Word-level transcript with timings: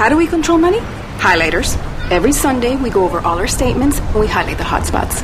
How 0.00 0.08
do 0.08 0.16
we 0.16 0.26
control 0.26 0.56
money? 0.56 0.78
Highlighters. 1.18 1.76
Every 2.10 2.32
Sunday, 2.32 2.74
we 2.74 2.88
go 2.88 3.04
over 3.04 3.20
all 3.20 3.38
our 3.38 3.46
statements 3.46 3.98
and 3.98 4.20
we 4.20 4.26
highlight 4.26 4.56
the 4.56 4.64
hotspots. 4.64 5.20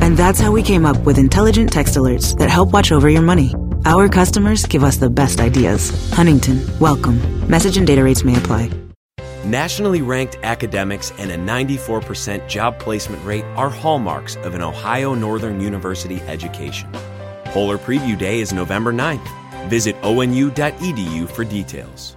And 0.00 0.16
that's 0.16 0.40
how 0.40 0.50
we 0.50 0.64
came 0.64 0.84
up 0.84 0.98
with 1.06 1.16
intelligent 1.16 1.72
text 1.72 1.94
alerts 1.94 2.36
that 2.38 2.50
help 2.50 2.72
watch 2.72 2.90
over 2.90 3.08
your 3.08 3.22
money. 3.22 3.54
Our 3.84 4.08
customers 4.08 4.66
give 4.66 4.82
us 4.82 4.96
the 4.96 5.08
best 5.08 5.40
ideas. 5.40 5.92
Huntington, 6.12 6.60
welcome. 6.80 7.20
Message 7.48 7.76
and 7.76 7.86
data 7.86 8.02
rates 8.02 8.24
may 8.24 8.36
apply. 8.36 8.72
Nationally 9.44 10.02
ranked 10.02 10.38
academics 10.42 11.12
and 11.12 11.30
a 11.30 11.36
94% 11.36 12.48
job 12.48 12.80
placement 12.80 13.24
rate 13.24 13.44
are 13.54 13.70
hallmarks 13.70 14.34
of 14.38 14.56
an 14.56 14.60
Ohio 14.60 15.14
Northern 15.14 15.60
University 15.60 16.20
education. 16.22 16.90
Polar 17.44 17.78
Preview 17.78 18.18
Day 18.18 18.40
is 18.40 18.52
November 18.52 18.92
9th. 18.92 19.68
Visit 19.68 19.94
onu.edu 20.02 21.30
for 21.30 21.44
details. 21.44 22.16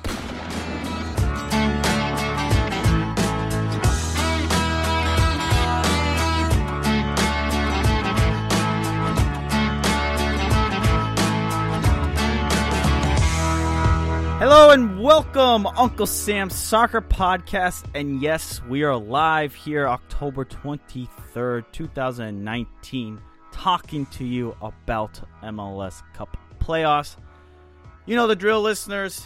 Hello 14.53 14.71
and 14.71 14.99
welcome, 14.99 15.65
Uncle 15.65 16.05
Sam's 16.05 16.55
Soccer 16.55 16.99
Podcast. 16.99 17.85
And 17.95 18.21
yes, 18.21 18.61
we 18.67 18.83
are 18.83 18.97
live 18.97 19.55
here 19.55 19.87
October 19.87 20.43
23rd, 20.43 21.63
2019, 21.71 23.21
talking 23.53 24.05
to 24.07 24.25
you 24.25 24.53
about 24.61 25.21
MLS 25.41 26.03
Cup 26.13 26.35
playoffs. 26.59 27.15
You 28.05 28.17
know 28.17 28.27
the 28.27 28.35
drill, 28.35 28.61
listeners. 28.61 29.25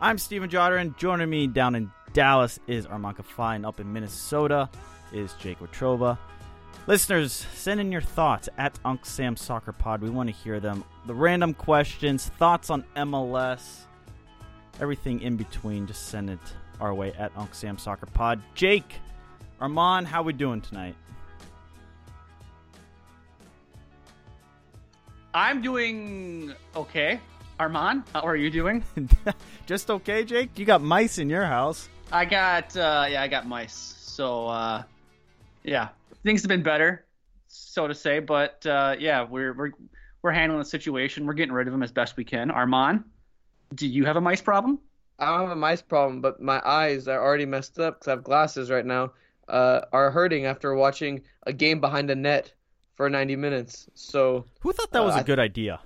I'm 0.00 0.18
Steven 0.18 0.50
Jotter, 0.50 0.80
and 0.80 0.98
joining 0.98 1.30
me 1.30 1.46
down 1.46 1.76
in 1.76 1.92
Dallas 2.12 2.58
is 2.66 2.88
Arman 2.88 3.24
Fine. 3.24 3.64
Up 3.64 3.78
in 3.78 3.92
Minnesota 3.92 4.68
is 5.12 5.34
Jake 5.34 5.60
Watrova. 5.60 6.18
Listeners, 6.88 7.46
send 7.54 7.78
in 7.78 7.92
your 7.92 8.00
thoughts 8.00 8.48
at 8.58 8.76
Uncle 8.84 9.06
Sam's 9.06 9.40
Soccer 9.40 9.70
Pod. 9.70 10.02
We 10.02 10.10
want 10.10 10.30
to 10.30 10.34
hear 10.34 10.58
them. 10.58 10.82
The 11.06 11.14
random 11.14 11.54
questions, 11.54 12.26
thoughts 12.38 12.70
on 12.70 12.84
MLS 12.96 13.84
everything 14.80 15.20
in 15.20 15.36
between, 15.36 15.86
just 15.86 16.08
send 16.08 16.30
it 16.30 16.38
our 16.80 16.94
way 16.94 17.12
at 17.12 17.32
Uncle 17.36 17.54
Sam 17.54 17.78
Soccer 17.78 18.06
Pod. 18.06 18.42
Jake, 18.54 19.00
Arman, 19.60 20.04
how 20.04 20.22
we 20.22 20.32
doing 20.32 20.60
tonight? 20.60 20.94
I'm 25.32 25.62
doing 25.62 26.54
okay. 26.76 27.20
Arman, 27.58 28.04
how 28.12 28.20
are 28.20 28.36
you 28.36 28.50
doing? 28.50 28.84
just 29.66 29.90
okay, 29.90 30.24
Jake. 30.24 30.58
You 30.58 30.64
got 30.64 30.82
mice 30.82 31.18
in 31.18 31.28
your 31.28 31.44
house. 31.44 31.88
I 32.12 32.24
got 32.24 32.76
uh, 32.76 33.06
yeah, 33.08 33.22
I 33.22 33.28
got 33.28 33.46
mice. 33.46 33.94
So 33.98 34.46
uh, 34.48 34.82
yeah, 35.62 35.88
things 36.22 36.42
have 36.42 36.48
been 36.48 36.62
better, 36.62 37.06
so 37.48 37.88
to 37.88 37.94
say. 37.94 38.20
But 38.20 38.64
uh, 38.66 38.96
yeah, 38.98 39.24
we're 39.24 39.52
we're 39.54 39.72
we're 40.22 40.32
handling 40.32 40.60
the 40.60 40.68
situation. 40.68 41.26
We're 41.26 41.34
getting 41.34 41.54
rid 41.54 41.66
of 41.66 41.72
them 41.72 41.82
as 41.82 41.92
best 41.92 42.16
we 42.16 42.24
can. 42.24 42.50
Arman. 42.50 43.04
Do 43.74 43.86
you 43.86 44.04
have 44.04 44.16
a 44.16 44.20
mice 44.20 44.40
problem? 44.40 44.78
I 45.18 45.26
don't 45.26 45.48
have 45.48 45.50
a 45.50 45.56
mice 45.56 45.82
problem, 45.82 46.20
but 46.20 46.40
my 46.40 46.60
eyes 46.64 47.08
are 47.08 47.22
already 47.22 47.46
messed 47.46 47.78
up 47.78 47.94
because 47.94 48.08
I 48.08 48.10
have 48.12 48.24
glasses 48.24 48.70
right 48.70 48.84
now. 48.84 49.12
Uh, 49.46 49.82
are 49.92 50.10
hurting 50.10 50.46
after 50.46 50.74
watching 50.74 51.22
a 51.42 51.52
game 51.52 51.78
behind 51.80 52.10
a 52.10 52.14
net 52.14 52.52
for 52.94 53.10
90 53.10 53.36
minutes. 53.36 53.86
So 53.94 54.46
who 54.60 54.72
thought 54.72 54.90
that 54.92 55.04
was 55.04 55.16
uh, 55.16 55.20
a 55.20 55.24
good 55.24 55.38
idea? 55.38 55.80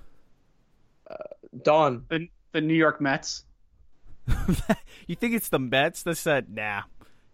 Uh, 1.09 1.15
Dawn, 1.63 2.05
the 2.09 2.29
the 2.51 2.61
New 2.61 2.75
York 2.75 3.01
Mets. 3.01 3.43
you 5.07 5.15
think 5.15 5.35
it's 5.35 5.49
the 5.49 5.59
Mets 5.59 6.03
that 6.03 6.15
said, 6.15 6.49
"Nah, 6.49 6.83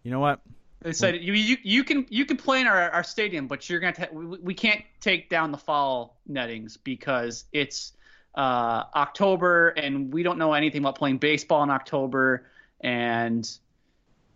you 0.03 0.11
know 0.11 0.19
what? 0.19 0.41
They 0.81 0.93
said 0.93 1.23
you, 1.23 1.33
you 1.33 1.57
you 1.63 1.83
can 1.83 2.05
you 2.09 2.25
can 2.25 2.37
play 2.37 2.61
in 2.61 2.67
our, 2.67 2.91
our 2.91 3.03
stadium, 3.03 3.47
but 3.47 3.69
you're 3.69 3.79
gonna 3.79 4.07
we, 4.11 4.37
we 4.37 4.53
can't 4.53 4.83
take 4.99 5.29
down 5.29 5.51
the 5.51 5.57
foul 5.57 6.17
nettings 6.27 6.77
because 6.77 7.45
it's 7.51 7.93
uh, 8.35 8.83
October, 8.95 9.69
and 9.69 10.13
we 10.13 10.23
don't 10.23 10.37
know 10.37 10.53
anything 10.53 10.81
about 10.81 10.97
playing 10.97 11.17
baseball 11.17 11.63
in 11.63 11.69
October, 11.69 12.47
and 12.81 13.49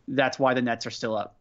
that's 0.08 0.40
why 0.40 0.54
the 0.54 0.62
Nets 0.62 0.86
are 0.86 0.92
still 0.92 1.16
up. 1.16 1.36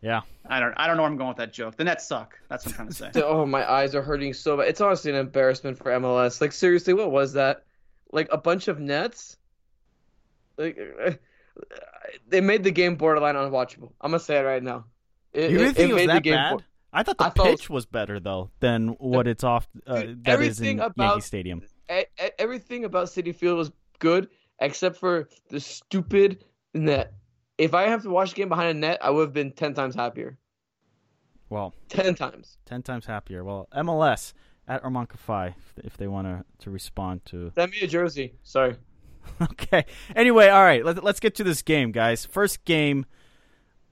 Yeah. 0.00 0.22
I 0.48 0.60
don't 0.60 0.74
I 0.76 0.86
don't 0.86 0.96
know 0.96 1.02
where 1.02 1.10
I'm 1.10 1.16
going 1.16 1.28
with 1.28 1.38
that 1.38 1.52
joke. 1.52 1.76
The 1.76 1.84
Nets 1.84 2.06
suck. 2.06 2.38
That's 2.48 2.64
what 2.64 2.72
I'm 2.72 2.76
trying 2.76 2.88
to 2.88 2.94
say. 2.94 3.22
oh, 3.22 3.46
my 3.46 3.68
eyes 3.68 3.94
are 3.94 4.02
hurting 4.02 4.34
so 4.34 4.56
bad. 4.56 4.68
It's 4.68 4.80
honestly 4.80 5.10
an 5.10 5.16
embarrassment 5.16 5.78
for 5.78 5.90
MLS. 5.92 6.40
Like 6.40 6.52
seriously, 6.52 6.94
what 6.94 7.10
was 7.10 7.32
that? 7.32 7.64
Like 8.12 8.28
a 8.30 8.38
bunch 8.38 8.68
of 8.68 8.78
Nets? 8.78 9.36
Like 10.56 10.78
they 12.28 12.40
made 12.40 12.62
the 12.62 12.70
game 12.70 12.96
borderline 12.96 13.34
unwatchable. 13.34 13.92
I'm 14.00 14.10
gonna 14.10 14.20
say 14.20 14.38
it 14.38 14.42
right 14.42 14.62
now. 14.62 14.84
It, 15.32 15.50
you 15.50 15.58
really 15.58 15.70
it, 15.70 15.76
think 15.76 15.90
it, 15.90 15.94
was 15.94 16.06
that 16.06 16.24
bad? 16.24 16.64
I 16.96 17.02
thought 17.02 17.18
the 17.18 17.24
I 17.26 17.30
pitch 17.50 17.68
was 17.68 17.84
better 17.84 18.18
though 18.18 18.50
than 18.60 18.88
what 18.98 19.28
it's 19.28 19.44
off 19.44 19.68
uh, 19.86 20.00
dude, 20.00 20.24
that 20.24 20.40
is 20.40 20.60
in 20.62 20.80
about, 20.80 20.96
Yankee 20.96 21.20
Stadium. 21.20 21.62
A, 21.90 22.06
a, 22.18 22.40
everything 22.40 22.86
about 22.86 23.08
Citi 23.08 23.36
Field 23.36 23.58
was 23.58 23.70
good 23.98 24.30
except 24.60 24.96
for 24.96 25.28
the 25.50 25.60
stupid 25.60 26.42
net. 26.72 27.12
If 27.58 27.74
I 27.74 27.82
have 27.82 28.02
to 28.04 28.10
watch 28.10 28.30
the 28.30 28.36
game 28.36 28.48
behind 28.48 28.70
a 28.70 28.80
net, 28.80 28.98
I 29.02 29.10
would 29.10 29.20
have 29.20 29.34
been 29.34 29.52
ten 29.52 29.74
times 29.74 29.94
happier. 29.94 30.38
Well, 31.50 31.74
ten 31.90 32.14
times. 32.14 32.56
Ten 32.64 32.82
times 32.82 33.04
happier. 33.04 33.44
Well, 33.44 33.68
MLS 33.76 34.32
at 34.66 34.82
Arman 34.82 35.54
if 35.84 35.98
they 35.98 36.06
want 36.06 36.26
to 36.26 36.44
to 36.64 36.70
respond 36.70 37.26
to. 37.26 37.52
Send 37.54 37.72
me 37.72 37.80
a 37.82 37.86
jersey. 37.86 38.36
Sorry. 38.42 38.74
okay. 39.42 39.84
Anyway, 40.14 40.48
all 40.48 40.62
right. 40.62 40.82
Let, 40.82 41.04
let's 41.04 41.20
get 41.20 41.34
to 41.34 41.44
this 41.44 41.60
game, 41.60 41.92
guys. 41.92 42.24
First 42.24 42.64
game 42.64 43.04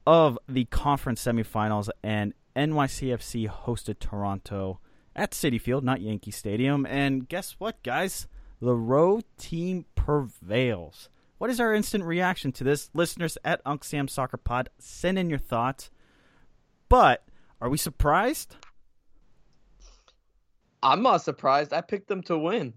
of 0.07 0.39
the 0.49 0.65
conference 0.67 1.23
semifinals, 1.23 1.91
and 2.03 2.33
NYCFC 2.57 3.49
hosted 3.49 3.99
Toronto 3.99 4.81
at 5.17 5.33
Citi 5.33 5.61
Field, 5.61 5.85
not 5.85 6.01
Yankee 6.01 6.31
Stadium. 6.31 6.87
And 6.87 7.29
guess 7.29 7.57
what, 7.59 7.83
guys? 7.83 8.27
The 8.61 8.75
road 8.75 9.25
team 9.39 9.87
prevails. 9.95 11.09
What 11.39 11.51
is 11.51 11.61
our 11.61 11.75
instant 11.75 12.05
reaction 12.05 12.53
to 12.53 12.65
this? 12.65 12.91
Listeners 12.95 13.37
at 13.45 13.61
Unc 13.67 13.85
Sam 13.85 14.09
Soccer 14.09 14.37
Pod, 14.37 14.71
send 14.79 15.19
in 15.19 15.29
your 15.29 15.39
thoughts. 15.39 15.91
But 16.89 17.25
are 17.61 17.69
we 17.69 17.77
surprised? 17.77 18.57
I'm 20.83 21.03
not 21.03 21.23
surprised. 21.23 21.73
I 21.73 21.81
picked 21.81 22.09
them 22.09 22.23
to 22.25 22.39
win. 22.39 22.75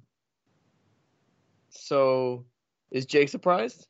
So 1.69 2.45
is 2.91 3.05
Jake 3.05 3.29
surprised? 3.29 3.87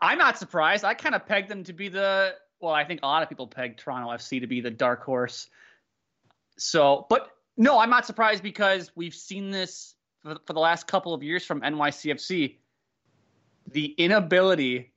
I'm 0.00 0.18
not 0.18 0.38
surprised. 0.38 0.84
I 0.84 0.94
kind 0.94 1.14
of 1.14 1.26
pegged 1.26 1.48
them 1.48 1.64
to 1.64 1.72
be 1.72 1.88
the 1.88 2.34
well, 2.64 2.74
I 2.74 2.84
think 2.84 3.00
a 3.02 3.06
lot 3.06 3.22
of 3.22 3.28
people 3.28 3.46
pegged 3.46 3.78
Toronto 3.78 4.08
FC 4.08 4.40
to 4.40 4.46
be 4.46 4.60
the 4.60 4.70
dark 4.70 5.04
horse. 5.04 5.48
So, 6.56 7.06
but 7.10 7.30
no, 7.56 7.78
I'm 7.78 7.90
not 7.90 8.06
surprised 8.06 8.42
because 8.42 8.90
we've 8.94 9.14
seen 9.14 9.50
this 9.50 9.94
for, 10.22 10.36
for 10.46 10.54
the 10.54 10.60
last 10.60 10.86
couple 10.86 11.12
of 11.12 11.22
years 11.22 11.44
from 11.44 11.60
NYCFC. 11.60 12.56
The 13.70 13.86
inability 13.98 14.92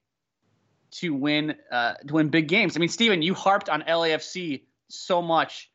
to 0.92 1.14
win 1.14 1.56
uh, 1.72 1.96
to 2.08 2.14
win 2.14 2.30
big 2.30 2.48
games. 2.48 2.78
I 2.78 2.80
mean, 2.80 2.90
Steven, 2.90 3.22
you 3.22 3.34
harped 3.34 3.70
on 3.70 3.82
LAFC 3.82 4.64
so 4.90 5.22
much 5.22 5.70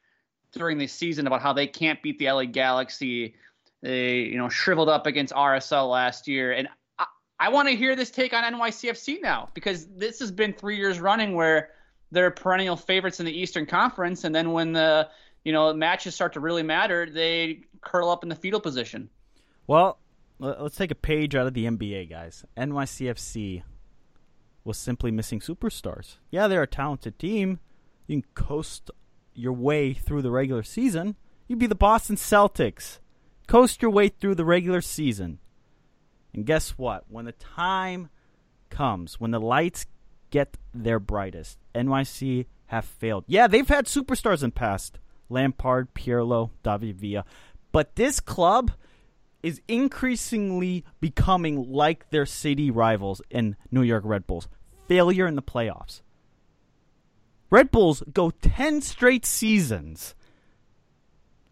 during 0.52 0.78
the 0.78 0.86
season 0.86 1.26
about 1.26 1.42
how 1.42 1.52
they 1.52 1.66
can't 1.66 2.02
beat 2.02 2.18
the 2.18 2.30
LA 2.30 2.44
Galaxy. 2.44 3.34
They, 3.82 4.20
you 4.20 4.38
know, 4.38 4.48
shriveled 4.48 4.88
up 4.88 5.06
against 5.06 5.32
RSL 5.34 5.90
last 5.90 6.28
year, 6.28 6.52
and 6.52 6.68
I, 6.98 7.06
I 7.38 7.48
want 7.48 7.68
to 7.68 7.76
hear 7.76 7.96
this 7.96 8.10
take 8.10 8.32
on 8.32 8.44
NYCFC 8.44 9.20
now 9.20 9.50
because 9.54 9.86
this 9.88 10.20
has 10.20 10.30
been 10.30 10.52
three 10.52 10.76
years 10.76 11.00
running 11.00 11.34
where 11.34 11.70
they're 12.12 12.30
perennial 12.30 12.76
favorites 12.76 13.18
in 13.18 13.26
the 13.26 13.36
Eastern 13.36 13.66
Conference, 13.66 14.24
and 14.24 14.34
then 14.34 14.52
when 14.52 14.72
the 14.72 15.08
you 15.44 15.52
know 15.52 15.72
matches 15.72 16.14
start 16.14 16.34
to 16.34 16.40
really 16.40 16.62
matter, 16.62 17.08
they 17.10 17.62
curl 17.80 18.10
up 18.10 18.22
in 18.22 18.28
the 18.28 18.36
fetal 18.36 18.60
position. 18.60 19.10
Well, 19.66 19.98
let's 20.38 20.76
take 20.76 20.90
a 20.90 20.96
page 20.96 21.34
out 21.34 21.46
of 21.46 21.54
the 21.54 21.64
NBA, 21.64 22.10
guys. 22.10 22.44
NYCFC 22.56 23.62
was 24.64 24.78
simply 24.78 25.10
missing 25.10 25.40
superstars. 25.40 26.16
Yeah, 26.30 26.46
they're 26.46 26.62
a 26.62 26.68
talented 26.68 27.18
team. 27.18 27.58
You 28.06 28.20
can 28.20 28.30
coast 28.34 28.90
your 29.34 29.52
way 29.52 29.94
through 29.94 30.22
the 30.22 30.30
regular 30.30 30.62
season. 30.62 31.16
You'd 31.48 31.58
be 31.58 31.66
the 31.66 31.74
Boston 31.74 32.16
Celtics. 32.16 32.98
Coast 33.46 33.82
your 33.82 33.90
way 33.90 34.08
through 34.08 34.34
the 34.34 34.44
regular 34.44 34.80
season. 34.80 35.38
And 36.34 36.46
guess 36.46 36.70
what? 36.70 37.04
When 37.08 37.24
the 37.24 37.32
time 37.32 38.08
comes, 38.70 39.20
when 39.20 39.30
the 39.30 39.40
lights 39.40 39.86
get 40.32 40.56
their 40.74 40.98
brightest. 40.98 41.58
NYC 41.76 42.46
have 42.66 42.84
failed. 42.84 43.22
Yeah, 43.28 43.46
they've 43.46 43.68
had 43.68 43.86
superstars 43.86 44.42
in 44.42 44.50
past. 44.50 44.98
Lampard, 45.28 45.94
Pirlo, 45.94 46.50
David 46.64 46.96
Villa. 46.96 47.24
But 47.70 47.94
this 47.94 48.18
club 48.18 48.72
is 49.42 49.60
increasingly 49.68 50.84
becoming 51.00 51.70
like 51.70 52.10
their 52.10 52.26
city 52.26 52.70
rivals 52.70 53.22
in 53.30 53.56
New 53.70 53.82
York 53.82 54.02
Red 54.04 54.26
Bulls. 54.26 54.48
Failure 54.88 55.26
in 55.26 55.36
the 55.36 55.42
playoffs. 55.42 56.00
Red 57.50 57.70
Bulls 57.70 58.02
go 58.12 58.30
10 58.30 58.80
straight 58.80 59.26
seasons, 59.26 60.14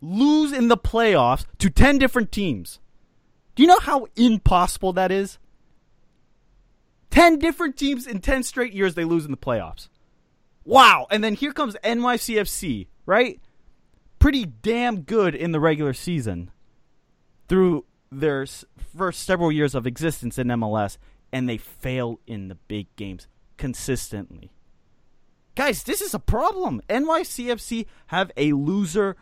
lose 0.00 0.52
in 0.52 0.68
the 0.68 0.78
playoffs 0.78 1.44
to 1.58 1.68
10 1.68 1.98
different 1.98 2.32
teams. 2.32 2.80
Do 3.54 3.62
you 3.62 3.66
know 3.66 3.80
how 3.80 4.06
impossible 4.16 4.94
that 4.94 5.12
is? 5.12 5.38
10 7.10 7.38
different 7.38 7.76
teams 7.76 8.06
in 8.06 8.20
10 8.20 8.42
straight 8.42 8.72
years 8.72 8.94
they 8.94 9.04
lose 9.04 9.24
in 9.24 9.30
the 9.30 9.36
playoffs. 9.36 9.88
Wow. 10.64 11.06
And 11.10 11.22
then 11.24 11.34
here 11.34 11.52
comes 11.52 11.76
NYCFC, 11.82 12.86
right? 13.06 13.40
Pretty 14.18 14.44
damn 14.44 15.02
good 15.02 15.34
in 15.34 15.52
the 15.52 15.60
regular 15.60 15.92
season 15.92 16.50
through 17.48 17.84
their 18.12 18.46
first 18.96 19.22
several 19.24 19.50
years 19.50 19.74
of 19.74 19.86
existence 19.86 20.38
in 20.38 20.48
MLS, 20.48 20.98
and 21.32 21.48
they 21.48 21.56
fail 21.56 22.20
in 22.26 22.48
the 22.48 22.54
big 22.54 22.94
games 22.96 23.26
consistently. 23.56 24.50
Guys, 25.54 25.82
this 25.82 26.00
is 26.00 26.14
a 26.14 26.18
problem. 26.18 26.80
NYCFC 26.88 27.86
have 28.08 28.30
a 28.36 28.52
loser 28.52 29.16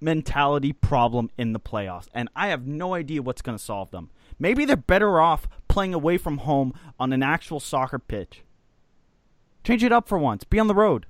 mentality 0.00 0.72
problem 0.72 1.30
in 1.38 1.52
the 1.52 1.60
playoffs, 1.60 2.08
and 2.12 2.28
I 2.34 2.48
have 2.48 2.66
no 2.66 2.94
idea 2.94 3.22
what's 3.22 3.42
going 3.42 3.56
to 3.56 3.62
solve 3.62 3.90
them. 3.90 4.10
Maybe 4.38 4.64
they're 4.64 4.76
better 4.76 5.20
off 5.20 5.48
playing 5.72 5.94
away 5.94 6.18
from 6.18 6.38
home 6.38 6.74
on 7.00 7.12
an 7.12 7.22
actual 7.22 7.58
soccer 7.58 7.98
pitch. 7.98 8.42
Change 9.64 9.82
it 9.82 9.90
up 9.90 10.06
for 10.06 10.18
once. 10.18 10.44
Be 10.44 10.58
on 10.58 10.66
the 10.66 10.74
road. 10.74 11.06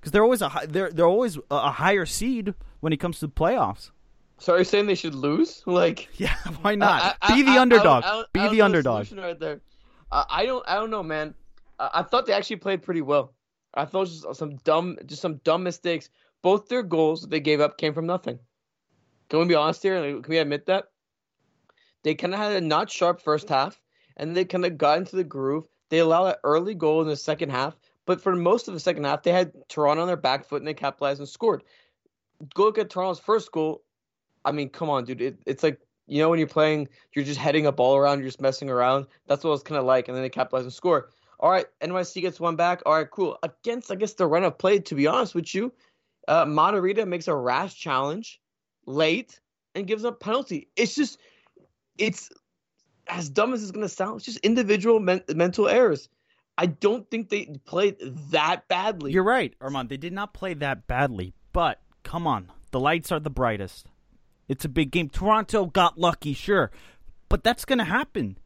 Because 0.00 0.12
they're 0.12 0.22
always 0.22 0.40
a 0.40 0.50
they're 0.66 0.90
they're 0.90 1.06
always 1.06 1.38
a 1.50 1.70
higher 1.70 2.06
seed 2.06 2.54
when 2.80 2.92
it 2.92 2.98
comes 2.98 3.18
to 3.20 3.26
the 3.26 3.32
playoffs. 3.32 3.90
So 4.38 4.54
are 4.54 4.58
you 4.58 4.64
saying 4.64 4.86
they 4.86 4.94
should 4.94 5.14
lose? 5.14 5.62
Like, 5.66 6.08
yeah, 6.18 6.36
why 6.62 6.74
not? 6.74 7.16
I, 7.22 7.32
I, 7.32 7.36
Be 7.36 7.42
the 7.42 7.52
I, 7.52 7.60
underdog. 7.60 8.26
Be 8.32 8.48
the 8.48 8.62
underdog. 8.62 9.12
Right 9.12 9.38
there. 9.38 9.60
Uh, 10.10 10.24
I 10.28 10.46
don't. 10.46 10.64
I 10.66 10.74
don't 10.74 10.90
know, 10.90 11.02
man. 11.02 11.34
I, 11.78 11.90
I 11.94 12.02
thought 12.02 12.26
they 12.26 12.32
actually 12.32 12.56
played 12.56 12.82
pretty 12.82 13.02
well. 13.02 13.34
I 13.74 13.84
thought 13.84 13.98
it 13.98 14.10
was 14.10 14.22
just 14.22 14.38
some 14.38 14.56
dumb, 14.64 14.96
just 15.06 15.20
some 15.20 15.36
dumb 15.44 15.62
mistakes. 15.62 16.08
Both 16.42 16.68
their 16.68 16.82
goals 16.82 17.22
that 17.22 17.30
they 17.30 17.40
gave 17.40 17.60
up 17.60 17.78
came 17.78 17.94
from 17.94 18.06
nothing. 18.06 18.38
Can 19.28 19.40
we 19.40 19.46
be 19.46 19.54
honest 19.54 19.82
here? 19.82 20.00
Can 20.00 20.24
we 20.28 20.38
admit 20.38 20.66
that? 20.66 20.84
They 22.04 22.14
kind 22.14 22.32
of 22.32 22.38
had 22.38 22.52
a 22.52 22.60
not 22.60 22.90
sharp 22.90 23.20
first 23.20 23.48
half, 23.48 23.80
and 24.16 24.36
they 24.36 24.44
kind 24.44 24.64
of 24.64 24.78
got 24.78 24.98
into 24.98 25.16
the 25.16 25.24
groove. 25.24 25.66
They 25.88 25.98
allowed 25.98 26.26
an 26.26 26.34
early 26.44 26.74
goal 26.74 27.02
in 27.02 27.08
the 27.08 27.16
second 27.16 27.50
half, 27.50 27.76
but 28.06 28.20
for 28.20 28.36
most 28.36 28.68
of 28.68 28.74
the 28.74 28.80
second 28.80 29.04
half, 29.04 29.22
they 29.22 29.32
had 29.32 29.52
Toronto 29.68 30.02
on 30.02 30.06
their 30.06 30.16
back 30.16 30.46
foot 30.46 30.60
and 30.60 30.68
they 30.68 30.74
capitalized 30.74 31.20
and 31.20 31.28
scored. 31.28 31.64
Go 32.54 32.64
look 32.64 32.78
at 32.78 32.90
Toronto's 32.90 33.20
first 33.20 33.50
goal. 33.50 33.82
I 34.44 34.52
mean, 34.52 34.68
come 34.68 34.90
on, 34.90 35.04
dude. 35.04 35.20
It, 35.20 35.38
it's 35.46 35.62
like 35.62 35.80
you 36.06 36.18
know 36.18 36.28
when 36.28 36.38
you're 36.38 36.48
playing, 36.48 36.88
you're 37.14 37.24
just 37.24 37.40
heading 37.40 37.66
a 37.66 37.72
ball 37.72 37.96
around, 37.96 38.18
you're 38.18 38.28
just 38.28 38.40
messing 38.40 38.70
around. 38.70 39.06
That's 39.26 39.42
what 39.42 39.52
it's 39.54 39.62
kind 39.62 39.78
of 39.78 39.84
like, 39.84 40.08
and 40.08 40.16
then 40.16 40.22
they 40.22 40.28
capitalize 40.28 40.64
and 40.64 40.72
score. 40.72 41.10
All 41.40 41.50
right, 41.50 41.66
NYC 41.80 42.22
gets 42.22 42.38
one 42.38 42.56
back. 42.56 42.82
All 42.86 42.94
right, 42.94 43.10
cool. 43.10 43.38
Against, 43.42 43.90
I 43.90 43.96
guess, 43.96 44.14
the 44.14 44.26
run 44.26 44.44
of 44.44 44.56
play, 44.58 44.78
to 44.80 44.94
be 44.94 45.06
honest 45.06 45.34
with 45.34 45.54
you, 45.54 45.72
uh, 46.28 46.44
Matarrita 46.44 47.06
makes 47.06 47.28
a 47.28 47.34
rash 47.34 47.74
challenge 47.74 48.40
late 48.86 49.40
and 49.74 49.86
gives 49.86 50.04
up 50.04 50.20
penalty. 50.20 50.68
It's 50.76 50.94
just, 50.94 51.18
it's 51.98 52.30
as 53.06 53.28
dumb 53.28 53.52
as 53.52 53.62
it's 53.62 53.72
going 53.72 53.86
to 53.86 53.88
sound. 53.88 54.16
It's 54.16 54.24
just 54.26 54.38
individual 54.38 55.00
men- 55.00 55.24
mental 55.34 55.68
errors. 55.68 56.08
I 56.56 56.66
don't 56.66 57.10
think 57.10 57.28
they 57.28 57.46
played 57.64 57.96
that 58.30 58.68
badly. 58.68 59.12
You're 59.12 59.24
right, 59.24 59.54
Arman. 59.60 59.88
They 59.88 59.96
did 59.96 60.12
not 60.12 60.34
play 60.34 60.54
that 60.54 60.86
badly, 60.86 61.34
but 61.52 61.80
come 62.04 62.26
on, 62.26 62.52
the 62.70 62.80
lights 62.80 63.10
are 63.10 63.20
the 63.20 63.30
brightest. 63.30 63.86
It's 64.46 64.64
a 64.64 64.68
big 64.68 64.90
game. 64.90 65.08
Toronto 65.08 65.66
got 65.66 65.98
lucky, 65.98 66.32
sure, 66.34 66.70
but 67.28 67.42
that's 67.42 67.64
going 67.64 67.78
to 67.78 67.84
happen. 67.84 68.38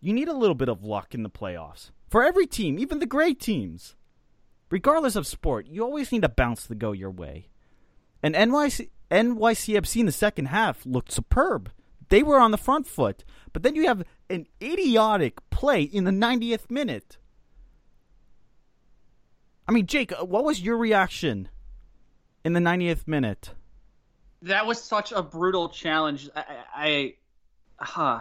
You 0.00 0.12
need 0.12 0.28
a 0.28 0.36
little 0.36 0.54
bit 0.54 0.68
of 0.68 0.84
luck 0.84 1.14
in 1.14 1.22
the 1.22 1.30
playoffs 1.30 1.90
for 2.08 2.24
every 2.24 2.46
team, 2.46 2.78
even 2.78 2.98
the 2.98 3.06
great 3.06 3.40
teams. 3.40 3.96
Regardless 4.70 5.16
of 5.16 5.26
sport, 5.26 5.66
you 5.68 5.82
always 5.82 6.10
need 6.12 6.24
a 6.24 6.28
bounce 6.28 6.66
to 6.66 6.74
go 6.74 6.92
your 6.92 7.10
way. 7.10 7.48
And 8.22 8.34
NYC, 8.34 8.90
NYCFC 9.10 10.00
in 10.00 10.06
the 10.06 10.12
second 10.12 10.46
half 10.46 10.84
looked 10.84 11.12
superb. 11.12 11.70
They 12.08 12.22
were 12.22 12.38
on 12.38 12.50
the 12.50 12.58
front 12.58 12.86
foot, 12.86 13.24
but 13.52 13.62
then 13.62 13.74
you 13.74 13.86
have 13.86 14.04
an 14.30 14.46
idiotic 14.62 15.48
play 15.50 15.82
in 15.82 16.04
the 16.04 16.10
90th 16.10 16.70
minute. 16.70 17.18
I 19.68 19.72
mean, 19.72 19.86
Jake, 19.86 20.12
uh, 20.12 20.24
what 20.24 20.44
was 20.44 20.60
your 20.60 20.76
reaction 20.76 21.48
in 22.44 22.52
the 22.52 22.60
90th 22.60 23.08
minute? 23.08 23.50
That 24.42 24.66
was 24.66 24.80
such 24.82 25.12
a 25.12 25.22
brutal 25.22 25.68
challenge. 25.68 26.30
I, 26.36 26.44
I, 26.74 27.14
huh, 27.84 28.20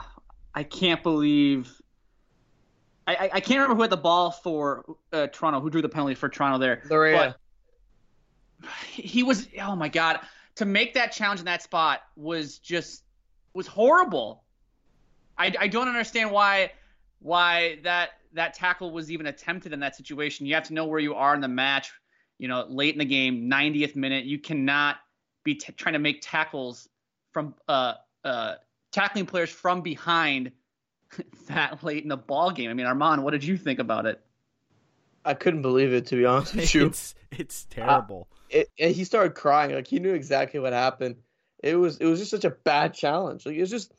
I 0.54 0.64
can't 0.64 1.04
believe. 1.04 1.70
I, 3.08 3.30
I 3.34 3.40
can't 3.40 3.60
remember 3.60 3.76
who 3.76 3.82
had 3.82 3.92
the 3.92 3.98
ball 3.98 4.32
for 4.32 4.84
uh, 5.14 5.28
Toronto, 5.28 5.60
who 5.60 5.70
drew 5.70 5.84
the 5.84 5.90
penalty 5.90 6.16
for 6.16 6.28
Toronto 6.28 6.58
there. 6.58 6.82
Laryea. 6.88 7.36
But 8.62 8.72
he 8.72 9.22
was, 9.22 9.48
oh 9.62 9.76
my 9.76 9.90
god, 9.90 10.22
to 10.56 10.66
make 10.66 10.96
that 10.96 11.12
challenge 11.12 11.40
in 11.40 11.46
that 11.46 11.62
spot 11.62 12.02
was 12.16 12.58
just 12.58 13.04
was 13.56 13.66
horrible. 13.66 14.44
I, 15.38 15.54
I 15.60 15.68
don't 15.68 15.88
understand 15.88 16.30
why 16.32 16.72
why 17.20 17.80
that 17.84 18.12
that 18.34 18.54
tackle 18.54 18.92
was 18.92 19.10
even 19.10 19.26
attempted 19.26 19.74
in 19.74 19.80
that 19.80 19.96
situation. 19.96 20.46
You 20.46 20.54
have 20.56 20.66
to 20.66 20.74
know 20.74 20.86
where 20.86 21.00
you 21.00 21.16
are 21.16 21.34
in 21.34 21.42
the 21.42 21.48
match. 21.48 21.92
You 22.38 22.50
know, 22.50 22.66
late 22.68 22.94
in 22.94 23.00
the 23.00 23.06
game, 23.06 23.50
90th 23.50 23.96
minute, 23.96 24.26
you 24.26 24.38
cannot 24.38 24.98
be 25.46 25.56
t- 25.56 25.72
trying 25.72 25.94
to 25.94 26.00
make 26.00 26.20
tackles 26.22 26.90
from 27.32 27.56
uh, 27.70 27.94
uh, 28.26 28.56
tackling 28.92 29.26
players 29.26 29.50
from 29.50 29.82
behind 29.82 30.52
that 31.48 31.82
late 31.82 32.04
in 32.04 32.10
the 32.10 32.18
ball 32.18 32.52
game. 32.52 32.70
I 32.70 32.74
mean, 32.74 32.86
Arman, 32.86 33.24
what 33.24 33.32
did 33.32 33.46
you 33.46 33.58
think 33.58 33.80
about 33.80 34.06
it? 34.06 34.22
I 35.24 35.34
couldn't 35.34 35.62
believe 35.62 35.94
it 35.94 36.08
to 36.08 36.18
be 36.18 36.26
honest 36.26 36.56
with 36.56 36.76
you. 36.76 36.86
It's 36.88 37.16
it's 37.32 37.66
terrible. 37.70 38.28
Uh, 38.32 38.58
it, 38.58 38.70
and 38.78 38.94
he 38.94 39.06
started 39.06 39.34
crying 39.34 39.74
like 39.74 39.88
he 39.88 40.00
knew 40.00 40.14
exactly 40.14 40.60
what 40.60 40.74
happened. 40.74 41.16
It 41.64 41.76
was 41.76 41.98
it 41.98 42.06
was 42.06 42.20
just 42.20 42.32
such 42.32 42.46
a 42.46 42.50
bad 42.50 42.94
challenge. 42.94 43.46
Like 43.46 43.56
it 43.56 43.62
was 43.62 43.70
just 43.70 43.94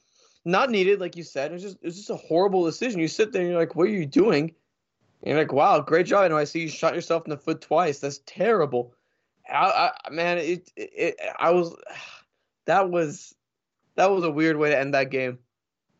not 0.45 0.71
needed, 0.71 1.01
like 1.01 1.17
you 1.17 1.23
said. 1.23 1.53
It's 1.53 1.63
just 1.63 1.77
it 1.83 1.87
was 1.87 1.97
just 1.97 2.11
a 2.11 2.17
horrible 2.17 2.65
decision. 2.65 3.01
You 3.01 3.09
sit 3.09 3.33
there 3.33 3.43
and 3.43 3.51
you're 3.51 3.61
like, 3.61 3.75
what 3.75 3.89
are 3.89 3.93
you 3.93 4.07
doing? 4.07 4.55
And 5.23 5.31
you're 5.31 5.39
like, 5.39 5.53
wow, 5.53 5.81
great 5.81 6.07
job. 6.07 6.25
And 6.25 6.35
I 6.35 6.45
see 6.45 6.61
you 6.61 6.69
shot 6.69 6.95
yourself 6.95 7.25
in 7.27 7.31
the 7.31 7.37
foot 7.37 7.61
twice. 7.61 7.99
That's 7.99 8.21
terrible. 8.27 8.95
I, 9.51 9.91
I 10.05 10.11
man, 10.11 10.39
it, 10.39 10.71
it, 10.77 11.17
I 11.39 11.51
was 11.51 11.75
that 12.67 12.91
was 12.91 13.35
that 13.97 14.11
was 14.11 14.25
a 14.25 14.31
weird 14.31 14.57
way 14.57 14.71
to 14.71 14.79
end 14.79 14.95
that 14.95 15.11
game. 15.11 15.39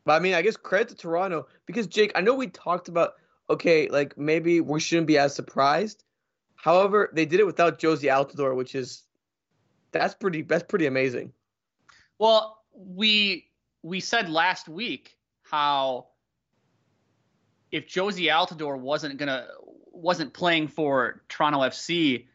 But 0.05 0.13
I 0.13 0.19
mean, 0.21 0.35
I 0.35 0.43
guess 0.43 0.57
credit 0.57 0.89
to 0.91 0.95
Toronto 0.95 1.49
because 1.67 1.87
Jake, 1.89 2.13
I 2.15 2.21
know 2.21 2.35
we 2.35 2.47
talked 2.49 2.89
about 2.89 3.15
okay, 3.51 3.89
like 3.89 4.17
maybe 4.17 4.61
we 4.61 4.81
shouldn't 4.81 5.07
be 5.07 5.19
as 5.19 5.35
surprised. 5.35 6.05
However, 6.55 7.11
they 7.13 7.27
did 7.27 7.41
it 7.41 7.47
without 7.47 7.79
Jozy 7.79 8.11
Altidore, 8.11 8.57
which 8.57 8.75
is 8.75 9.03
that's 9.93 10.15
pretty 10.15 10.43
that's 10.43 10.65
pretty 10.65 10.87
amazing. 10.87 11.33
Well, 12.19 12.59
we 12.75 13.49
we 13.83 14.01
said 14.01 14.29
last 14.29 14.69
week 14.69 15.17
how 15.43 16.09
if 17.71 17.89
Jozy 17.89 18.25
Altidore 18.27 18.79
wasn't 18.79 19.17
gonna 19.19 19.49
wasn't 19.93 20.33
playing 20.33 20.69
for 20.69 21.23
Toronto 21.29 21.61
FC, 21.61 22.27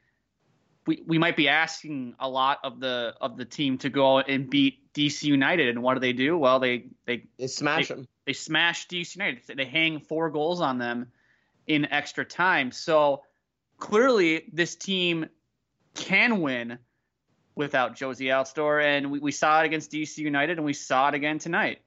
we, 0.88 1.04
we 1.06 1.18
might 1.18 1.36
be 1.36 1.48
asking 1.48 2.16
a 2.20 2.28
lot 2.28 2.60
of 2.64 2.80
the 2.80 3.14
of 3.22 3.38
the 3.38 3.46
team 3.46 3.78
to 3.80 3.90
go 3.90 4.20
and 4.20 4.50
beat 4.50 4.94
DC 4.94 5.24
United. 5.24 5.70
And 5.70 5.84
what 5.84 5.96
do 5.96 6.00
they 6.00 6.14
do? 6.14 6.38
Well, 6.38 6.60
they 6.60 6.88
they 7.06 7.28
they 7.38 7.48
smash 7.48 7.88
they, 7.88 7.96
them. 7.96 8.08
They 8.26 8.34
smash 8.34 8.88
DC 8.88 9.16
United. 9.16 9.42
They 9.56 9.66
hang 9.66 10.00
four 10.00 10.30
goals 10.30 10.62
on 10.62 10.78
them 10.78 11.12
in 11.68 11.86
extra 11.86 12.26
time. 12.26 12.72
So 12.72 13.24
clearly, 13.78 14.46
this 14.54 14.76
team 14.76 15.28
can 15.96 16.42
win 16.42 16.78
without 17.56 17.96
Jozy 17.96 18.28
Altidore, 18.28 18.84
and 18.84 19.12
we, 19.12 19.20
we 19.20 19.32
saw 19.32 19.62
it 19.62 19.66
against 19.66 19.92
DC 19.92 20.18
United, 20.18 20.58
and 20.58 20.66
we 20.66 20.74
saw 20.74 21.10
it 21.10 21.14
again 21.14 21.40
tonight. 21.40 21.80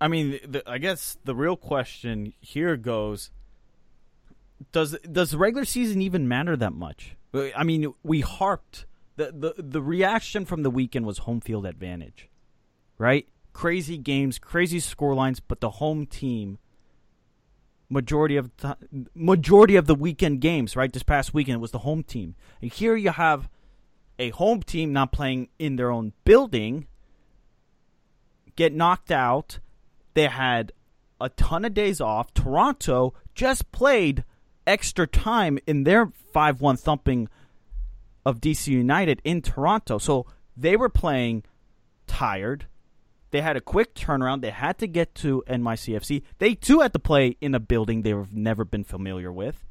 I 0.00 0.08
mean, 0.08 0.38
the, 0.46 0.62
I 0.68 0.78
guess 0.78 1.16
the 1.24 1.34
real 1.34 1.56
question 1.56 2.34
here 2.40 2.76
goes: 2.76 3.30
Does 4.72 4.96
does 5.10 5.30
the 5.30 5.38
regular 5.38 5.64
season 5.64 6.02
even 6.02 6.28
matter 6.28 6.56
that 6.56 6.72
much? 6.72 7.16
I 7.34 7.64
mean, 7.64 7.92
we 8.02 8.20
harped 8.20 8.86
the 9.16 9.32
the 9.32 9.62
the 9.62 9.82
reaction 9.82 10.44
from 10.44 10.62
the 10.62 10.70
weekend 10.70 11.06
was 11.06 11.18
home 11.18 11.40
field 11.40 11.66
advantage, 11.66 12.28
right? 12.98 13.26
Crazy 13.52 13.96
games, 13.96 14.38
crazy 14.38 14.80
scorelines, 14.80 15.40
but 15.46 15.60
the 15.60 15.70
home 15.70 16.06
team 16.06 16.58
majority 17.94 18.36
of 18.36 18.54
the, 18.58 18.76
majority 19.14 19.76
of 19.76 19.86
the 19.86 19.94
weekend 19.94 20.40
games, 20.42 20.76
right? 20.76 20.92
This 20.92 21.02
past 21.02 21.32
weekend 21.32 21.60
was 21.62 21.70
the 21.70 21.78
home 21.78 22.02
team, 22.02 22.34
and 22.60 22.70
here 22.70 22.96
you 22.96 23.10
have 23.10 23.48
a 24.18 24.30
home 24.30 24.62
team 24.62 24.92
not 24.92 25.12
playing 25.12 25.48
in 25.58 25.76
their 25.76 25.90
own 25.90 26.12
building 26.24 26.86
get 28.56 28.72
knocked 28.72 29.10
out. 29.10 29.58
They 30.14 30.26
had 30.26 30.72
a 31.20 31.28
ton 31.30 31.64
of 31.64 31.74
days 31.74 32.00
off. 32.00 32.32
Toronto 32.34 33.14
just 33.34 33.70
played 33.72 34.24
extra 34.66 35.06
time 35.06 35.58
in 35.66 35.84
their 35.84 36.12
5 36.32 36.60
1 36.60 36.76
thumping 36.76 37.28
of 38.24 38.40
DC 38.40 38.68
United 38.68 39.20
in 39.24 39.42
Toronto. 39.42 39.98
So 39.98 40.26
they 40.56 40.76
were 40.76 40.88
playing 40.88 41.44
tired. 42.06 42.66
They 43.34 43.40
had 43.40 43.56
a 43.56 43.60
quick 43.60 43.96
turnaround. 43.96 44.42
They 44.42 44.50
had 44.52 44.78
to 44.78 44.86
get 44.86 45.12
to 45.16 45.42
NYCFC. 45.48 46.22
They 46.38 46.54
too 46.54 46.78
had 46.78 46.92
to 46.92 47.00
play 47.00 47.36
in 47.40 47.52
a 47.56 47.58
building 47.58 48.02
they've 48.02 48.32
never 48.32 48.64
been 48.64 48.84
familiar 48.84 49.32
with. 49.32 49.64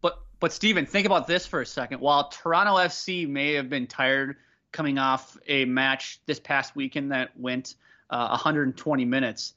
But 0.00 0.22
but 0.40 0.50
Steven, 0.50 0.86
think 0.86 1.04
about 1.04 1.26
this 1.26 1.46
for 1.46 1.60
a 1.60 1.66
second. 1.66 2.00
While 2.00 2.30
Toronto 2.30 2.76
FC 2.76 3.28
may 3.28 3.52
have 3.52 3.68
been 3.68 3.86
tired 3.86 4.36
coming 4.72 4.96
off 4.96 5.36
a 5.48 5.66
match 5.66 6.18
this 6.24 6.40
past 6.40 6.74
weekend 6.74 7.12
that 7.12 7.38
went 7.38 7.74
uh, 8.08 8.28
120 8.28 9.04
minutes, 9.04 9.52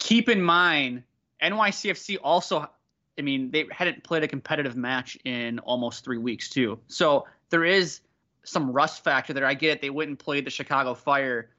keep 0.00 0.28
in 0.28 0.42
mind 0.42 1.04
NYCFC 1.40 2.18
also. 2.20 2.68
I 3.16 3.22
mean, 3.22 3.52
they 3.52 3.68
hadn't 3.70 4.02
played 4.02 4.24
a 4.24 4.28
competitive 4.28 4.74
match 4.74 5.16
in 5.24 5.60
almost 5.60 6.04
three 6.04 6.18
weeks 6.18 6.48
too. 6.48 6.80
So 6.88 7.26
there 7.50 7.64
is 7.64 8.00
some 8.48 8.72
rust 8.72 9.04
factor 9.04 9.32
there. 9.32 9.46
I 9.46 9.54
get 9.54 9.76
it. 9.76 9.80
They 9.82 9.90
went 9.90 10.08
and 10.08 10.18
played 10.18 10.46
the 10.46 10.50
Chicago 10.50 10.94
Fire 10.94 11.50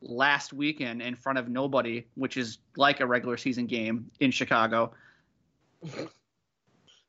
last 0.00 0.52
weekend 0.52 1.02
in 1.02 1.16
front 1.16 1.38
of 1.38 1.48
nobody, 1.48 2.06
which 2.14 2.36
is 2.36 2.58
like 2.76 3.00
a 3.00 3.06
regular 3.06 3.36
season 3.36 3.66
game 3.66 4.10
in 4.20 4.30
Chicago. 4.30 4.92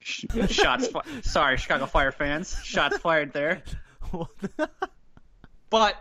Shots. 0.02 0.88
Fi- 0.88 1.22
Sorry, 1.22 1.58
Chicago 1.58 1.86
Fire 1.86 2.12
fans. 2.12 2.58
Shots 2.64 2.98
fired 2.98 3.34
there. 3.34 3.64
but 5.70 5.96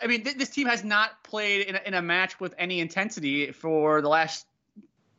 I 0.00 0.06
mean, 0.06 0.24
th- 0.24 0.36
this 0.36 0.50
team 0.50 0.66
has 0.66 0.84
not 0.84 1.22
played 1.24 1.66
in 1.66 1.76
a, 1.76 1.80
in 1.86 1.94
a 1.94 2.02
match 2.02 2.38
with 2.40 2.54
any 2.58 2.80
intensity 2.80 3.52
for 3.52 4.02
the 4.02 4.08
last 4.08 4.46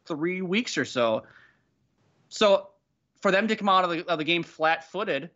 three 0.05 0.41
weeks 0.41 0.77
or 0.77 0.85
so. 0.85 1.23
So 2.29 2.69
for 3.21 3.31
them 3.31 3.47
to 3.47 3.55
come 3.55 3.69
out 3.69 3.83
of 3.83 3.89
the, 3.91 4.05
of 4.07 4.17
the 4.17 4.23
game 4.23 4.43
flat-footed 4.43 5.29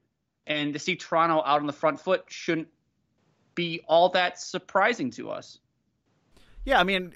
and 0.49 0.73
to 0.73 0.79
see 0.79 0.95
Toronto 0.95 1.41
out 1.45 1.61
on 1.61 1.67
the 1.67 1.73
front 1.73 2.01
foot 2.01 2.23
shouldn't 2.27 2.67
be 3.55 3.81
all 3.87 4.09
that 4.09 4.39
surprising 4.39 5.11
to 5.11 5.29
us. 5.29 5.59
Yeah, 6.65 6.79
I 6.79 6.83
mean, 6.83 7.13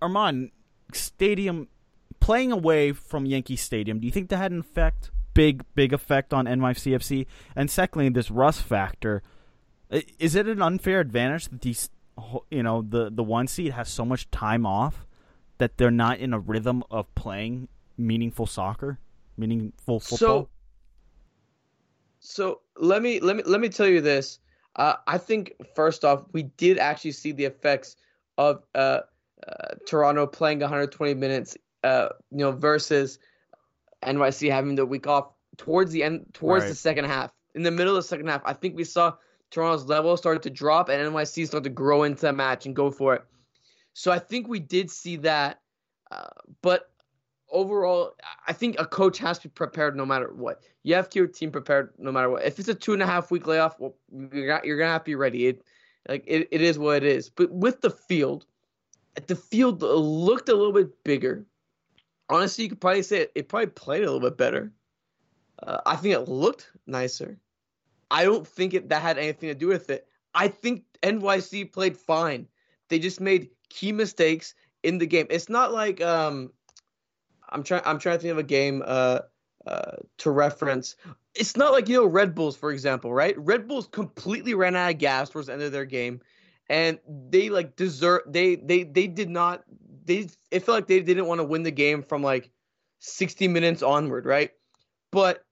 Arman, 0.00 0.52
stadium 0.94 1.68
playing 2.20 2.52
away 2.52 2.92
from 2.92 3.26
Yankee 3.26 3.56
Stadium. 3.56 3.98
Do 3.98 4.06
you 4.06 4.12
think 4.12 4.30
that 4.30 4.36
had 4.36 4.52
an 4.52 4.60
effect, 4.60 5.10
big 5.34 5.64
big 5.74 5.92
effect 5.92 6.32
on 6.32 6.46
NYCFC? 6.46 7.26
And 7.56 7.70
secondly, 7.70 8.08
this 8.08 8.30
rust 8.30 8.62
factor. 8.62 9.22
Is 10.20 10.36
it 10.36 10.46
an 10.46 10.62
unfair 10.62 11.00
advantage 11.00 11.48
that 11.48 11.62
these, 11.62 11.90
you 12.50 12.62
know, 12.62 12.82
the 12.82 13.10
the 13.10 13.24
one 13.24 13.48
seed 13.48 13.72
has 13.72 13.88
so 13.88 14.04
much 14.04 14.30
time 14.30 14.64
off 14.64 15.04
that 15.58 15.76
they're 15.76 15.90
not 15.90 16.18
in 16.18 16.32
a 16.32 16.38
rhythm 16.38 16.84
of 16.90 17.12
playing 17.16 17.68
meaningful 17.98 18.46
soccer, 18.46 19.00
meaningful 19.36 19.98
football? 19.98 20.18
So, 20.18 20.48
so 22.20 22.60
let 22.76 23.02
me 23.02 23.18
let 23.20 23.36
me 23.36 23.42
let 23.44 23.60
me 23.60 23.68
tell 23.68 23.88
you 23.88 24.00
this. 24.00 24.38
Uh, 24.76 24.94
I 25.06 25.18
think 25.18 25.54
first 25.74 26.04
off, 26.04 26.24
we 26.32 26.44
did 26.44 26.78
actually 26.78 27.12
see 27.12 27.32
the 27.32 27.44
effects 27.44 27.96
of 28.38 28.62
uh, 28.74 29.00
uh, 29.46 29.74
Toronto 29.86 30.26
playing 30.26 30.60
120 30.60 31.14
minutes, 31.14 31.56
uh, 31.82 32.10
you 32.30 32.38
know, 32.38 32.52
versus 32.52 33.18
NYC 34.02 34.50
having 34.50 34.76
the 34.76 34.86
week 34.86 35.06
off 35.06 35.32
towards 35.56 35.90
the 35.92 36.04
end, 36.04 36.26
towards 36.32 36.64
Right. 36.64 36.68
the 36.68 36.74
second 36.76 37.06
half. 37.06 37.32
In 37.54 37.62
the 37.62 37.70
middle 37.70 37.96
of 37.96 38.02
the 38.02 38.08
second 38.08 38.28
half, 38.28 38.42
I 38.44 38.52
think 38.52 38.76
we 38.76 38.84
saw 38.84 39.14
Toronto's 39.50 39.86
level 39.86 40.16
started 40.16 40.44
to 40.44 40.50
drop 40.50 40.88
and 40.88 41.12
NYC 41.12 41.46
started 41.46 41.64
to 41.64 41.74
grow 41.74 42.04
into 42.04 42.22
the 42.22 42.32
match 42.32 42.66
and 42.66 42.76
go 42.76 42.90
for 42.90 43.14
it. 43.14 43.24
So 43.92 44.12
I 44.12 44.20
think 44.20 44.46
we 44.46 44.60
did 44.60 44.90
see 44.90 45.16
that, 45.16 45.60
uh, 46.12 46.28
but 46.62 46.90
overall, 47.52 48.14
I 48.46 48.52
think 48.52 48.76
a 48.78 48.86
coach 48.86 49.18
has 49.18 49.38
to 49.40 49.48
be 49.48 49.52
prepared 49.52 49.96
no 49.96 50.06
matter 50.06 50.32
what. 50.32 50.62
You 50.82 50.94
have 50.94 51.08
to 51.10 51.18
your 51.18 51.28
team 51.28 51.50
prepared 51.50 51.92
no 51.98 52.12
matter 52.12 52.30
what. 52.30 52.44
If 52.44 52.58
it's 52.58 52.68
a 52.68 52.74
two 52.74 52.92
and 52.92 53.02
a 53.02 53.06
half 53.06 53.30
week 53.30 53.46
layoff, 53.46 53.78
well, 53.78 53.94
you're 54.32 54.48
not, 54.48 54.64
you're 54.64 54.78
gonna 54.78 54.92
have 54.92 55.02
to 55.02 55.10
be 55.10 55.14
ready. 55.14 55.46
It 55.48 55.62
like 56.08 56.24
it, 56.26 56.48
it 56.50 56.60
is 56.60 56.78
what 56.78 56.98
it 56.98 57.04
is. 57.04 57.28
But 57.28 57.50
with 57.50 57.80
the 57.80 57.90
field, 57.90 58.46
the 59.26 59.36
field 59.36 59.82
looked 59.82 60.48
a 60.48 60.54
little 60.54 60.72
bit 60.72 61.04
bigger. 61.04 61.44
Honestly, 62.28 62.64
you 62.64 62.70
could 62.70 62.80
probably 62.80 63.02
say 63.02 63.22
it, 63.22 63.32
it 63.34 63.48
probably 63.48 63.66
played 63.66 64.02
a 64.02 64.10
little 64.10 64.20
bit 64.28 64.38
better. 64.38 64.72
Uh, 65.62 65.78
I 65.84 65.96
think 65.96 66.14
it 66.14 66.28
looked 66.28 66.70
nicer. 66.86 67.38
I 68.10 68.24
don't 68.24 68.46
think 68.46 68.74
it 68.74 68.88
that 68.88 69.02
had 69.02 69.18
anything 69.18 69.48
to 69.48 69.54
do 69.54 69.68
with 69.68 69.90
it. 69.90 70.06
I 70.34 70.48
think 70.48 70.84
NYC 71.02 71.72
played 71.72 71.96
fine. 71.96 72.46
They 72.88 72.98
just 72.98 73.20
made 73.20 73.50
key 73.68 73.92
mistakes 73.92 74.54
in 74.82 74.98
the 74.98 75.06
game. 75.06 75.26
It's 75.30 75.48
not 75.48 75.72
like 75.72 76.00
um 76.00 76.52
I'm 77.50 77.62
trying 77.62 77.82
I'm 77.84 77.98
trying 77.98 78.16
to 78.18 78.22
think 78.22 78.32
of 78.32 78.38
a 78.38 78.42
game 78.42 78.82
uh 78.84 79.20
uh 79.66 79.96
to 80.18 80.30
reference. 80.30 80.96
It's 81.34 81.56
not 81.56 81.72
like 81.72 81.88
you 81.88 81.96
know 81.96 82.06
Red 82.06 82.34
Bulls 82.34 82.56
for 82.56 82.70
example, 82.72 83.12
right? 83.12 83.34
Red 83.38 83.68
Bulls 83.68 83.86
completely 83.86 84.54
ran 84.54 84.76
out 84.76 84.90
of 84.90 84.98
gas 84.98 85.30
towards 85.30 85.48
the 85.48 85.52
end 85.54 85.62
of 85.62 85.72
their 85.72 85.84
game 85.84 86.20
and 86.68 87.00
they 87.08 87.50
like 87.50 87.76
deserve 87.76 88.22
they 88.26 88.54
they 88.54 88.84
they 88.84 89.06
did 89.08 89.28
not 89.28 89.64
they 90.04 90.28
it 90.50 90.60
felt 90.60 90.76
like 90.76 90.86
they 90.86 91.00
didn't 91.00 91.26
want 91.26 91.40
to 91.40 91.44
win 91.44 91.62
the 91.64 91.70
game 91.70 92.02
from 92.02 92.22
like 92.22 92.50
60 93.00 93.48
minutes 93.48 93.82
onward, 93.82 94.24
right? 94.24 94.52
But 95.10 95.44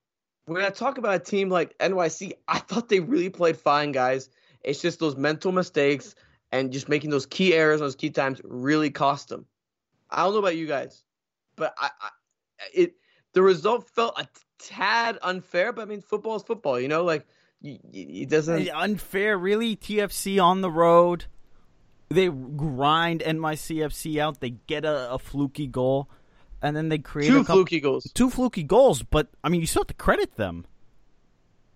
when 0.45 0.63
I 0.63 0.69
talk 0.69 0.97
about 0.97 1.15
a 1.15 1.19
team 1.19 1.49
like 1.49 1.77
NYC, 1.79 2.33
I 2.47 2.59
thought 2.59 2.89
they 2.89 2.99
really 2.99 3.29
played 3.29 3.57
fine, 3.57 3.91
guys. 3.91 4.29
It's 4.61 4.81
just 4.81 4.99
those 4.99 5.15
mental 5.15 5.51
mistakes 5.51 6.15
and 6.51 6.71
just 6.71 6.89
making 6.89 7.09
those 7.09 7.25
key 7.25 7.53
errors, 7.53 7.79
those 7.79 7.95
key 7.95 8.09
times, 8.09 8.41
really 8.43 8.89
cost 8.89 9.29
them. 9.29 9.45
I 10.09 10.23
don't 10.23 10.33
know 10.33 10.39
about 10.39 10.55
you 10.55 10.65
guys, 10.67 11.03
but 11.59 11.73
I, 11.77 11.89
I 12.01 12.09
it 12.73 12.95
the 13.33 13.41
result 13.43 13.87
felt 13.89 14.19
a 14.19 14.27
tad 14.57 15.19
unfair. 15.21 15.71
But 15.73 15.83
I 15.83 15.85
mean, 15.85 16.01
football 16.01 16.35
is 16.35 16.43
football, 16.43 16.79
you 16.79 16.87
know. 16.87 17.03
Like 17.03 17.27
it 17.61 18.29
doesn't. 18.29 18.69
Uh, 18.69 18.73
unfair, 18.75 19.37
really. 19.37 19.75
TFC 19.75 20.41
on 20.41 20.61
the 20.61 20.71
road, 20.71 21.25
they 22.09 22.29
grind 22.29 23.21
NYCFC 23.21 24.19
out. 24.19 24.39
They 24.39 24.51
get 24.51 24.85
a, 24.85 25.13
a 25.13 25.19
fluky 25.19 25.67
goal, 25.67 26.09
and 26.61 26.75
then 26.75 26.89
they 26.89 26.97
create 26.97 27.27
Two 27.27 27.37
a 27.37 27.41
couple, 27.41 27.55
fluky 27.57 27.79
goals. 27.79 28.11
two 28.13 28.29
fluky 28.29 28.63
goals. 28.63 29.03
But 29.03 29.27
I 29.43 29.49
mean, 29.49 29.61
you 29.61 29.67
still 29.67 29.81
have 29.81 29.87
to 29.87 29.93
credit 29.93 30.35
them. 30.35 30.65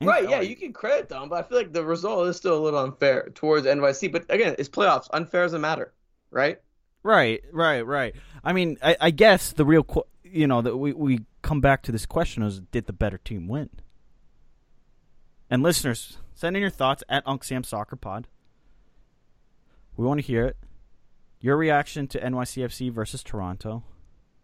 Right, 0.02 0.30
yeah, 0.30 0.42
you 0.42 0.58
can 0.58 0.74
credit 0.74 1.08
them, 1.08 1.30
but 1.30 1.46
I 1.46 1.48
feel 1.48 1.58
like 1.58 1.72
the 1.72 1.86
result 1.86 2.28
is 2.28 2.36
still 2.36 2.58
a 2.58 2.62
little 2.62 2.82
unfair 2.82 3.30
towards 3.36 3.66
NYC. 3.66 4.12
But 4.12 4.26
again, 4.30 4.54
it's 4.60 4.68
playoffs. 4.68 5.08
Unfair 5.12 5.44
doesn't 5.44 5.62
matter, 5.62 5.94
right? 6.30 6.60
Right, 7.04 7.44
right, 7.52 7.82
right. 7.86 8.16
I 8.44 8.54
mean, 8.54 8.78
I, 8.82 8.96
I 9.00 9.12
guess 9.12 9.52
the 9.52 9.66
real, 9.66 9.84
qu- 9.84 10.08
you 10.24 10.48
know, 10.48 10.62
that 10.62 10.78
we 10.78 10.94
we 10.94 11.20
come 11.42 11.60
back 11.62 11.84
to 11.84 11.92
this 11.92 12.06
question 12.06 12.44
is, 12.44 12.60
did 12.60 12.86
the 12.86 12.94
better 12.94 13.18
team 13.18 13.48
win? 13.48 13.70
And 15.50 15.62
listeners, 15.62 16.18
send 16.34 16.56
in 16.56 16.62
your 16.62 16.72
thoughts 16.72 17.04
at 17.10 17.24
Unc 17.28 17.44
Sam 17.44 17.64
Soccer 17.64 17.96
Pod. 17.96 18.28
We 19.96 20.06
want 20.06 20.20
to 20.22 20.26
hear 20.26 20.46
it. 20.46 20.58
Your 21.40 21.58
reaction 21.58 22.08
to 22.08 22.20
NYCFC 22.20 22.92
versus 22.92 23.22
Toronto. 23.22 23.84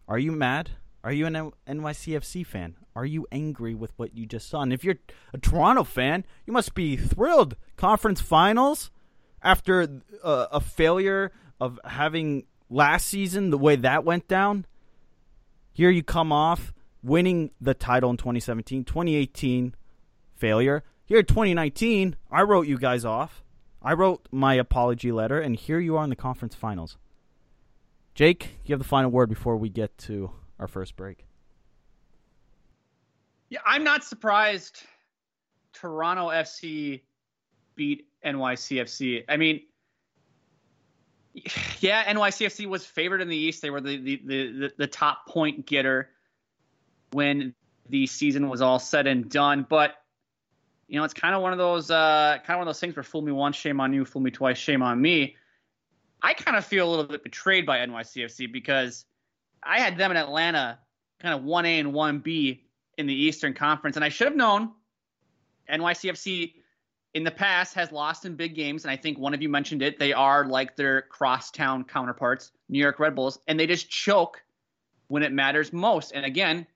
Are 0.06 0.18
you 0.18 0.32
mad? 0.32 0.70
Are 1.02 1.12
you 1.12 1.26
an 1.26 1.52
NYCFC 1.66 2.46
fan? 2.46 2.76
Are 2.94 3.06
you 3.06 3.26
angry 3.32 3.74
with 3.74 3.92
what 3.96 4.14
you 4.14 4.26
just 4.26 4.48
saw? 4.48 4.60
And 4.60 4.72
if 4.72 4.84
you're 4.84 4.98
a 5.32 5.38
Toronto 5.38 5.82
fan, 5.82 6.24
you 6.46 6.52
must 6.52 6.74
be 6.74 6.96
thrilled. 6.96 7.56
Conference 7.76 8.20
finals 8.20 8.90
after 9.42 10.02
uh, 10.22 10.46
a 10.52 10.60
failure 10.60 11.32
of 11.58 11.80
having 11.84 12.44
last 12.70 13.06
season, 13.06 13.50
the 13.50 13.58
way 13.58 13.76
that 13.76 14.04
went 14.04 14.28
down. 14.28 14.64
Here 15.72 15.90
you 15.90 16.02
come 16.02 16.32
off 16.32 16.72
winning 17.02 17.50
the 17.60 17.74
title 17.74 18.10
in 18.10 18.16
2017, 18.16 18.84
2018 18.84 19.74
failure. 20.36 20.84
Here 21.04 21.22
2019, 21.22 22.16
I 22.30 22.42
wrote 22.42 22.66
you 22.66 22.78
guys 22.78 23.04
off. 23.04 23.42
I 23.82 23.94
wrote 23.94 24.28
my 24.30 24.54
apology 24.54 25.10
letter, 25.10 25.40
and 25.40 25.56
here 25.56 25.80
you 25.80 25.96
are 25.96 26.04
in 26.04 26.10
the 26.10 26.16
conference 26.16 26.54
finals. 26.54 26.96
Jake, 28.14 28.58
you 28.64 28.72
have 28.72 28.78
the 28.80 28.88
final 28.88 29.10
word 29.10 29.28
before 29.28 29.56
we 29.56 29.68
get 29.68 29.96
to 29.98 30.30
our 30.58 30.68
first 30.68 30.96
break. 30.96 31.24
Yeah, 33.48 33.60
I'm 33.64 33.82
not 33.82 34.04
surprised 34.04 34.82
Toronto 35.72 36.28
FC 36.28 37.00
beat 37.74 38.06
NYCFC. 38.24 39.24
I 39.28 39.36
mean, 39.36 39.62
yeah, 41.80 42.12
NYCFC 42.12 42.66
was 42.66 42.84
favored 42.84 43.20
in 43.20 43.28
the 43.28 43.36
East. 43.36 43.62
They 43.62 43.70
were 43.70 43.80
the 43.80 43.96
the, 43.96 44.22
the, 44.24 44.72
the 44.76 44.86
top 44.86 45.26
point 45.26 45.66
getter 45.66 46.10
when 47.12 47.54
the 47.88 48.06
season 48.06 48.48
was 48.48 48.60
all 48.60 48.78
said 48.78 49.06
and 49.06 49.28
done. 49.28 49.66
But 49.68 49.94
you 50.88 50.98
know, 50.98 51.04
it's 51.04 51.14
kind 51.14 51.34
of 51.34 51.42
one 51.42 51.52
of 51.52 51.58
those 51.58 51.90
uh, 51.90 52.38
kind 52.44 52.50
of 52.50 52.58
one 52.58 52.62
of 52.62 52.66
those 52.66 52.80
things 52.80 52.96
where 52.96 53.02
fool 53.02 53.22
me 53.22 53.32
once, 53.32 53.56
shame 53.56 53.80
on 53.80 53.92
you, 53.92 54.04
fool 54.04 54.22
me 54.22 54.30
twice, 54.30 54.58
shame 54.58 54.82
on 54.82 55.00
me. 55.00 55.36
I 56.22 56.34
kind 56.34 56.56
of 56.56 56.64
feel 56.64 56.86
a 56.86 56.90
little 56.90 57.06
bit 57.06 57.24
betrayed 57.24 57.64
by 57.64 57.78
NYCFC 57.78 58.52
because 58.52 59.06
I 59.62 59.80
had 59.80 59.96
them 59.96 60.10
in 60.10 60.16
Atlanta, 60.16 60.78
kind 61.18 61.34
of 61.34 61.44
one 61.44 61.64
A 61.64 61.78
and 61.78 61.94
one 61.94 62.18
B 62.18 62.64
in 62.98 63.06
the 63.06 63.14
Eastern 63.14 63.54
Conference, 63.54 63.96
and 63.96 64.04
I 64.04 64.10
should 64.10 64.26
have 64.26 64.36
known. 64.36 64.72
NYCFC 65.70 66.54
in 67.14 67.24
the 67.24 67.30
past 67.30 67.74
has 67.74 67.90
lost 67.90 68.24
in 68.24 68.36
big 68.36 68.54
games, 68.54 68.84
and 68.84 68.90
I 68.90 68.96
think 68.96 69.18
one 69.18 69.34
of 69.34 69.42
you 69.42 69.48
mentioned 69.48 69.82
it. 69.82 69.98
They 69.98 70.12
are 70.12 70.44
like 70.44 70.76
their 70.76 71.02
crosstown 71.02 71.84
counterparts, 71.84 72.52
New 72.68 72.78
York 72.78 73.00
Red 73.00 73.14
Bulls, 73.14 73.38
and 73.46 73.58
they 73.58 73.66
just 73.66 73.90
choke 73.90 74.42
when 75.08 75.22
it 75.22 75.32
matters 75.32 75.72
most. 75.72 76.12
And 76.12 76.24
again, 76.24 76.66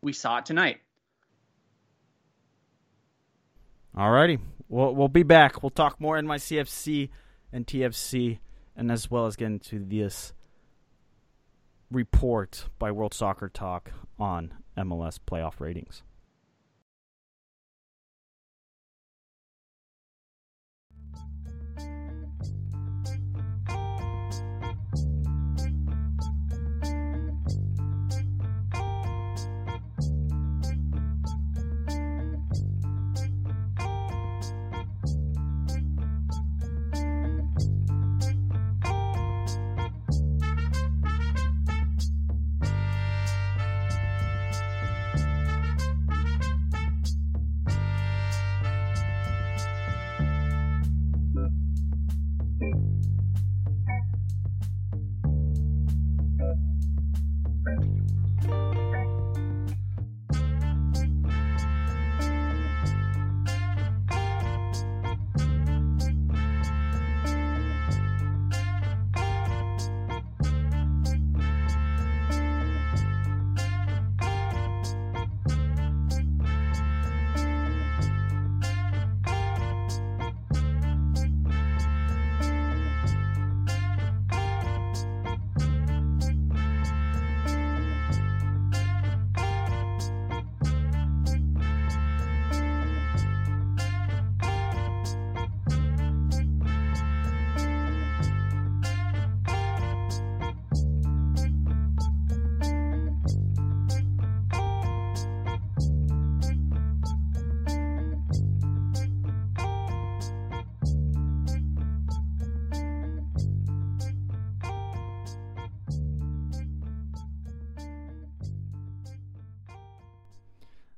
we 0.00 0.12
saw 0.12 0.38
it 0.38 0.46
tonight. 0.46 0.80
Alrighty, 3.96 4.40
we'll 4.68 4.94
we'll 4.94 5.08
be 5.08 5.22
back. 5.22 5.62
We'll 5.62 5.70
talk 5.70 6.00
more 6.00 6.18
NYCFC 6.18 7.10
and 7.52 7.66
TFC, 7.66 8.38
and 8.76 8.90
as 8.90 9.10
well 9.10 9.26
as 9.26 9.36
get 9.36 9.46
into 9.46 9.78
this 9.78 10.32
report 11.90 12.68
by 12.78 12.90
World 12.90 13.14
Soccer 13.14 13.48
Talk 13.48 13.92
on 14.18 14.54
MLS 14.76 15.18
playoff 15.24 15.60
ratings. 15.60 16.02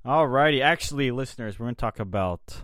Alrighty, 0.06 0.62
actually, 0.62 1.10
listeners, 1.10 1.58
we're 1.58 1.64
going 1.66 1.74
to 1.74 1.80
talk 1.80 1.98
about 1.98 2.58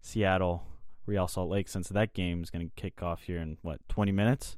Seattle, 0.00 0.64
Real 1.06 1.28
Salt 1.28 1.48
Lake, 1.48 1.68
since 1.68 1.88
that 1.90 2.12
game 2.12 2.42
is 2.42 2.50
going 2.50 2.66
to 2.68 2.72
kick 2.74 3.02
off 3.02 3.22
here 3.22 3.38
in 3.38 3.56
what 3.62 3.80
twenty 3.88 4.10
minutes. 4.12 4.56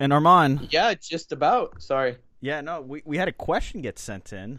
And 0.00 0.12
Arman, 0.12 0.66
Yeah, 0.72 0.94
just 0.94 1.30
about. 1.32 1.80
Sorry. 1.82 2.16
yeah, 2.40 2.60
no, 2.62 2.80
we 2.80 3.02
we 3.04 3.16
had 3.16 3.28
a 3.28 3.32
question 3.32 3.80
get 3.80 3.98
sent 3.98 4.32
in 4.32 4.58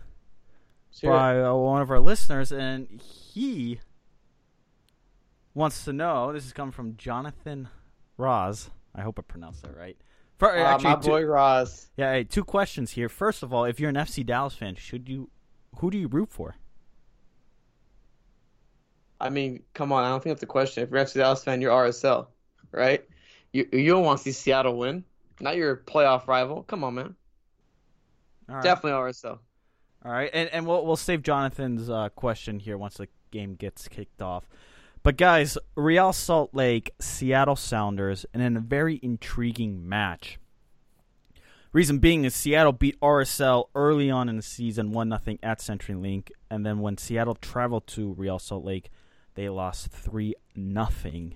Sure. 0.94 1.12
by 1.12 1.42
uh, 1.42 1.54
one 1.54 1.82
of 1.82 1.92
our 1.92 2.00
listeners, 2.00 2.52
and 2.54 3.02
he 3.02 3.80
wants 5.54 5.84
to 5.86 5.92
know. 5.94 6.32
This 6.32 6.46
is 6.46 6.54
coming 6.54 6.72
from 6.72 6.96
Jonathan 6.96 7.68
Roz. 8.18 8.70
I 8.96 9.02
hope 9.02 9.20
I 9.20 9.24
pronounced 9.24 9.64
that 9.64 9.76
right. 9.78 9.98
For, 10.38 10.50
Ah, 10.58 10.76
actually, 10.76 10.90
my 10.90 10.96
two- 10.96 11.08
boy 11.10 11.24
Roz. 11.26 11.90
yeah, 11.98 12.14
hey, 12.14 12.24
two 12.24 12.46
questions 12.46 12.92
here. 12.92 13.10
First 13.10 13.44
of 13.44 13.54
all, 13.54 13.66
if 13.66 13.78
you're 13.78 13.90
an 13.90 13.98
FC 13.98 14.26
Dallas 14.26 14.56
fan, 14.56 14.76
should 14.76 15.10
you 15.10 15.30
who 15.80 15.90
do 15.92 15.98
you 15.98 16.08
root 16.08 16.30
for? 16.30 16.56
I 19.20 19.30
mean, 19.30 19.64
come 19.74 19.92
on. 19.92 20.04
I 20.04 20.10
don't 20.10 20.24
think 20.24 20.36
that's 20.36 20.44
a 20.44 20.48
question. 20.48 20.84
If 20.84 20.92
you're 20.92 21.00
an 21.00 21.06
FC 21.06 21.16
Dallas 21.16 21.44
fan, 21.44 21.62
you're 21.62 21.72
RSL, 21.72 22.28
right? 22.72 23.04
You 23.52 23.68
you 23.72 23.88
don't 23.88 24.06
want 24.06 24.20
to 24.20 24.24
see 24.24 24.32
Seattle 24.32 24.78
win. 24.78 25.04
Not 25.42 25.56
your 25.56 25.78
playoff 25.78 26.28
rival. 26.28 26.64
Come 26.64 26.84
on, 26.84 26.96
man. 26.96 27.16
Right. 28.48 28.64
Definitely 28.64 29.00
RSL. 29.00 29.40
All 30.06 30.12
right, 30.12 30.30
and 30.34 30.50
and 30.50 30.66
we'll 30.66 30.86
we'll 30.86 30.96
save 30.96 31.24
Jonathan's 31.24 31.90
uh, 31.90 32.10
question 32.10 32.60
here 32.60 32.78
once 32.78 32.96
the 32.96 33.08
game 33.32 33.56
gets 33.56 33.88
kicked 33.88 34.22
off. 34.22 34.48
But 35.04 35.18
guys, 35.18 35.58
Real 35.76 36.14
Salt 36.14 36.54
Lake, 36.54 36.92
Seattle 37.00 37.56
Sounders, 37.56 38.26
and 38.34 38.42
in 38.44 38.58
a 38.58 38.62
very 38.62 39.00
intriguing 39.02 39.88
match. 39.88 40.40
Reason 41.72 42.00
being 42.00 42.26
is 42.26 42.34
Seattle 42.34 42.72
beat 42.72 43.00
RSL 43.00 43.66
early 43.76 44.10
on 44.10 44.28
in 44.28 44.38
the 44.38 44.42
season, 44.42 44.92
one 44.92 45.08
nothing 45.08 45.38
at 45.44 45.60
CenturyLink, 45.60 46.32
and 46.50 46.66
then 46.66 46.80
when 46.80 46.98
Seattle 46.98 47.36
traveled 47.36 47.86
to 47.88 48.14
Real 48.14 48.40
Salt 48.40 48.66
Lake, 48.66 48.90
they 49.36 49.50
lost 49.50 49.90
three 49.90 50.34
nothing. 50.56 51.36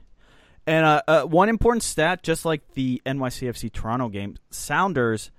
And 0.66 0.86
uh, 0.86 1.02
uh, 1.08 1.24
one 1.24 1.50
important 1.50 1.84
stat, 1.84 2.24
just 2.24 2.46
like 2.46 2.74
the 2.74 3.00
NYCFC 3.06 3.72
Toronto 3.72 4.10
game, 4.10 4.38
Sounders 4.50 5.30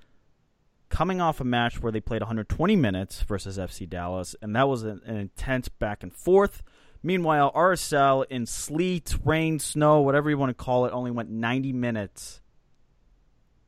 coming 0.91 1.21
off 1.21 1.41
a 1.41 1.45
match 1.45 1.83
where 1.83 1.91
they 1.91 2.01
played 2.01 2.23
120 2.23 2.77
minutes 2.77 3.23
versus 3.23 3.59
FC 3.59 3.89
Dallas, 3.89 4.37
and 4.41 4.55
that 4.55 4.69
was 4.69 4.85
an, 4.85 5.01
an 5.07 5.17
intense 5.17 5.69
back 5.69 6.05
and 6.05 6.15
forth. 6.15 6.63
Meanwhile, 7.03 7.51
RSL 7.53 8.27
in 8.31 8.47
sleet, 8.47 9.17
rain, 9.25 9.59
snow, 9.59 10.03
whatever 10.03 10.31
you 10.31 10.39
want 10.39 10.51
to 10.51 10.65
call 10.65 10.87
it, 10.87 10.93
only 10.93 11.11
went 11.11 11.31
90 11.31 11.73
minutes 11.73 12.41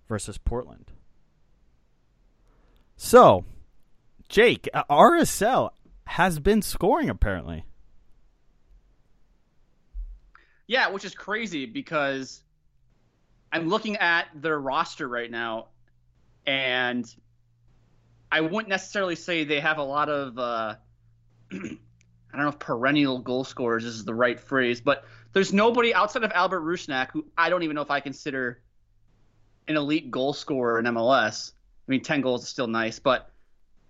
versus 0.09 0.39
Portland. 0.39 0.93
So, 2.96 3.44
Jake, 4.28 4.68
uh, 4.72 4.85
RSL 4.90 5.70
has 6.04 6.38
been 6.38 6.62
scoring 6.62 7.11
apparently. 7.11 7.64
Yeah, 10.66 10.90
which 10.90 11.04
is 11.04 11.14
crazy 11.14 11.66
because 11.66 12.42
I'm 13.52 13.68
looking 13.68 13.96
at 13.96 14.26
their 14.35 14.59
roster 14.59 15.06
right 15.06 15.30
now, 15.30 15.68
and 16.46 17.06
I 18.32 18.40
wouldn't 18.40 18.68
necessarily 18.68 19.14
say 19.14 19.44
they 19.44 19.61
have 19.61 19.78
a 19.78 19.85
lot 19.85 20.09
of. 20.09 20.38
Uh, 20.38 20.74
I 21.52 22.38
don't 22.38 22.42
know 22.42 22.48
if 22.48 22.59
perennial 22.59 23.20
goal 23.20 23.44
scorers 23.44 23.85
is 23.85 24.04
the 24.04 24.12
right 24.12 24.38
phrase, 24.38 24.80
but 24.80 25.04
there's 25.32 25.52
nobody 25.52 25.94
outside 25.94 26.24
of 26.24 26.32
Albert 26.32 26.62
Rusnak 26.62 27.11
who 27.12 27.24
I 27.38 27.48
don't 27.48 27.62
even 27.62 27.76
know 27.76 27.82
if 27.82 27.90
I 27.90 28.00
consider 28.00 28.61
an 29.68 29.76
elite 29.76 30.11
goal 30.11 30.32
scorer 30.32 30.78
in 30.78 30.85
MLS. 30.87 31.52
I 31.87 31.90
mean, 31.90 32.03
10 32.03 32.20
goals 32.20 32.42
is 32.42 32.49
still 32.49 32.66
nice, 32.66 32.99
but 32.99 33.31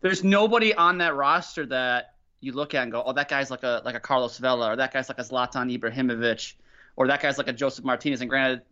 there's 0.00 0.22
nobody 0.22 0.74
on 0.74 0.98
that 0.98 1.14
roster 1.14 1.64
that 1.66 2.14
you 2.40 2.52
look 2.52 2.74
at 2.74 2.82
and 2.82 2.92
go, 2.92 3.02
oh, 3.04 3.12
that 3.12 3.28
guy's 3.28 3.50
like 3.50 3.62
a 3.62 3.82
like 3.84 3.94
a 3.94 4.00
Carlos 4.00 4.38
Vela, 4.38 4.72
or 4.72 4.76
that 4.76 4.92
guy's 4.92 5.08
like 5.08 5.18
a 5.18 5.22
Zlatan 5.22 5.76
Ibrahimovic, 5.76 6.54
or 6.96 7.06
that 7.06 7.22
guy's 7.22 7.38
like 7.38 7.48
a 7.48 7.52
Josef 7.52 7.84
Martinez. 7.84 8.20
And 8.20 8.28
granted, 8.28 8.62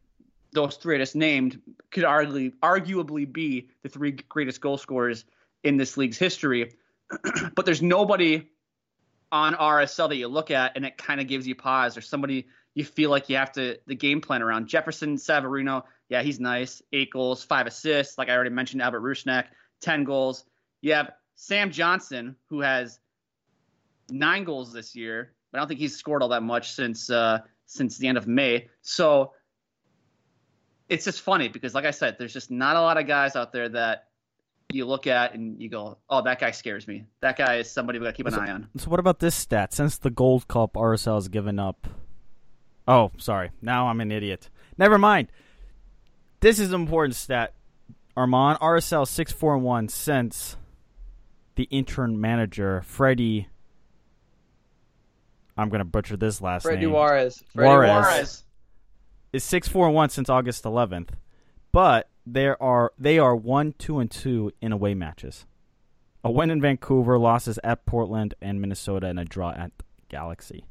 those 0.52 0.76
three 0.76 0.96
I 0.96 0.98
just 0.98 1.16
named 1.16 1.60
could 1.90 2.04
arguably 2.04 2.52
arguably 2.62 3.30
be 3.30 3.68
the 3.82 3.88
three 3.88 4.12
greatest 4.12 4.60
goal 4.60 4.78
scorers 4.78 5.24
in 5.62 5.76
this 5.76 5.96
league's 5.96 6.18
history. 6.18 6.74
but 7.54 7.66
there's 7.66 7.82
nobody 7.82 8.48
on 9.32 9.54
RSL 9.54 10.08
that 10.08 10.16
you 10.16 10.28
look 10.28 10.50
at 10.50 10.72
and 10.76 10.84
it 10.84 10.96
kind 10.96 11.20
of 11.20 11.26
gives 11.26 11.46
you 11.46 11.54
pause 11.54 11.96
or 11.96 12.00
somebody 12.00 12.46
you 12.74 12.84
feel 12.84 13.10
like 13.10 13.28
you 13.28 13.36
have 13.36 13.52
to 13.52 13.78
the 13.86 13.94
game 13.94 14.20
plan 14.20 14.42
around. 14.42 14.68
Jefferson 14.68 15.16
Savarino, 15.16 15.82
yeah, 16.08 16.22
he's 16.22 16.40
nice. 16.40 16.82
Eight 16.92 17.10
goals, 17.10 17.42
five 17.42 17.66
assists. 17.66 18.18
Like 18.18 18.28
I 18.28 18.34
already 18.34 18.50
mentioned, 18.50 18.82
Albert 18.82 19.00
Rusnak, 19.00 19.46
10 19.80 20.04
goals. 20.04 20.44
You 20.82 20.92
have 20.94 21.12
Sam 21.34 21.70
Johnson, 21.70 22.36
who 22.48 22.60
has 22.60 23.00
nine 24.10 24.44
goals 24.44 24.72
this 24.72 24.94
year, 24.94 25.32
but 25.50 25.58
I 25.58 25.60
don't 25.60 25.68
think 25.68 25.80
he's 25.80 25.96
scored 25.96 26.22
all 26.22 26.28
that 26.28 26.42
much 26.42 26.72
since 26.72 27.10
uh, 27.10 27.38
since 27.66 27.98
the 27.98 28.06
end 28.06 28.18
of 28.18 28.26
May. 28.26 28.68
So 28.82 29.32
it's 30.88 31.04
just 31.04 31.22
funny 31.22 31.48
because, 31.48 31.74
like 31.74 31.84
I 31.84 31.90
said, 31.90 32.16
there's 32.18 32.32
just 32.32 32.50
not 32.50 32.76
a 32.76 32.80
lot 32.80 32.98
of 32.98 33.06
guys 33.06 33.36
out 33.36 33.52
there 33.52 33.68
that 33.70 34.08
you 34.72 34.84
look 34.84 35.06
at 35.06 35.34
and 35.34 35.60
you 35.60 35.68
go, 35.68 35.98
"Oh, 36.08 36.22
that 36.22 36.38
guy 36.40 36.50
scares 36.50 36.86
me. 36.86 37.04
That 37.20 37.36
guy 37.36 37.56
is 37.56 37.70
somebody 37.70 37.98
we 37.98 38.04
got 38.04 38.10
to 38.10 38.16
keep 38.16 38.26
an 38.26 38.34
eye 38.34 38.50
on." 38.50 38.68
So 38.76 38.90
what 38.90 39.00
about 39.00 39.20
this 39.20 39.34
stat? 39.34 39.72
Since 39.72 39.98
the 39.98 40.10
Gold 40.10 40.48
Cup, 40.48 40.74
RSL 40.74 41.14
has 41.14 41.28
given 41.28 41.58
up. 41.58 41.88
Oh, 42.86 43.12
sorry. 43.16 43.50
Now 43.62 43.88
I'm 43.88 44.00
an 44.00 44.12
idiot. 44.12 44.50
Never 44.76 44.98
mind. 44.98 45.28
This 46.44 46.58
is 46.58 46.74
an 46.74 46.74
important 46.82 47.16
stat. 47.16 47.54
Arman 48.14 48.58
RSL 48.60 49.08
six 49.08 49.32
four 49.32 49.54
and 49.54 49.64
one 49.64 49.88
since 49.88 50.58
the 51.54 51.62
intern 51.70 52.20
manager 52.20 52.82
Freddy. 52.82 53.48
I'm 55.56 55.70
gonna 55.70 55.86
butcher 55.86 56.18
this 56.18 56.42
last 56.42 56.64
Freddy 56.64 56.82
name. 56.82 56.90
Juarez. 56.90 57.42
Freddy 57.54 57.66
Juarez. 57.66 57.88
Juarez. 57.88 58.44
is 59.32 59.42
six 59.42 59.68
four 59.68 59.86
and 59.86 59.94
one 59.94 60.10
since 60.10 60.28
August 60.28 60.64
11th, 60.64 61.12
but 61.72 62.10
there 62.26 62.62
are 62.62 62.92
they 62.98 63.18
are 63.18 63.34
one 63.34 63.72
two 63.78 63.98
and 63.98 64.10
two 64.10 64.52
in 64.60 64.70
away 64.70 64.92
matches. 64.92 65.46
A 66.22 66.30
win 66.30 66.50
in 66.50 66.60
Vancouver, 66.60 67.18
losses 67.18 67.58
at 67.64 67.86
Portland 67.86 68.34
and 68.42 68.60
Minnesota, 68.60 69.06
and 69.06 69.18
a 69.18 69.24
draw 69.24 69.52
at 69.52 69.72
Galaxy. 70.10 70.66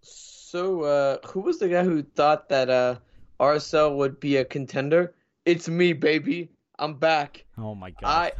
So, 0.00 0.84
uh, 0.84 1.18
who 1.26 1.40
was 1.40 1.58
the 1.58 1.68
guy 1.68 1.84
who 1.84 2.02
thought 2.02 2.48
that 2.48 2.70
uh, 2.70 2.96
RSL 3.40 3.96
would 3.96 4.20
be 4.20 4.36
a 4.36 4.44
contender? 4.44 5.14
It's 5.46 5.68
me, 5.68 5.92
baby. 5.94 6.50
I'm 6.78 6.94
back. 6.94 7.44
Oh 7.58 7.74
my 7.74 7.90
god! 7.90 8.04
I, 8.04 8.32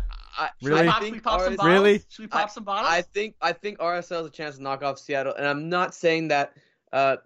I 0.45 0.51
Really? 0.63 0.79
Should 0.79 0.89
I 0.89 1.01
think 1.01 1.05
should 1.07 1.15
we 1.15 1.21
pop 1.21 1.41
RSL 1.41 1.57
bottles? 1.57 1.73
Really? 1.73 2.03
Should 2.09 2.23
we 2.23 2.27
pop 2.27 2.45
I- 2.45 2.53
some 2.53 2.65
bottles? 2.65 2.93
I 2.93 3.03
think 3.03 3.35
I 3.41 3.53
think 3.53 3.79
RSL 3.79 4.17
has 4.19 4.27
a 4.27 4.31
chance 4.31 4.57
to 4.57 4.63
knock 4.63 4.83
off 4.83 4.99
Seattle, 4.99 5.35
and 5.35 5.47
I'm 5.47 5.69
not 5.69 5.95
saying 5.95 6.29
that 6.29 6.53
uh, 6.93 7.17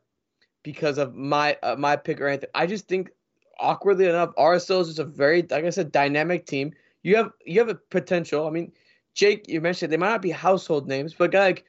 because 0.63 0.99
of 0.99 1.15
my 1.15 1.57
uh, 1.63 1.77
my 1.77 1.97
pick 1.97 2.21
or 2.21 2.29
anything. 2.29 2.51
I 2.55 2.67
just 2.67 2.89
think 2.89 3.11
awkwardly 3.59 4.07
enough, 4.07 4.35
RSL 4.37 4.81
is 4.83 4.89
just 4.89 4.99
a 4.99 5.05
very, 5.05 5.43
like 5.43 5.65
I 5.65 5.71
said, 5.71 5.93
dynamic 5.93 6.47
team. 6.47 6.73
You 7.03 7.17
have 7.17 7.33
you 7.45 7.59
have 7.61 7.69
a 7.69 7.75
potential. 7.75 8.47
I 8.47 8.51
mean, 8.51 8.73
Jake, 9.15 9.49
you 9.49 9.61
mentioned 9.61 9.93
they 9.93 9.97
might 9.97 10.11
not 10.11 10.23
be 10.23 10.31
household 10.31 10.89
names, 10.89 11.15
but 11.15 11.25
a 11.25 11.29
guy 11.29 11.45
like 11.47 11.65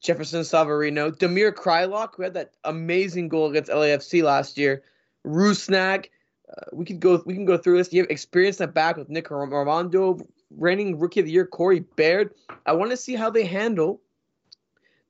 Jefferson 0.00 0.42
Savarino, 0.42 1.10
Damir 1.10 1.52
Kreilach, 1.52 2.16
who 2.16 2.22
had 2.22 2.34
that 2.34 2.52
amazing 2.64 3.28
goal 3.28 3.50
against 3.50 3.70
LAFC 3.70 4.22
last 4.22 4.58
year, 4.58 4.82
Rusnak, 5.26 6.06
Uh, 6.50 6.64
we 6.72 6.84
could 6.84 7.00
go. 7.00 7.22
We 7.24 7.34
can 7.34 7.46
go 7.46 7.56
through 7.56 7.78
this. 7.78 7.92
You 7.92 8.02
have 8.02 8.10
experience 8.10 8.58
the 8.58 8.66
back 8.66 8.96
with 8.96 9.08
Nick 9.08 9.28
Rimando, 9.28 10.20
reigning 10.50 10.98
Rookie 10.98 11.20
of 11.20 11.26
the 11.26 11.32
Year 11.32 11.46
Corey 11.46 11.80
Baird. 11.96 12.34
I 12.66 12.72
want 12.72 12.90
to 12.90 12.96
see 12.96 13.14
how 13.14 13.30
they 13.30 13.44
handle 13.44 14.02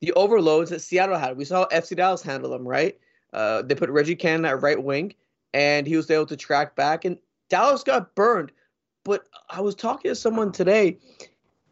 the 0.01 0.13
overloads 0.13 0.71
that 0.71 0.83
Seattle 0.83 1.19
had. 1.19 1.37
We 1.37 1.45
saw 1.45 1.67
FC 1.69 1.97
Dallas 1.97 2.23
handle 2.23 2.51
them, 2.51 2.67
right? 2.67 2.97
Uh, 3.33 3.63
they 3.63 3.75
put 3.75 3.91
Reggie 3.91 4.15
Cannon 4.15 4.45
at 4.45 4.63
right 4.63 4.81
wing, 4.81 5.15
and 5.53 5.87
he 5.87 5.97
was 5.97 6.11
able 6.11 6.27
to 6.27 6.37
track 6.37 6.77
back. 6.77 7.05
And 7.05 7.19
Dallas 7.49 7.83
got 7.83 8.15
burned. 8.15 8.53
But 9.05 9.27
I 9.51 9.63
was 9.63 9.75
talking 9.75 10.11
to 10.11 10.15
someone 10.15 10.53
today, 10.53 10.99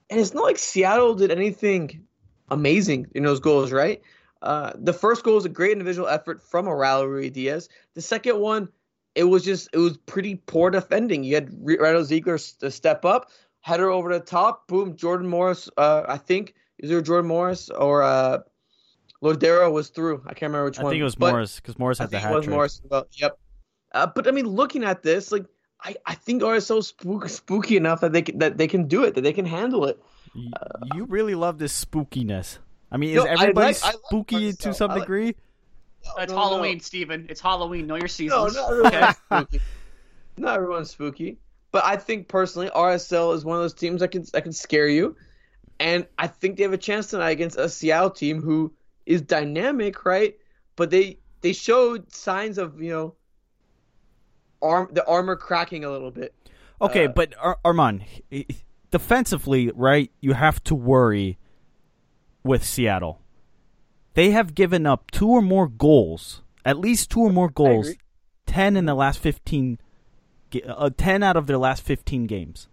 and 0.08 0.18
it's 0.18 0.34
not 0.34 0.42
like 0.42 0.58
Seattle 0.58 1.14
did 1.14 1.30
anything 1.30 2.06
amazing 2.50 3.06
in 3.14 3.22
those 3.22 3.38
goals, 3.38 3.70
right? 3.70 4.02
Uh, 4.42 4.72
the 4.74 4.92
first 4.92 5.22
goal 5.22 5.34
was 5.34 5.44
a 5.44 5.50
great 5.50 5.72
individual 5.72 6.08
effort 6.08 6.42
from 6.42 6.66
Aurelio 6.66 7.06
Ruidíaz. 7.06 7.68
The 7.94 8.02
second 8.02 8.38
one, 8.38 8.68
it 9.14 9.24
was 9.24 9.44
just 9.44 9.68
it 9.72 9.78
was 9.78 9.96
pretty 9.98 10.36
poor 10.46 10.70
defending. 10.70 11.24
You 11.24 11.34
had 11.34 11.50
Renato 11.60 12.02
Ziegler 12.02 12.38
to 12.60 12.70
step 12.70 13.04
up, 13.04 13.30
header 13.60 13.90
over 13.90 14.12
the 14.12 14.20
top, 14.20 14.66
boom, 14.68 14.96
Jordan 14.96 15.26
Morris. 15.26 15.68
Uh, 15.76 16.04
I 16.08 16.16
think 16.16 16.54
is 16.78 16.88
there 16.88 17.00
Jordan 17.02 17.28
Morris 17.28 17.68
or 17.68 18.02
uh, 18.02 18.38
Lodeiro 19.22 19.70
was 19.70 19.88
through. 19.88 20.22
I 20.26 20.34
can't 20.34 20.50
remember 20.50 20.66
which 20.66 20.78
I 20.78 20.84
one. 20.84 20.90
I 20.90 20.92
think 20.94 21.00
it 21.00 21.04
was 21.04 21.14
but 21.14 21.32
Morris 21.32 21.56
because 21.56 21.78
Morris 21.78 21.98
had 21.98 22.04
I 22.04 22.06
the 22.06 22.10
think 22.12 22.22
hat 22.22 22.32
it 22.32 22.36
was 22.36 22.44
trick. 22.44 22.54
Morris. 22.54 22.82
Well, 22.88 23.06
yep. 23.12 23.38
Uh, 23.92 24.06
but 24.06 24.26
I 24.28 24.30
mean, 24.30 24.46
looking 24.46 24.84
at 24.84 25.02
this, 25.02 25.32
like 25.32 25.44
I, 25.82 25.96
I 26.06 26.14
think 26.14 26.42
RSL 26.42 26.82
spook, 26.84 27.28
spooky 27.28 27.76
enough 27.76 28.00
that 28.00 28.12
they 28.12 28.22
can, 28.22 28.38
that 28.38 28.56
they 28.56 28.68
can 28.68 28.86
do 28.86 29.04
it, 29.04 29.14
that 29.14 29.22
they 29.22 29.32
can 29.32 29.46
handle 29.46 29.84
it. 29.86 30.00
You 30.94 31.06
really 31.06 31.34
love 31.34 31.58
this 31.58 31.84
spookiness. 31.84 32.58
I 32.92 32.96
mean, 32.96 33.16
is 33.16 33.24
I 33.24 33.28
everybody 33.30 33.66
like- 33.74 33.84
I 33.84 33.88
like 33.88 33.96
spooky 34.06 34.52
to 34.52 34.74
some 34.74 34.90
like- 34.90 35.00
degree? 35.02 35.28
It's 36.18 36.32
No, 36.32 36.36
no. 36.36 36.42
Halloween, 36.42 36.80
Steven. 36.80 37.26
It's 37.28 37.40
Halloween. 37.40 37.86
Know 37.86 37.94
your 37.96 38.02
No, 38.04 38.06
seasons. 38.08 38.54
not 38.56 38.70
everyone's 38.70 38.94
okay? 38.94 39.12
spooky. 39.26 39.60
Not 40.38 40.54
everyone's 40.56 40.90
spooky. 40.90 41.38
But 41.72 41.84
I 41.84 41.96
think 41.96 42.26
personally, 42.26 42.68
RSL 42.70 43.32
is 43.34 43.44
one 43.44 43.56
of 43.58 43.62
those 43.62 43.74
teams 43.74 44.00
that 44.00 44.08
can 44.08 44.24
that 44.32 44.42
can 44.42 44.52
scare 44.52 44.88
you, 44.88 45.14
and 45.78 46.06
I 46.18 46.26
think 46.26 46.56
they 46.56 46.62
have 46.64 46.72
a 46.72 46.78
chance 46.78 47.08
tonight 47.08 47.30
against 47.30 47.56
a 47.58 47.68
Seattle 47.68 48.10
team 48.10 48.40
who 48.42 48.72
is 49.06 49.20
dynamic, 49.22 50.04
right? 50.04 50.36
But 50.76 50.90
they 50.90 51.18
they 51.42 51.52
showed 51.52 52.12
signs 52.12 52.58
of 52.58 52.80
you 52.82 52.90
know 52.90 53.14
arm 54.62 54.88
the 54.92 55.06
armor 55.06 55.36
cracking 55.36 55.84
a 55.84 55.90
little 55.90 56.10
bit. 56.10 56.34
Okay, 56.80 57.06
Uh, 57.06 57.12
but 57.14 57.34
Ar- 57.38 57.58
Arman, 57.64 58.02
h- 58.32 58.46
h- 58.48 58.64
defensively, 58.90 59.70
right? 59.74 60.10
You 60.20 60.32
have 60.32 60.62
to 60.64 60.74
worry 60.74 61.38
with 62.42 62.64
Seattle. 62.64 63.20
They 64.14 64.30
have 64.30 64.54
given 64.54 64.86
up 64.86 65.10
two 65.10 65.28
or 65.28 65.42
more 65.42 65.68
goals, 65.68 66.42
at 66.64 66.78
least 66.78 67.10
two 67.10 67.20
or 67.20 67.30
more 67.30 67.48
goals, 67.48 67.90
ten 68.46 68.76
in 68.76 68.86
the 68.86 68.94
last 68.94 69.18
fifteen, 69.20 69.78
uh, 70.66 70.90
ten 70.96 71.22
out 71.22 71.36
of 71.36 71.46
their 71.46 71.58
last 71.58 71.82
fifteen 71.82 72.26
games. 72.26 72.68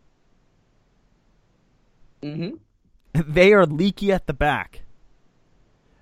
hmm 2.24 2.50
They 3.14 3.54
are 3.54 3.66
leaky 3.66 4.12
at 4.12 4.28
the 4.28 4.34
back. 4.34 4.82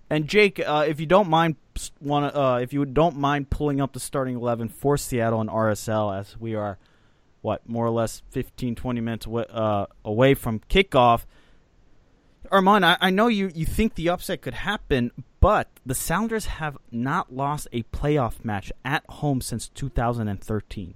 And 0.10 0.28
Jake, 0.28 0.60
uh, 0.60 0.86
if 0.88 0.99
you 0.99 1.06
don't 1.06 1.30
mind, 1.30 1.56
want 2.01 2.36
uh, 2.36 2.60
if 2.62 2.73
you 2.73 2.86
don't 2.86 3.17
mind 3.17 3.49
pulling 3.49 3.82
up 3.82 3.93
the 3.93 3.99
starting 3.99 4.36
eleven 4.36 4.69
for 4.69 4.97
Seattle 4.97 5.41
and 5.41 5.49
RSL, 5.49 6.17
as 6.17 6.38
we 6.39 6.56
are, 6.56 6.78
what 7.41 7.67
more 7.67 7.86
or 7.86 7.91
less 7.91 8.21
15, 8.32 8.75
20 8.75 9.01
minutes 9.01 9.25
away, 9.25 9.45
uh, 9.49 9.86
away 10.04 10.34
from 10.34 10.60
kickoff. 10.69 11.25
Arman, 12.50 12.84
I, 12.84 12.98
I 13.00 13.10
know 13.10 13.28
you, 13.28 13.52
you 13.54 13.66
think 13.66 13.96
the 13.96 14.10
upset 14.10 14.42
could 14.42 14.54
happen, 14.54 15.12
but 15.40 15.68
the 15.86 15.96
Sounders 15.96 16.46
have 16.46 16.78
not 16.92 17.34
lost 17.34 17.68
a 17.72 17.84
playoff 17.84 18.44
match 18.44 18.72
at 18.84 19.04
home 19.10 19.42
since 19.42 19.68
2013. 19.70 20.96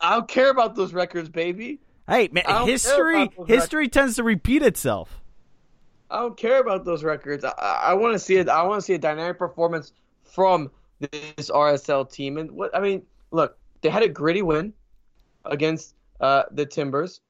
I 0.00 0.14
don't 0.14 0.28
care 0.28 0.50
about 0.50 0.76
those 0.76 0.92
records, 0.92 1.28
baby. 1.28 1.80
Hey, 2.08 2.28
man, 2.32 2.44
history 2.66 3.30
history 3.46 3.88
tends 3.88 4.16
to 4.16 4.22
repeat 4.22 4.62
itself. 4.62 5.20
I 6.10 6.20
don't 6.20 6.36
care 6.36 6.60
about 6.60 6.84
those 6.84 7.04
records. 7.04 7.44
I, 7.44 7.52
I, 7.58 7.80
I 7.90 7.94
want 7.94 8.14
to 8.14 8.18
see 8.18 8.36
it. 8.36 8.48
I 8.48 8.62
want 8.64 8.80
to 8.80 8.84
see 8.84 8.94
a 8.94 8.98
dynamic 8.98 9.38
performance 9.38 9.92
from 10.24 10.70
this 10.98 11.50
RSL 11.50 12.10
team. 12.10 12.36
And 12.38 12.50
what 12.50 12.74
I 12.74 12.80
mean, 12.80 13.02
look, 13.30 13.56
they 13.80 13.90
had 13.90 14.02
a 14.02 14.08
gritty 14.08 14.42
win 14.42 14.72
against 15.44 15.94
uh, 16.20 16.44
the 16.50 16.66
Timbers, 16.66 17.20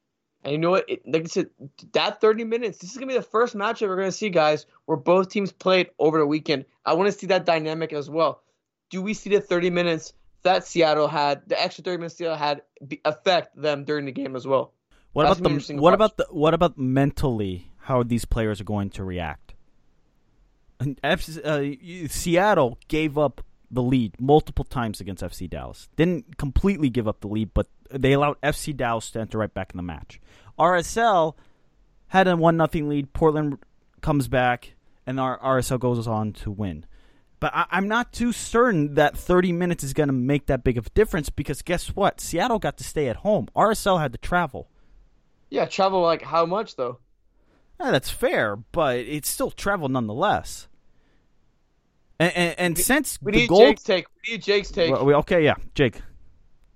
and 0.43 0.51
you 0.53 0.57
know 0.57 0.71
what? 0.71 0.89
It, 0.89 1.01
like 1.05 1.23
I 1.23 1.25
said, 1.25 1.49
that 1.93 2.19
30 2.19 2.43
minutes. 2.45 2.79
This 2.79 2.91
is 2.91 2.97
gonna 2.97 3.07
be 3.07 3.13
the 3.17 3.21
first 3.21 3.55
matchup 3.55 3.87
we're 3.87 3.95
gonna 3.95 4.11
see, 4.11 4.29
guys, 4.29 4.65
where 4.85 4.97
both 4.97 5.29
teams 5.29 5.51
played 5.51 5.89
over 5.99 6.19
the 6.19 6.25
weekend. 6.25 6.65
I 6.85 6.93
want 6.93 7.11
to 7.11 7.17
see 7.17 7.27
that 7.27 7.45
dynamic 7.45 7.93
as 7.93 8.09
well. 8.09 8.41
Do 8.89 9.01
we 9.01 9.13
see 9.13 9.29
the 9.29 9.39
30 9.39 9.69
minutes 9.69 10.13
that 10.43 10.65
Seattle 10.65 11.07
had, 11.07 11.43
the 11.47 11.61
extra 11.61 11.83
30 11.83 11.97
minutes 11.97 12.15
Seattle 12.15 12.37
had, 12.37 12.63
affect 13.05 13.55
them 13.59 13.83
during 13.85 14.05
the 14.05 14.11
game 14.11 14.35
as 14.35 14.47
well? 14.47 14.73
What 15.13 15.25
That's 15.25 15.39
about 15.39 15.61
the 15.61 15.75
what 15.75 15.93
about 15.93 16.17
the 16.17 16.27
what 16.31 16.53
about 16.53 16.77
mentally? 16.77 17.67
How 17.85 18.03
these 18.03 18.25
players 18.25 18.61
are 18.61 18.65
going 18.65 18.89
to 18.91 19.03
react? 19.03 19.53
And 20.79 20.99
F, 21.03 21.27
uh, 21.37 21.63
Seattle 22.07 22.77
gave 22.87 23.17
up 23.17 23.43
the 23.71 23.81
lead 23.81 24.19
multiple 24.19 24.65
times 24.65 24.99
against 24.99 25.23
FC 25.23 25.49
Dallas. 25.49 25.87
Didn't 25.95 26.37
completely 26.37 26.89
give 26.89 27.07
up 27.07 27.21
the 27.21 27.27
lead, 27.27 27.53
but 27.53 27.67
they 27.89 28.13
allowed 28.13 28.39
FC 28.41 28.75
Dallas 28.75 29.09
to 29.11 29.19
enter 29.19 29.37
right 29.37 29.53
back 29.53 29.71
in 29.71 29.77
the 29.77 29.83
match. 29.83 30.19
RSL 30.59 31.35
had 32.07 32.27
a 32.27 32.35
one 32.35 32.57
nothing 32.57 32.89
lead. 32.89 33.13
Portland 33.13 33.57
comes 34.01 34.27
back, 34.27 34.73
and 35.07 35.19
our 35.19 35.39
RSL 35.39 35.79
goes 35.79 36.07
on 36.07 36.33
to 36.33 36.51
win. 36.51 36.85
But 37.39 37.55
I, 37.55 37.65
I'm 37.71 37.87
not 37.87 38.13
too 38.13 38.31
certain 38.33 38.95
that 38.95 39.17
30 39.17 39.51
minutes 39.53 39.83
is 39.83 39.93
going 39.93 40.09
to 40.09 40.13
make 40.13 40.47
that 40.47 40.63
big 40.63 40.77
of 40.77 40.87
a 40.87 40.89
difference 40.91 41.29
because 41.29 41.61
guess 41.61 41.95
what? 41.95 42.21
Seattle 42.21 42.59
got 42.59 42.77
to 42.77 42.83
stay 42.83 43.07
at 43.07 43.17
home. 43.17 43.47
RSL 43.55 43.99
had 43.99 44.11
to 44.11 44.17
travel. 44.17 44.69
Yeah, 45.49 45.65
travel 45.65 46.01
like 46.01 46.21
how 46.21 46.45
much 46.45 46.75
though? 46.75 46.99
Yeah, 47.79 47.91
that's 47.91 48.11
fair, 48.11 48.55
but 48.55 48.97
it's 48.97 49.27
still 49.27 49.49
travel 49.49 49.89
nonetheless. 49.89 50.67
And, 52.21 52.37
and, 52.37 52.59
and 52.59 52.77
since 52.77 53.17
We 53.19 53.31
the 53.31 53.37
need 53.39 53.49
goal, 53.49 53.61
Jake's 53.61 53.81
take. 53.81 54.05
We 54.27 54.33
need 54.33 54.43
Jake's 54.43 54.69
take. 54.69 54.91
Well, 54.91 55.05
we- 55.05 55.15
okay, 55.15 55.43
yeah, 55.43 55.55
Jake. 55.73 55.99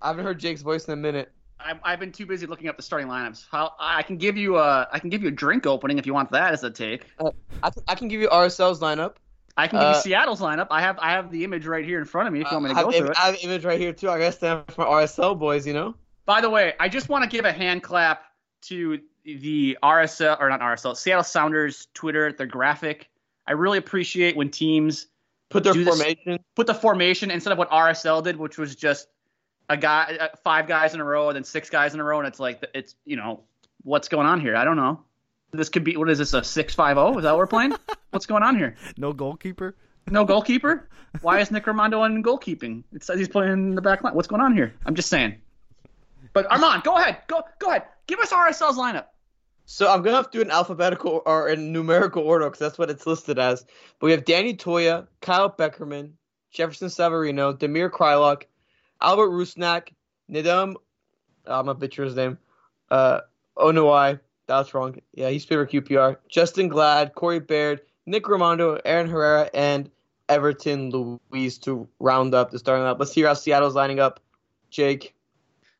I 0.01 0.07
haven't 0.07 0.25
heard 0.25 0.39
Jake's 0.39 0.63
voice 0.63 0.85
in 0.85 0.93
a 0.93 0.97
minute. 0.97 1.31
I've, 1.59 1.77
I've 1.83 1.99
been 1.99 2.11
too 2.11 2.25
busy 2.25 2.47
looking 2.47 2.67
up 2.67 2.77
the 2.77 2.83
starting 2.83 3.07
lineups. 3.07 3.45
How, 3.51 3.73
I 3.79 4.01
can 4.01 4.17
give 4.17 4.37
you 4.37 4.57
a 4.57 4.87
I 4.91 4.97
can 4.97 5.09
give 5.09 5.21
you 5.21 5.27
a 5.27 5.31
drink 5.31 5.67
opening 5.67 5.99
if 5.99 6.07
you 6.07 6.13
want 6.15 6.31
that 6.31 6.53
as 6.53 6.63
a 6.63 6.71
take. 6.71 7.05
Uh, 7.19 7.29
I, 7.61 7.69
can, 7.69 7.83
I 7.87 7.95
can 7.95 8.07
give 8.07 8.21
you 8.21 8.27
RSL's 8.27 8.79
lineup. 8.79 9.15
I 9.55 9.67
can 9.67 9.79
give 9.79 9.87
you 9.87 9.95
Uh, 9.95 10.01
Seattle's 10.01 10.41
lineup. 10.41 10.67
I 10.71 10.81
have 10.81 10.97
I 10.99 11.11
have 11.11 11.31
the 11.31 11.43
image 11.43 11.65
right 11.67 11.85
here 11.85 11.99
in 11.99 12.05
front 12.05 12.27
of 12.27 12.33
me 12.33 12.41
if 12.41 12.51
you 12.51 12.55
want 12.55 12.65
me 12.65 12.73
to 12.73 12.79
I, 12.79 12.83
go 12.83 12.89
have, 12.89 12.99
through 12.99 13.11
it. 13.11 13.17
I 13.17 13.25
have 13.27 13.35
an 13.35 13.39
image 13.41 13.65
right 13.65 13.79
here 13.79 13.93
too. 13.93 14.09
I 14.09 14.17
gotta 14.17 14.31
stand 14.31 14.63
for 14.71 14.81
my 14.81 14.87
RSL 14.87 15.37
boys, 15.37 15.65
you 15.65 15.73
know. 15.73 15.95
By 16.25 16.41
the 16.41 16.49
way, 16.49 16.73
I 16.79 16.89
just 16.89 17.07
want 17.07 17.23
to 17.23 17.29
give 17.29 17.45
a 17.45 17.53
hand 17.53 17.83
clap 17.83 18.23
to 18.63 18.99
the 19.23 19.77
RSL 19.83 20.39
or 20.39 20.49
not 20.49 20.59
RSL 20.59 20.97
Seattle 20.97 21.23
Sounders 21.23 21.87
Twitter, 21.93 22.31
their 22.33 22.47
graphic. 22.47 23.09
I 23.47 23.51
really 23.53 23.77
appreciate 23.77 24.35
when 24.35 24.49
teams 24.49 25.07
Put 25.49 25.63
their 25.63 25.73
this- 25.73 25.87
formation. 25.87 26.39
put 26.55 26.67
the 26.67 26.73
formation 26.73 27.31
instead 27.31 27.51
of 27.51 27.57
what 27.57 27.69
RSL 27.69 28.23
did, 28.23 28.37
which 28.37 28.57
was 28.57 28.75
just 28.75 29.07
a 29.69 29.77
guy, 29.77 30.17
uh, 30.19 30.27
five 30.43 30.67
guys 30.67 30.93
in 30.93 30.99
a 30.99 31.03
row, 31.03 31.29
and 31.29 31.35
then 31.35 31.43
six 31.43 31.69
guys 31.69 31.93
in 31.93 31.99
a 31.99 32.03
row, 32.03 32.19
and 32.19 32.27
it's 32.27 32.39
like 32.39 32.63
it's 32.73 32.95
you 33.05 33.15
know 33.15 33.43
what's 33.83 34.07
going 34.07 34.27
on 34.27 34.41
here? 34.41 34.55
I 34.55 34.63
don't 34.63 34.75
know. 34.77 35.01
This 35.51 35.69
could 35.69 35.83
be 35.83 35.95
what 35.97 36.09
is 36.09 36.17
this 36.17 36.33
a 36.33 36.43
six 36.43 36.73
five 36.73 36.97
zero? 36.97 37.17
Is 37.17 37.23
that 37.23 37.31
what 37.31 37.37
we're 37.37 37.47
playing? 37.47 37.73
what's 38.11 38.25
going 38.25 38.43
on 38.43 38.55
here? 38.57 38.75
No 38.97 39.13
goalkeeper. 39.13 39.75
No 40.09 40.25
goalkeeper? 40.25 40.87
Why 41.21 41.39
is 41.39 41.49
Nick 41.49 41.65
Rimando 41.65 42.05
in 42.05 42.21
goalkeeping? 42.21 42.83
It 42.93 43.03
says 43.03 43.17
he's 43.17 43.29
playing 43.29 43.53
in 43.53 43.75
the 43.75 43.81
back 43.81 44.03
line. 44.03 44.13
What's 44.13 44.27
going 44.27 44.41
on 44.41 44.53
here? 44.55 44.73
I'm 44.85 44.95
just 44.95 45.09
saying. 45.09 45.35
But 46.33 46.49
Arman, 46.49 46.83
go 46.83 46.97
ahead. 46.97 47.19
Go 47.27 47.41
go 47.59 47.69
ahead. 47.69 47.83
Give 48.07 48.19
us 48.19 48.31
RSL's 48.31 48.77
lineup. 48.77 49.05
So 49.65 49.91
I'm 49.91 50.03
gonna 50.03 50.15
have 50.15 50.29
to 50.31 50.37
do 50.37 50.41
an 50.41 50.51
alphabetical 50.51 51.23
or 51.25 51.49
in 51.49 51.71
numerical 51.71 52.23
order 52.23 52.45
because 52.45 52.59
that's 52.59 52.77
what 52.77 52.89
it's 52.89 53.07
listed 53.07 53.39
as. 53.39 53.65
But 53.99 54.05
we 54.05 54.11
have 54.11 54.25
Donny 54.25 54.55
Toia, 54.55 55.07
Kyle 55.21 55.51
Beckerman, 55.51 56.11
Jefferson 56.51 56.89
Savarino, 56.89 57.57
Damir 57.57 57.89
Kreilach, 57.89 58.43
Albert 59.01 59.29
Rusnak, 59.29 59.89
Nedum. 60.31 60.75
I'm 61.45 61.65
gonna 61.65 61.73
butcher 61.73 62.03
his 62.03 62.15
name. 62.15 62.37
Uh, 62.89 63.21
Onuoha. 63.57 64.19
That's 64.47 64.75
wrong. 64.75 65.01
Yeah, 65.13 65.29
he's 65.29 65.43
favorite 65.43 65.71
QPR. 65.71 66.17
Justen 66.31 66.69
Glad, 66.69 67.15
Corey 67.15 67.39
Baird, 67.39 67.81
Nick 68.05 68.25
Rimando, 68.25 68.79
Aaron 68.85 69.09
Herrera, 69.09 69.49
and 69.55 69.89
Everton 70.29 70.91
Luiz 70.91 71.57
to 71.59 71.87
round 71.99 72.35
up 72.35 72.51
the 72.51 72.59
starting 72.59 72.85
up. 72.85 72.99
Let's 72.99 73.13
hear 73.13 73.27
how 73.27 73.33
Seattle's 73.33 73.73
lining 73.73 73.99
up. 73.99 74.19
Jake. 74.69 75.15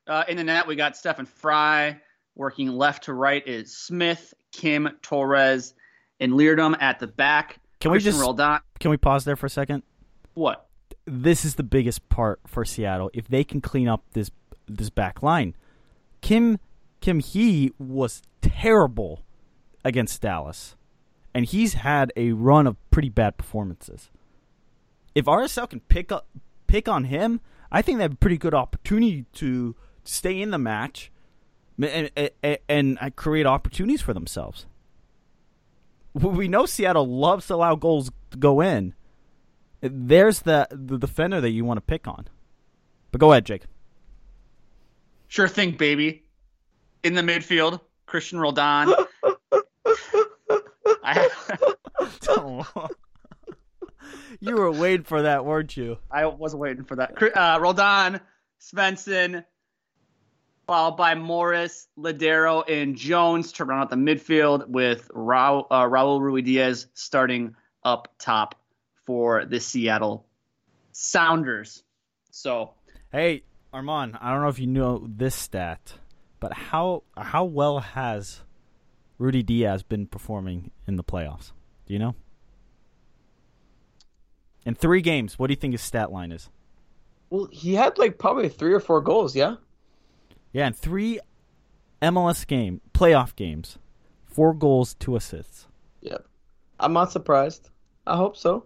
Uh, 0.07 0.23
in 0.27 0.37
the 0.37 0.43
net, 0.43 0.65
we 0.67 0.75
got 0.75 0.97
Stefan 0.97 1.25
Frei. 1.25 1.99
Working 2.35 2.69
left 2.69 3.05
to 3.05 3.13
right 3.13 3.45
is 3.47 3.75
Smith, 3.75 4.33
Kim, 4.51 4.89
Torres, 5.01 5.73
and 6.19 6.33
Leerdam 6.33 6.75
at 6.81 6.99
the 6.99 7.07
back. 7.07 7.59
Can 7.79 7.91
we 7.91 7.95
Christian 7.95 8.13
just- 8.13 8.21
Roldan. 8.21 8.59
Can 8.79 8.91
we 8.91 8.97
pause 8.97 9.23
there 9.25 9.35
for 9.35 9.45
a 9.45 9.49
second? 9.49 9.83
What? 10.33 10.67
This 11.05 11.45
is 11.45 11.55
the 11.55 11.63
biggest 11.63 12.07
part 12.09 12.41
for 12.45 12.65
Seattle. 12.65 13.09
If 13.13 13.27
they 13.27 13.43
can 13.43 13.61
clean 13.61 13.87
up 13.87 14.03
this 14.11 14.31
this 14.67 14.89
back 14.89 15.21
line, 15.21 15.55
Kim 16.21 16.59
Kim 16.99 17.19
He 17.19 17.71
was 17.77 18.23
terrible 18.41 19.23
against 19.83 20.21
Dallas, 20.21 20.75
and 21.33 21.45
he's 21.45 21.75
had 21.75 22.11
a 22.15 22.31
run 22.31 22.65
of 22.65 22.75
pretty 22.89 23.09
bad 23.09 23.37
performances. 23.37 24.09
If 25.13 25.25
RSL 25.25 25.69
can 25.69 25.81
pick 25.81 26.11
up 26.11 26.27
pick 26.67 26.89
on 26.89 27.05
him, 27.05 27.39
I 27.71 27.81
think 27.81 27.99
they 27.99 28.03
have 28.03 28.13
a 28.13 28.17
pretty 28.17 28.37
good 28.37 28.55
opportunity 28.55 29.25
to 29.33 29.75
stay 30.03 30.41
in 30.41 30.49
the 30.49 30.57
match 30.57 31.11
and, 31.81 32.09
and, 32.43 32.59
and 32.69 33.15
create 33.15 33.45
opportunities 33.45 34.01
for 34.01 34.13
themselves. 34.13 34.65
We 36.13 36.47
know 36.47 36.65
Seattle 36.65 37.07
loves 37.07 37.47
to 37.47 37.55
allow 37.55 37.75
goals 37.75 38.09
to 38.31 38.37
go 38.37 38.61
in. 38.61 38.93
There's 39.81 40.41
the 40.41 40.67
the 40.71 40.97
defender 40.97 41.41
that 41.41 41.51
you 41.51 41.65
want 41.65 41.77
to 41.77 41.81
pick 41.81 42.07
on. 42.07 42.27
But 43.11 43.19
go 43.19 43.31
ahead, 43.31 43.45
Jake. 43.45 43.63
Sure 45.27 45.47
thing, 45.47 45.71
baby. 45.71 46.23
In 47.03 47.13
the 47.13 47.21
midfield, 47.21 47.81
Christian 48.05 48.39
Roldan. 48.39 48.93
I 51.03 51.29
you 54.39 54.55
were 54.55 54.71
waiting 54.71 55.03
for 55.03 55.23
that, 55.23 55.45
weren't 55.45 55.75
you? 55.75 55.97
I 56.09 56.25
was 56.25 56.55
waiting 56.55 56.83
for 56.83 56.95
that. 56.95 57.21
Uh, 57.35 57.59
Roldan, 57.59 58.21
Svensson, 58.59 59.43
followed 60.67 60.97
by 60.97 61.15
Morris, 61.15 61.87
Lodeiro, 61.97 62.63
and 62.69 62.95
Jones 62.95 63.51
to 63.53 63.65
round 63.65 63.83
out 63.83 63.89
the 63.89 63.95
midfield 63.95 64.67
with 64.67 65.09
Raul, 65.09 65.67
uh, 65.69 65.83
Raul 65.83 66.19
Ruidiaz 66.19 66.87
starting 66.93 67.55
up 67.83 68.13
top 68.17 68.55
for 69.05 69.45
the 69.45 69.59
Seattle 69.59 70.25
Sounders. 70.91 71.83
So, 72.31 72.73
hey, 73.11 73.43
Arman, 73.73 74.17
I 74.19 74.31
don't 74.31 74.41
know 74.41 74.49
if 74.49 74.59
you 74.59 74.67
know 74.67 75.05
this 75.07 75.35
stat, 75.35 75.93
but 76.39 76.53
how 76.53 77.03
how 77.17 77.45
well 77.45 77.79
has 77.79 78.41
Ruidiaz 79.19 79.87
been 79.87 80.07
performing 80.07 80.71
in 80.87 80.95
the 80.95 81.03
playoffs? 81.03 81.51
Do 81.85 81.93
you 81.93 81.99
know? 81.99 82.15
In 84.65 84.73
three 84.73 85.01
games, 85.01 85.37
what 85.37 85.47
do 85.47 85.51
you 85.51 85.57
think 85.57 85.73
his 85.73 85.81
stat 85.81 86.11
line 86.11 86.31
is? 86.31 86.49
Well, 87.29 87.47
he 87.51 87.75
had 87.75 87.97
like 87.97 88.17
probably 88.17 88.49
three 88.49 88.73
or 88.73 88.79
four 88.79 89.01
goals, 89.01 89.35
yeah. 89.35 89.55
Yeah, 90.55 90.67
in 90.67 90.73
three 90.73 91.19
MLS 92.01 92.47
game 92.47 92.79
playoff 92.93 93.35
games, 93.35 93.77
four 94.23 94.53
goals, 94.53 94.93
two 94.93 95.17
assists. 95.17 95.67
Yep, 95.99 96.25
I'm 96.79 96.93
not 96.93 97.11
surprised. 97.11 97.71
I 98.07 98.15
hope 98.15 98.37
so. 98.37 98.63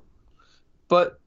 But 0.87 1.19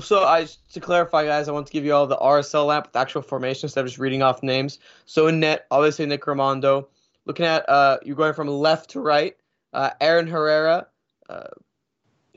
so 0.00 0.24
I 0.24 0.46
to 0.72 0.80
clarify, 0.80 1.26
guys, 1.26 1.46
I 1.46 1.52
want 1.52 1.66
to 1.66 1.72
give 1.74 1.84
you 1.84 1.92
all 1.92 2.06
the 2.06 2.16
RSL 2.16 2.74
app 2.74 2.86
with 2.86 2.96
actual 2.96 3.20
formation 3.20 3.66
instead 3.66 3.82
of 3.82 3.88
just 3.88 3.98
reading 3.98 4.22
off 4.22 4.42
names. 4.42 4.78
So 5.04 5.26
in 5.26 5.40
net, 5.40 5.66
obviously 5.70 6.06
Nick 6.06 6.24
Rimando. 6.24 6.86
Looking 7.26 7.44
at 7.44 7.68
uh, 7.68 7.98
you're 8.02 8.16
going 8.16 8.32
from 8.32 8.48
left 8.48 8.88
to 8.90 9.00
right. 9.00 9.36
Uh, 9.74 9.90
Aaron 10.00 10.26
Herrera. 10.26 10.86
Uh, 11.28 11.48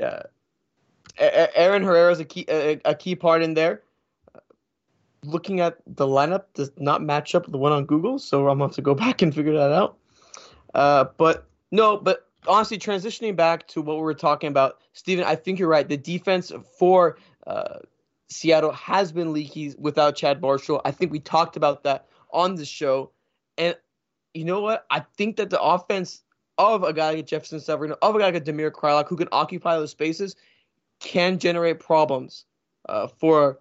uh, 0.03 0.23
Aaron 1.17 1.83
Herrera 1.83 2.11
is 2.11 2.19
a 2.19 2.25
key 2.25 2.43
a, 2.49 2.81
a, 2.83 2.93
key 2.93 3.15
part 3.15 3.41
in 3.41 3.53
there. 3.53 3.81
Looking 5.23 5.61
at 5.61 5.77
the 5.87 6.05
lineup 6.05 6.45
does 6.53 6.71
not 6.77 7.01
match 7.01 7.33
up 7.35 7.45
with 7.45 7.51
the 7.51 7.57
one 7.57 7.71
on 7.71 7.85
Google, 7.85 8.19
so 8.19 8.49
I'm 8.49 8.57
going 8.57 8.69
to 8.69 8.73
have 8.73 8.75
to 8.75 8.81
go 8.81 8.95
back 9.05 9.21
and 9.21 9.33
figure 9.33 9.53
that 9.53 9.71
out. 9.71 9.97
Uh, 10.73 11.05
but 11.17 11.47
no, 11.71 11.97
but 11.97 12.27
honestly, 12.47 12.77
transitioning 12.77 13.35
back 13.35 13.67
to 13.69 13.81
what 13.81 13.95
we 13.95 14.01
were 14.01 14.13
talking 14.13 14.47
about, 14.47 14.79
Steven, 14.93 15.23
I 15.23 15.35
think 15.35 15.59
you're 15.59 15.69
right. 15.69 15.87
The 15.87 15.97
defense 15.97 16.51
for 16.77 17.17
uh, 17.47 17.79
Seattle 18.29 18.71
has 18.71 19.11
been 19.11 19.33
leaky 19.33 19.73
without 19.77 20.15
Chad 20.15 20.41
Marshall. 20.41 20.81
I 20.85 20.91
think 20.91 21.11
we 21.11 21.19
talked 21.19 21.55
about 21.55 21.83
that 21.83 22.07
on 22.31 22.55
the 22.55 22.65
show. 22.65 23.11
And 23.57 23.77
you 24.33 24.45
know 24.45 24.61
what? 24.61 24.85
I 24.89 25.01
think 25.17 25.37
that 25.37 25.49
the 25.49 25.61
offense 25.61 26.23
of 26.57 26.83
a 26.83 26.93
guy 26.93 27.13
like 27.13 27.27
Jefferson 27.27 27.59
Savarino, 27.59 27.97
of 28.01 28.15
a 28.15 28.19
guy 28.19 28.29
like 28.29 28.43
Damir 28.43 28.71
Kreilach, 28.71 29.07
who 29.07 29.15
can 29.15 29.29
occupy 29.31 29.75
those 29.75 29.91
spaces, 29.91 30.35
can 30.99 31.39
generate 31.39 31.79
problems 31.79 32.45
uh, 32.89 33.07
for 33.07 33.59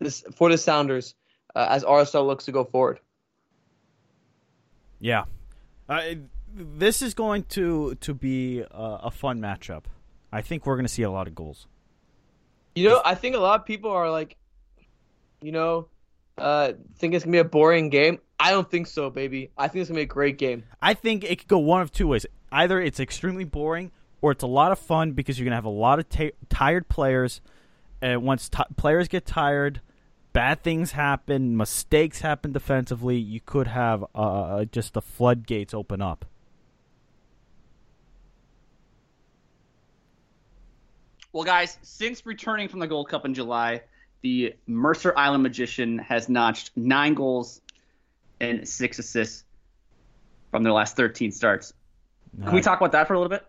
this 0.00 0.24
for 0.34 0.50
the 0.50 0.58
Sounders 0.58 1.14
uh, 1.54 1.66
as 1.70 1.84
RSL 1.84 2.26
looks 2.26 2.44
to 2.46 2.52
go 2.52 2.64
forward. 2.64 3.00
Yeah, 4.98 5.24
uh, 5.88 6.02
this 6.54 7.02
is 7.02 7.14
going 7.14 7.44
to 7.50 7.94
to 7.96 8.14
be 8.14 8.60
a, 8.60 8.66
a 9.04 9.10
fun 9.10 9.40
matchup. 9.40 9.84
I 10.32 10.42
think 10.42 10.66
we're 10.66 10.76
going 10.76 10.86
to 10.86 10.92
see 10.92 11.02
a 11.02 11.10
lot 11.10 11.26
of 11.26 11.34
goals. 11.34 11.66
You 12.74 12.88
know, 12.88 13.02
I 13.04 13.14
think 13.14 13.34
a 13.34 13.38
lot 13.38 13.60
of 13.60 13.66
people 13.66 13.90
are 13.90 14.10
like, 14.10 14.36
you 15.42 15.52
know, 15.52 15.88
uh, 16.38 16.72
think 16.96 17.14
it's 17.14 17.24
gonna 17.24 17.32
be 17.32 17.38
a 17.38 17.44
boring 17.44 17.90
game. 17.90 18.18
I 18.38 18.50
don't 18.50 18.70
think 18.70 18.86
so, 18.86 19.10
baby. 19.10 19.50
I 19.58 19.68
think 19.68 19.82
it's 19.82 19.90
gonna 19.90 19.98
be 19.98 20.04
a 20.04 20.06
great 20.06 20.38
game. 20.38 20.64
I 20.80 20.94
think 20.94 21.24
it 21.24 21.40
could 21.40 21.48
go 21.48 21.58
one 21.58 21.82
of 21.82 21.92
two 21.92 22.08
ways. 22.08 22.26
Either 22.50 22.80
it's 22.80 23.00
extremely 23.00 23.44
boring, 23.44 23.92
or 24.22 24.32
it's 24.32 24.42
a 24.42 24.48
lot 24.48 24.72
of 24.72 24.78
fun 24.78 25.12
because 25.12 25.38
you're 25.38 25.44
gonna 25.44 25.56
have 25.56 25.64
a 25.64 25.68
lot 25.68 25.98
of 25.98 26.08
t- 26.08 26.32
tired 26.48 26.88
players. 26.88 27.40
And 28.02 28.22
once 28.22 28.48
t- 28.48 28.62
players 28.76 29.08
get 29.08 29.26
tired, 29.26 29.82
bad 30.32 30.62
things 30.62 30.92
happen, 30.92 31.56
mistakes 31.56 32.20
happen 32.20 32.52
defensively. 32.52 33.16
You 33.16 33.40
could 33.40 33.66
have 33.68 34.04
uh, 34.14 34.18
uh 34.18 34.64
just 34.64 34.94
the 34.94 35.02
floodgates 35.02 35.74
open 35.74 36.00
up. 36.00 36.24
Well, 41.32 41.44
guys, 41.44 41.78
since 41.82 42.26
returning 42.26 42.68
from 42.68 42.80
the 42.80 42.88
Gold 42.88 43.08
Cup 43.08 43.24
in 43.24 43.34
July, 43.34 43.82
the 44.22 44.54
Mercer 44.66 45.16
Island 45.16 45.44
Magician 45.44 45.98
has 45.98 46.28
notched 46.28 46.72
nine 46.76 47.14
goals 47.14 47.60
and 48.40 48.68
six 48.68 48.98
assists 48.98 49.44
from 50.50 50.64
their 50.64 50.72
last 50.72 50.96
13 50.96 51.30
starts. 51.30 51.72
Can 52.42 52.54
we 52.54 52.60
talk 52.60 52.80
about 52.80 52.92
that 52.92 53.06
for 53.06 53.14
a 53.14 53.20
little 53.20 53.30
bit? 53.30 53.46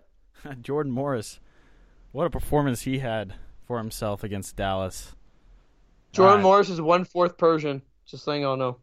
Jordan 0.61 0.91
Morris, 0.91 1.39
what 2.11 2.25
a 2.25 2.29
performance 2.29 2.81
he 2.81 2.99
had 2.99 3.33
for 3.65 3.77
himself 3.77 4.23
against 4.23 4.55
Dallas. 4.55 5.15
Jordan 6.11 6.39
uh, 6.39 6.43
Morris 6.43 6.69
is 6.69 6.81
one 6.81 7.05
fourth 7.05 7.37
Persian. 7.37 7.81
Just 8.05 8.25
saying, 8.25 8.41
y'all 8.41 8.57
know. 8.57 8.77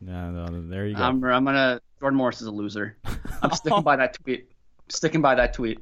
No, 0.00 0.30
no, 0.30 0.68
there 0.68 0.86
you 0.86 0.96
go. 0.96 1.02
I'm, 1.02 1.22
I'm 1.24 1.44
gonna. 1.44 1.80
Jordan 2.00 2.16
Morris 2.16 2.40
is 2.40 2.46
a 2.46 2.50
loser. 2.50 2.96
I'm 3.42 3.50
sticking 3.52 3.82
by 3.82 3.96
that 3.96 4.14
tweet. 4.14 4.50
sticking 4.88 5.22
by 5.22 5.34
that 5.34 5.54
tweet. 5.54 5.80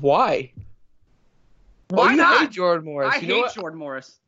Why? 0.00 0.52
Why 1.90 2.12
oh, 2.12 2.16
not? 2.16 2.50
Jordan 2.50 2.84
Morris. 2.86 3.14
I 3.14 3.18
you 3.18 3.42
hate 3.42 3.52
Jordan 3.54 3.78
Morris. 3.78 4.18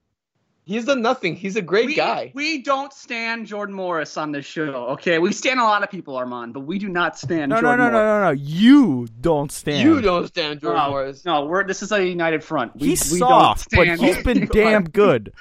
He's 0.66 0.84
done 0.84 1.00
nothing. 1.00 1.36
He's 1.36 1.54
a 1.54 1.62
great 1.62 1.86
we, 1.86 1.94
guy. 1.94 2.32
We 2.34 2.60
don't 2.60 2.92
stand 2.92 3.46
Jordan 3.46 3.72
Morris 3.72 4.16
on 4.16 4.32
this 4.32 4.44
show, 4.44 4.88
okay? 4.90 5.20
We 5.20 5.32
stand 5.32 5.60
a 5.60 5.62
lot 5.62 5.84
of 5.84 5.90
people, 5.92 6.14
Arman, 6.14 6.52
but 6.52 6.60
we 6.60 6.80
do 6.80 6.88
not 6.88 7.16
stand 7.16 7.50
no, 7.50 7.60
Jordan 7.60 7.78
no, 7.78 7.84
no, 7.84 7.92
Morris. 7.92 8.02
No, 8.02 8.18
no, 8.18 8.20
no, 8.20 8.24
no. 8.24 8.30
You 8.32 9.08
don't 9.20 9.52
stand. 9.52 9.88
You 9.88 10.00
don't 10.00 10.26
stand 10.26 10.60
Jordan 10.60 10.82
no, 10.82 10.90
Morris. 10.90 11.24
No, 11.24 11.46
we're 11.46 11.64
this 11.64 11.82
is 11.82 11.92
a 11.92 12.04
united 12.04 12.42
front. 12.42 12.74
We, 12.74 12.88
he's 12.88 13.12
we 13.12 13.18
soft, 13.18 13.68
but 13.70 13.86
he's 13.96 14.20
been 14.24 14.46
damn 14.46 14.84
good. 14.84 15.32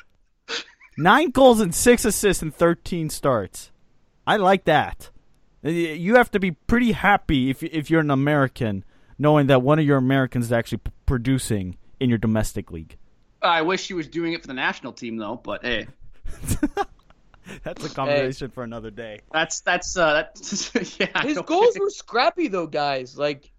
Nine 0.97 1.31
goals 1.31 1.59
and 1.59 1.73
six 1.73 2.05
assists 2.05 2.43
in 2.43 2.51
13 2.51 3.09
starts. 3.09 3.71
I 4.27 4.37
like 4.37 4.65
that. 4.65 5.09
Uh, 5.65 5.69
you 5.69 6.15
have 6.15 6.29
to 6.31 6.39
be 6.39 6.51
pretty 6.51 6.91
happy 6.91 7.49
if 7.49 7.63
if 7.63 7.89
you're 7.89 8.01
an 8.01 8.11
American, 8.11 8.85
knowing 9.17 9.47
that 9.47 9.63
one 9.63 9.79
of 9.79 9.85
your 9.85 9.97
Americans 9.97 10.45
is 10.45 10.51
actually 10.51 10.77
p- 10.77 10.91
producing 11.07 11.77
in 11.99 12.09
your 12.09 12.19
domestic 12.19 12.71
league. 12.71 12.95
I 13.47 13.61
wish 13.61 13.87
he 13.87 13.93
was 13.93 14.07
doing 14.07 14.33
it 14.33 14.41
for 14.41 14.47
the 14.47 14.53
national 14.53 14.93
team 14.93 15.17
though, 15.17 15.35
but 15.35 15.63
hey. 15.63 15.87
that's 17.63 17.85
a 17.85 17.89
conversation 17.89 18.49
hey. 18.49 18.53
for 18.53 18.63
another 18.63 18.91
day. 18.91 19.21
That's 19.31 19.61
that's 19.61 19.97
uh 19.97 20.13
that's 20.13 20.71
yeah. 20.99 21.21
His 21.23 21.39
goals 21.39 21.77
were 21.79 21.89
scrappy 21.89 22.47
though, 22.47 22.67
guys. 22.67 23.17
Like 23.17 23.51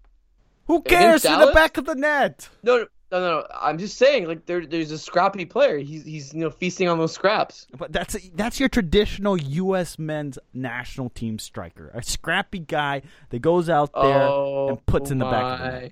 who 0.65 0.81
cares 0.81 1.25
in 1.25 1.39
the 1.39 1.51
back 1.53 1.77
of 1.77 1.85
the 1.85 1.95
net? 1.95 2.49
No, 2.61 2.85
no, 3.11 3.19
no, 3.19 3.39
no. 3.39 3.47
I'm 3.53 3.77
just 3.77 3.97
saying, 3.97 4.27
like 4.27 4.45
there, 4.45 4.65
there's 4.65 4.91
a 4.91 4.97
scrappy 4.97 5.45
player. 5.45 5.77
He's 5.77 6.03
he's 6.03 6.33
you 6.33 6.41
know 6.41 6.49
feasting 6.49 6.89
on 6.89 6.97
those 6.97 7.13
scraps. 7.13 7.67
But 7.77 7.93
that's 7.93 8.15
a, 8.15 8.19
that's 8.35 8.59
your 8.59 8.67
traditional 8.67 9.37
U.S. 9.37 9.97
men's 9.97 10.37
national 10.53 11.09
team 11.09 11.39
striker, 11.39 11.89
a 11.93 12.03
scrappy 12.03 12.59
guy 12.59 13.03
that 13.29 13.39
goes 13.39 13.69
out 13.69 13.93
there 13.93 14.23
oh, 14.23 14.69
and 14.69 14.85
puts 14.85 15.09
in 15.09 15.19
the 15.19 15.25
back 15.25 15.59
of 15.59 15.59
the 15.59 15.79
net. 15.79 15.91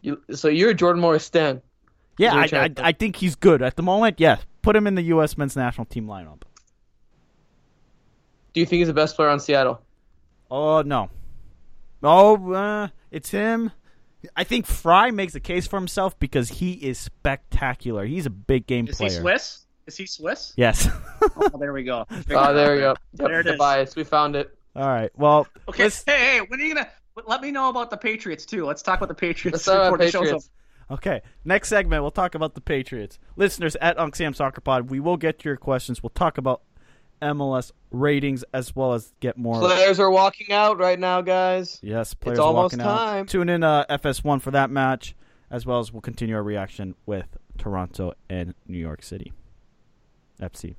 You, 0.00 0.20
so 0.32 0.48
you're 0.48 0.70
a 0.70 0.74
Jordan 0.74 1.00
Morris 1.00 1.24
stan. 1.24 1.62
Yeah, 2.18 2.34
I, 2.34 2.48
I, 2.52 2.70
I, 2.78 2.92
think 2.92 3.16
he's 3.16 3.34
good 3.34 3.62
at 3.62 3.76
the 3.76 3.82
moment. 3.82 4.20
Yeah, 4.20 4.38
put 4.60 4.76
him 4.76 4.86
in 4.86 4.94
the 4.94 5.02
U.S. 5.02 5.38
men's 5.38 5.56
national 5.56 5.86
team 5.86 6.06
lineup. 6.06 6.42
Do 8.52 8.60
you 8.60 8.66
think 8.66 8.80
he's 8.80 8.88
the 8.88 8.94
best 8.94 9.16
player 9.16 9.30
on 9.30 9.40
Seattle? 9.40 9.80
Oh 10.50 10.82
no, 10.82 11.08
oh 12.02 12.52
uh, 12.52 12.88
it's 13.10 13.30
him. 13.30 13.72
I 14.36 14.44
think 14.44 14.66
Frei 14.66 15.10
makes 15.10 15.34
a 15.34 15.40
case 15.40 15.66
for 15.66 15.78
himself 15.78 16.18
because 16.18 16.48
he 16.48 16.72
is 16.72 16.98
spectacular. 16.98 18.04
He's 18.04 18.26
a 18.26 18.30
big 18.30 18.66
game 18.66 18.86
is 18.86 18.96
player. 18.96 19.08
Is 19.08 19.14
he 19.16 19.20
Swiss? 19.20 19.66
Is 19.86 19.96
he 19.96 20.06
Swiss? 20.06 20.52
Yes. 20.56 20.88
oh, 21.36 21.48
there 21.58 21.72
we 21.72 21.82
go. 21.82 22.06
Oh, 22.30 22.54
there 22.54 22.74
we 22.74 22.80
go. 22.80 22.94
Yep, 23.14 23.28
there 23.28 23.40
it 23.40 23.44
the 23.44 23.52
is. 23.52 23.58
bias. 23.58 23.96
We 23.96 24.04
found 24.04 24.36
it. 24.36 24.56
All 24.76 24.86
right. 24.86 25.10
Well. 25.16 25.46
Okay. 25.68 25.90
Hey, 26.06 26.18
hey, 26.18 26.40
when 26.46 26.60
are 26.60 26.64
you 26.64 26.74
gonna? 26.74 26.88
Let 27.26 27.42
me 27.42 27.50
know 27.50 27.68
about 27.68 27.90
the 27.90 27.96
Patriots 27.96 28.46
too. 28.46 28.64
Let's 28.64 28.82
talk 28.82 28.98
about 28.98 29.08
the 29.08 29.14
Patriots. 29.14 29.54
Let's 29.54 29.64
talk 29.64 29.88
about 29.88 30.00
Patriots. 30.00 30.50
Okay, 30.90 31.22
next 31.44 31.68
segment 31.68 32.02
we'll 32.02 32.10
talk 32.10 32.34
about 32.34 32.54
the 32.54 32.60
Patriots. 32.60 33.18
Listeners 33.36 33.76
at 33.80 33.98
Unc 33.98 34.14
Sam 34.16 34.34
Soccer 34.34 34.60
Pod, 34.60 34.90
we 34.90 35.00
will 35.00 35.16
get 35.16 35.38
to 35.40 35.48
your 35.48 35.56
questions. 35.56 36.02
We'll 36.02 36.10
talk 36.10 36.38
about 36.38 36.62
MLS 37.22 37.70
ratings 37.90 38.44
as 38.52 38.74
well 38.74 38.92
as 38.92 39.12
get 39.20 39.38
more. 39.38 39.60
Players 39.60 40.00
are 40.00 40.10
walking 40.10 40.52
out 40.52 40.78
right 40.78 40.98
now, 40.98 41.20
guys. 41.20 41.78
Yes, 41.82 42.14
players 42.14 42.38
it's 42.38 42.44
almost 42.44 42.74
walking 42.74 42.78
time. 42.80 43.20
out. 43.20 43.28
Tune 43.28 43.48
in 43.48 43.62
uh, 43.62 43.84
FS1 43.88 44.42
for 44.42 44.50
that 44.50 44.70
match, 44.70 45.14
as 45.50 45.64
well 45.64 45.78
as 45.78 45.92
we'll 45.92 46.02
continue 46.02 46.34
our 46.34 46.42
reaction 46.42 46.94
with 47.06 47.36
Toronto 47.58 48.12
and 48.28 48.54
New 48.66 48.78
York 48.78 49.02
City. 49.02 49.32
FC. 50.40 50.74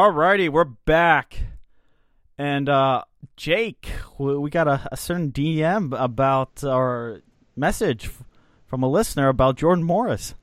Alrighty, 0.00 0.48
we're 0.48 0.64
back. 0.64 1.38
And 2.38 2.70
uh 2.70 3.04
Jake, 3.36 3.86
we 4.16 4.34
we 4.34 4.48
got 4.48 4.66
a, 4.66 4.88
a 4.90 4.96
certain 4.96 5.30
DM 5.30 5.94
about 6.02 6.64
our 6.64 7.20
message 7.54 8.10
from 8.64 8.82
a 8.82 8.88
listener 8.88 9.28
about 9.28 9.58
Jordan 9.58 9.84
Morris. 9.84 10.34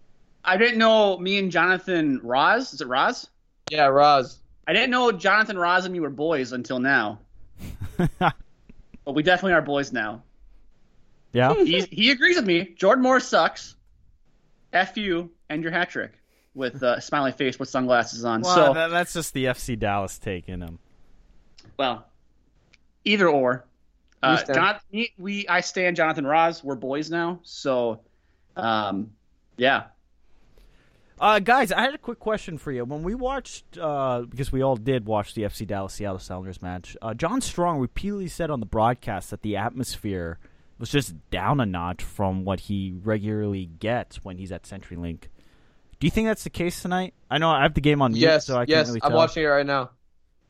I 0.45 0.57
didn't 0.57 0.77
know 0.77 1.17
me 1.17 1.39
and 1.39 1.51
Jonathan 1.51 2.19
Roz. 2.21 2.71
Is 2.71 2.81
it 2.81 2.87
Roz? 2.87 3.29
Yeah, 3.71 3.87
Roz. 3.87 4.37
I 4.67 4.73
didn't 4.73 4.91
know 4.91 5.11
Jonathan 5.11 5.57
Roz 5.57 5.85
and 5.85 5.95
you 5.95 6.03
were 6.03 6.11
boys 6.11 6.51
until 6.51 6.77
now. 6.77 7.17
but 7.97 8.35
we 9.07 9.23
definitely 9.23 9.53
are 9.53 9.63
boys 9.63 9.91
now. 9.91 10.21
yeah? 11.33 11.55
He 11.55 11.81
he 11.81 12.11
agrees 12.11 12.35
with 12.35 12.45
me. 12.45 12.75
Jordan 12.77 13.01
Morris 13.01 13.27
sucks. 13.27 13.75
F 14.71 14.97
you 14.97 15.31
and 15.49 15.63
your 15.63 15.71
hat 15.71 15.89
trick 15.89 16.16
with 16.57 16.81
uh, 16.83 16.99
smiley 16.99 17.31
face 17.31 17.59
with 17.59 17.69
sunglasses 17.69 18.25
on. 18.25 18.41
Well, 18.41 18.55
so 18.55 18.73
that, 18.73 18.89
that's 18.89 19.13
just 19.13 19.33
the 19.33 19.45
FC 19.45 19.77
Dallas 19.77 20.17
taking 20.17 20.59
him. 20.59 20.79
well, 21.77 22.05
either 23.05 23.29
or. 23.29 23.65
Uh, 24.23 24.41
We 24.91 24.99
we, 24.99 25.13
we 25.17 25.47
I 25.47 25.61
stand 25.61 25.95
Jonathan 25.95 26.25
Roz. 26.25 26.63
We're 26.63 26.75
boys 26.75 27.11
now. 27.11 27.39
So, 27.43 28.01
um, 28.55 29.11
yeah. 29.57 29.83
Uh, 31.19 31.39
guys, 31.39 31.71
I 31.71 31.81
had 31.81 31.93
a 31.95 31.99
quick 31.99 32.19
question 32.19 32.57
for 32.57 32.71
you. 32.71 32.83
When 32.83 33.03
we 33.03 33.15
watched, 33.15 33.77
uh, 33.77 34.21
because 34.21 34.51
we 34.51 34.61
all 34.61 34.75
did 34.75 35.05
watch 35.05 35.33
the 35.33 35.43
FC 35.43 35.65
Dallas 35.65 35.93
Seattle 35.93 36.19
Sounders 36.19 36.61
match, 36.61 36.97
uh, 37.01 37.13
John 37.13 37.41
Strong 37.41 37.79
repeatedly 37.79 38.27
said 38.27 38.51
on 38.51 38.59
the 38.59 38.67
broadcast 38.67 39.29
that 39.31 39.41
the 39.41 39.55
atmosphere 39.55 40.37
was 40.79 40.89
just 40.89 41.15
down 41.31 41.59
a 41.59 41.65
notch 41.65 42.03
from 42.03 42.43
what 42.43 42.61
he 42.61 42.93
regularly 43.03 43.65
gets 43.65 44.23
when 44.23 44.37
he's 44.37 44.51
at 44.51 44.63
CenturyLink. 44.63 45.23
Do 45.99 46.07
you 46.07 46.11
think 46.11 46.27
that's 46.27 46.43
the 46.43 46.49
case 46.49 46.81
tonight? 46.81 47.13
I 47.29 47.37
know 47.39 47.49
I 47.49 47.63
have 47.63 47.73
the 47.73 47.81
game 47.81 48.01
on 48.01 48.11
mute, 48.11 48.21
Yes, 48.21 48.45
so 48.45 48.57
I 48.57 48.65
yes, 48.67 48.77
can't 48.77 48.87
really 48.89 48.99
tell. 49.01 49.09
I'm 49.09 49.15
watching 49.15 49.43
it 49.43 49.47
right 49.47 49.65
now. 49.65 49.91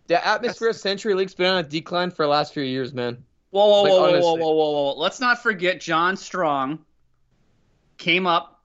The 0.07 0.25
atmosphere 0.25 0.69
of 0.69 0.75
CenturyLink's 0.75 1.35
been 1.35 1.47
on 1.47 1.57
a 1.59 1.67
decline 1.67 2.11
for 2.11 2.23
the 2.23 2.29
last 2.29 2.53
few 2.53 2.63
years, 2.63 2.93
man. 2.93 3.23
Whoa, 3.51 3.65
whoa, 3.67 3.83
Like, 3.83 3.91
whoa, 3.91 3.99
whoa, 4.01 4.33
whoa, 4.35 4.35
whoa, 4.35 4.51
whoa, 4.53 4.71
whoa! 4.93 4.93
Let's 4.99 5.19
not 5.19 5.41
forget 5.41 5.79
John 5.81 6.17
Strong 6.17 6.79
came 7.97 8.27
up 8.27 8.61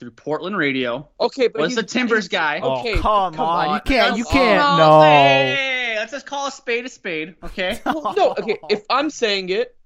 through 0.00 0.10
Portland 0.12 0.56
radio. 0.56 1.08
Okay, 1.20 1.48
but 1.48 1.60
Was 1.60 1.72
he's- 1.72 1.76
the 1.82 1.86
Timbers 1.86 2.24
he's- 2.24 2.28
guy. 2.28 2.60
Oh, 2.62 2.80
Okay, 2.80 2.94
come, 2.96 3.38
on. 3.38 3.68
on. 3.68 3.74
You 3.76 3.80
can't. 3.82 4.16
You 4.18 4.24
can't. 4.24 4.64
Oh, 4.64 4.76
No. 4.78 5.00
Hey, 5.02 5.94
let's 5.98 6.12
just 6.12 6.26
call 6.26 6.46
a 6.48 6.50
spade 6.50 6.84
a 6.86 6.88
spade, 6.88 7.34
okay? 7.44 7.80
Well, 7.86 8.14
no, 8.16 8.30
okay. 8.32 8.58
If 8.70 8.84
I'm 8.90 9.10
saying 9.10 9.50
it, 9.50 9.76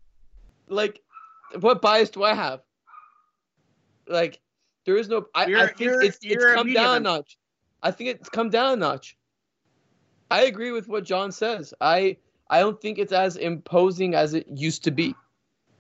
like, 0.68 1.01
what 1.61 1.82
bias 1.82 2.11
do 2.11 2.22
I 2.22 2.34
have? 2.34 2.61
Like, 4.07 4.41
there 4.89 4.97
is 4.97 5.11
no. 5.11 5.26
I, 5.34 5.43
I 5.55 5.66
think 5.66 6.03
it's 6.03 6.18
it's 6.22 6.45
come 6.55 6.72
down 6.72 6.97
a 6.97 7.01
notch. 7.01 7.36
I 7.82 7.91
think 7.91 8.09
it's 8.09 8.30
come 8.30 8.49
down 8.49 8.72
a 8.72 8.76
notch. 8.76 9.18
I 10.30 10.45
agree 10.45 10.72
with 10.72 10.89
what 10.89 11.05
John 11.05 11.30
says. 11.30 11.74
I 11.78 12.16
I 12.49 12.61
don't 12.61 12.80
think 12.80 12.97
it's 12.97 13.12
as 13.12 13.36
imposing 13.36 14.14
as 14.14 14.32
it 14.32 14.47
used 14.49 14.84
to 14.84 14.91
be. 14.91 15.14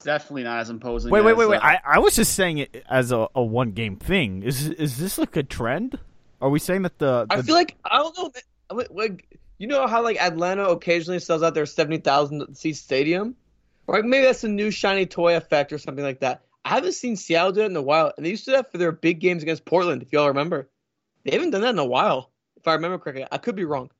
Definitely 0.00 0.42
not 0.42 0.60
as 0.60 0.68
imposing. 0.68 1.10
Wait, 1.10 1.24
wait, 1.24 1.32
as, 1.32 1.38
wait, 1.38 1.48
wait. 1.48 1.56
uh, 1.56 1.64
I, 1.64 1.80
I 1.86 1.98
was 2.00 2.16
just 2.16 2.34
saying 2.34 2.58
it 2.58 2.84
as 2.90 3.10
a, 3.10 3.28
a 3.34 3.42
one 3.42 3.70
game 3.70 3.96
thing. 3.96 4.42
Is 4.42 4.68
is 4.68 4.98
this 4.98 5.16
like 5.16 5.34
a 5.36 5.42
trend? 5.42 5.98
Are 6.42 6.50
we 6.50 6.58
saying 6.58 6.82
that 6.82 6.98
the, 6.98 7.26
I 7.30 7.40
feel 7.40 7.54
like 7.54 7.76
I 7.86 7.96
don't 7.96 8.18
know. 8.18 8.30
Like, 8.70 8.88
like 8.90 9.38
you 9.56 9.68
know 9.68 9.86
how 9.86 10.02
like 10.02 10.22
Atlanta 10.22 10.64
occasionally 10.64 11.20
sells 11.20 11.42
out 11.42 11.54
their 11.54 11.64
seventy 11.64 11.96
thousand 11.96 12.54
seat 12.58 12.74
stadium, 12.74 13.36
or 13.86 13.94
like 13.96 14.04
maybe 14.04 14.26
that's 14.26 14.44
a 14.44 14.48
new 14.48 14.70
shiny 14.70 15.06
toy 15.06 15.34
effect 15.34 15.72
or 15.72 15.78
something 15.78 16.04
like 16.04 16.20
that. 16.20 16.42
I 16.64 16.70
haven't 16.70 16.92
seen 16.92 17.16
Seattle 17.16 17.52
do 17.52 17.62
it 17.62 17.66
in 17.66 17.76
a 17.76 17.82
while, 17.82 18.12
and 18.16 18.24
they 18.26 18.30
used 18.30 18.44
to 18.44 18.50
do 18.52 18.56
that 18.56 18.70
for 18.70 18.78
their 18.78 18.92
big 18.92 19.20
games 19.20 19.42
against 19.42 19.64
Portland. 19.64 20.02
If 20.02 20.12
y'all 20.12 20.28
remember, 20.28 20.68
they 21.24 21.32
haven't 21.32 21.50
done 21.50 21.62
that 21.62 21.70
in 21.70 21.78
a 21.78 21.84
while. 21.84 22.30
If 22.56 22.66
I 22.68 22.74
remember 22.74 22.98
correctly, 22.98 23.26
I 23.30 23.38
could 23.38 23.56
be 23.56 23.64
wrong. 23.64 23.90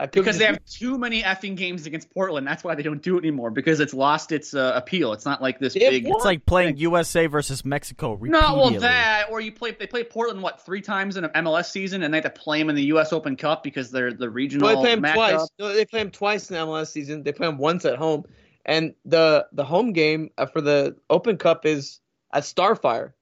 Could 0.00 0.12
because 0.12 0.36
be- 0.36 0.40
they 0.40 0.44
have 0.46 0.64
too 0.64 0.96
many 0.96 1.22
effing 1.22 1.56
games 1.56 1.84
against 1.86 2.08
Portland. 2.10 2.46
That's 2.46 2.62
why 2.62 2.76
they 2.76 2.84
don't 2.84 3.02
do 3.02 3.16
it 3.16 3.22
anymore 3.22 3.50
because 3.50 3.80
it's 3.80 3.92
lost 3.92 4.30
its 4.30 4.54
uh, 4.54 4.72
appeal. 4.76 5.12
It's 5.12 5.24
not 5.26 5.42
like 5.42 5.58
this 5.58 5.74
They 5.74 5.80
big. 5.90 6.06
it's 6.06 6.24
like 6.24 6.46
playing 6.46 6.76
USA 6.76 7.26
versus 7.26 7.64
Mexico 7.64 8.10
No, 8.10 8.14
repeatedly. 8.20 8.38
well 8.70 8.80
that 8.80 9.24
or 9.28 9.40
you 9.40 9.50
play 9.50 9.72
they 9.72 9.88
play 9.88 10.04
Portland 10.04 10.40
what 10.40 10.64
three 10.64 10.80
times 10.82 11.16
in 11.16 11.24
an 11.24 11.30
MLS 11.44 11.72
season 11.72 12.04
and 12.04 12.14
they 12.14 12.18
have 12.18 12.24
to 12.24 12.30
play 12.30 12.60
them 12.60 12.70
in 12.70 12.76
the 12.76 12.84
U.S. 12.84 13.12
Open 13.12 13.34
Cup 13.34 13.64
because 13.64 13.90
they're 13.90 14.12
the 14.12 14.30
regional. 14.30 14.68
No, 14.68 14.76
they 14.76 14.80
play 14.82 14.94
them 14.94 15.02
matchup. 15.02 15.14
twice. 15.14 15.48
No, 15.58 15.72
they 15.74 15.84
play 15.84 15.98
them 15.98 16.12
twice 16.12 16.48
in 16.48 16.54
the 16.54 16.64
MLS 16.64 16.92
season. 16.92 17.24
They 17.24 17.32
play 17.32 17.48
them 17.48 17.58
once 17.58 17.84
at 17.84 17.96
home, 17.98 18.24
and 18.68 18.94
the 19.06 19.48
the 19.50 19.64
home 19.64 19.92
game 19.92 20.30
uh, 20.38 20.46
for 20.46 20.60
the 20.60 20.94
Open 21.10 21.38
Cup 21.38 21.66
is 21.66 21.98
at 22.32 22.44
Starfire, 22.44 23.14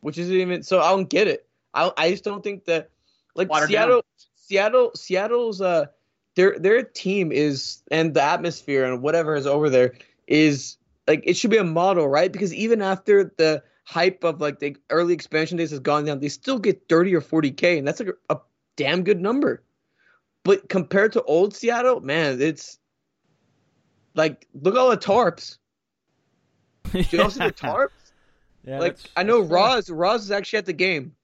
which 0.00 0.18
isn't 0.18 0.34
even. 0.34 0.62
So 0.64 0.80
I 0.80 0.90
don't 0.90 1.08
get 1.08 1.28
it. 1.28 1.46
I 1.74 1.92
I 1.96 2.10
just 2.10 2.24
don't 2.24 2.42
think 2.42 2.64
that 2.64 2.90
like 3.36 3.50
Watered 3.50 3.68
Seattle, 3.68 4.02
Seattle, 4.34 4.90
Seattle's 4.96 5.60
uh 5.60 5.86
their 6.34 6.58
their 6.58 6.82
team 6.82 7.30
is 7.30 7.82
and 7.90 8.14
the 8.14 8.22
atmosphere 8.22 8.84
and 8.90 9.02
whatever 9.02 9.36
is 9.36 9.46
over 9.46 9.68
there 9.68 9.92
is 10.26 10.78
like 11.06 11.22
it 11.24 11.36
should 11.36 11.50
be 11.50 11.58
a 11.58 11.64
model, 11.64 12.08
right? 12.08 12.32
Because 12.32 12.54
even 12.54 12.80
after 12.80 13.32
the 13.36 13.62
hype 13.84 14.24
of 14.24 14.40
like 14.40 14.58
the 14.58 14.74
early 14.88 15.12
expansion 15.12 15.58
days 15.58 15.70
has 15.70 15.80
gone 15.80 16.06
down, 16.06 16.20
they 16.20 16.30
still 16.30 16.58
get 16.58 16.88
30 16.88 17.14
or 17.14 17.20
40k, 17.20 17.76
and 17.76 17.86
that's 17.86 18.00
like 18.00 18.08
a, 18.30 18.34
a 18.34 18.40
damn 18.76 19.04
good 19.04 19.20
number. 19.20 19.62
But 20.44 20.70
compared 20.70 21.12
to 21.12 21.22
old 21.24 21.54
Seattle, 21.54 22.00
man, 22.00 22.40
it's 22.40 22.78
like 24.14 24.46
look 24.54 24.74
at 24.74 24.80
all 24.80 24.90
the 24.90 24.96
tarps. 24.96 25.58
Do 26.92 27.04
you 27.10 27.22
also 27.22 27.40
see 27.40 27.46
the 27.46 27.52
tarps? 27.52 27.90
Yeah, 28.64 28.78
like 28.78 28.96
that's- 28.96 29.12
I 29.16 29.22
know 29.22 29.40
fair. 29.40 29.56
Roz. 29.56 29.90
Roz 29.90 30.24
is 30.24 30.30
actually 30.30 30.58
at 30.58 30.66
the 30.66 30.72
game, 30.72 31.14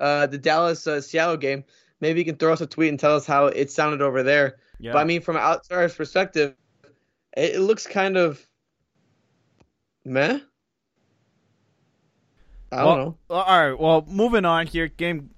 uh, 0.00 0.26
the 0.26 0.38
Dallas 0.38 0.86
uh, 0.86 1.00
Seattle 1.00 1.36
game. 1.36 1.64
Maybe 2.00 2.20
you 2.20 2.24
can 2.24 2.36
throw 2.36 2.52
us 2.52 2.60
a 2.60 2.66
tweet 2.66 2.90
and 2.90 3.00
tell 3.00 3.16
us 3.16 3.26
how 3.26 3.46
it 3.46 3.70
sounded 3.70 4.02
over 4.02 4.22
there. 4.22 4.56
Yeah. 4.78 4.92
But 4.92 5.00
I 5.00 5.04
mean, 5.04 5.22
from 5.22 5.36
an 5.36 5.42
outsider's 5.42 5.94
perspective, 5.94 6.54
it, 7.36 7.54
it 7.54 7.60
looks 7.60 7.86
kind 7.86 8.16
of 8.16 8.46
meh. 10.04 10.38
I 12.72 12.76
don't 12.76 12.86
well, 12.86 12.96
know. 12.96 13.16
all 13.30 13.70
right. 13.70 13.78
Well, 13.78 14.04
moving 14.08 14.44
on 14.44 14.66
here. 14.66 14.88
Game 14.88 15.30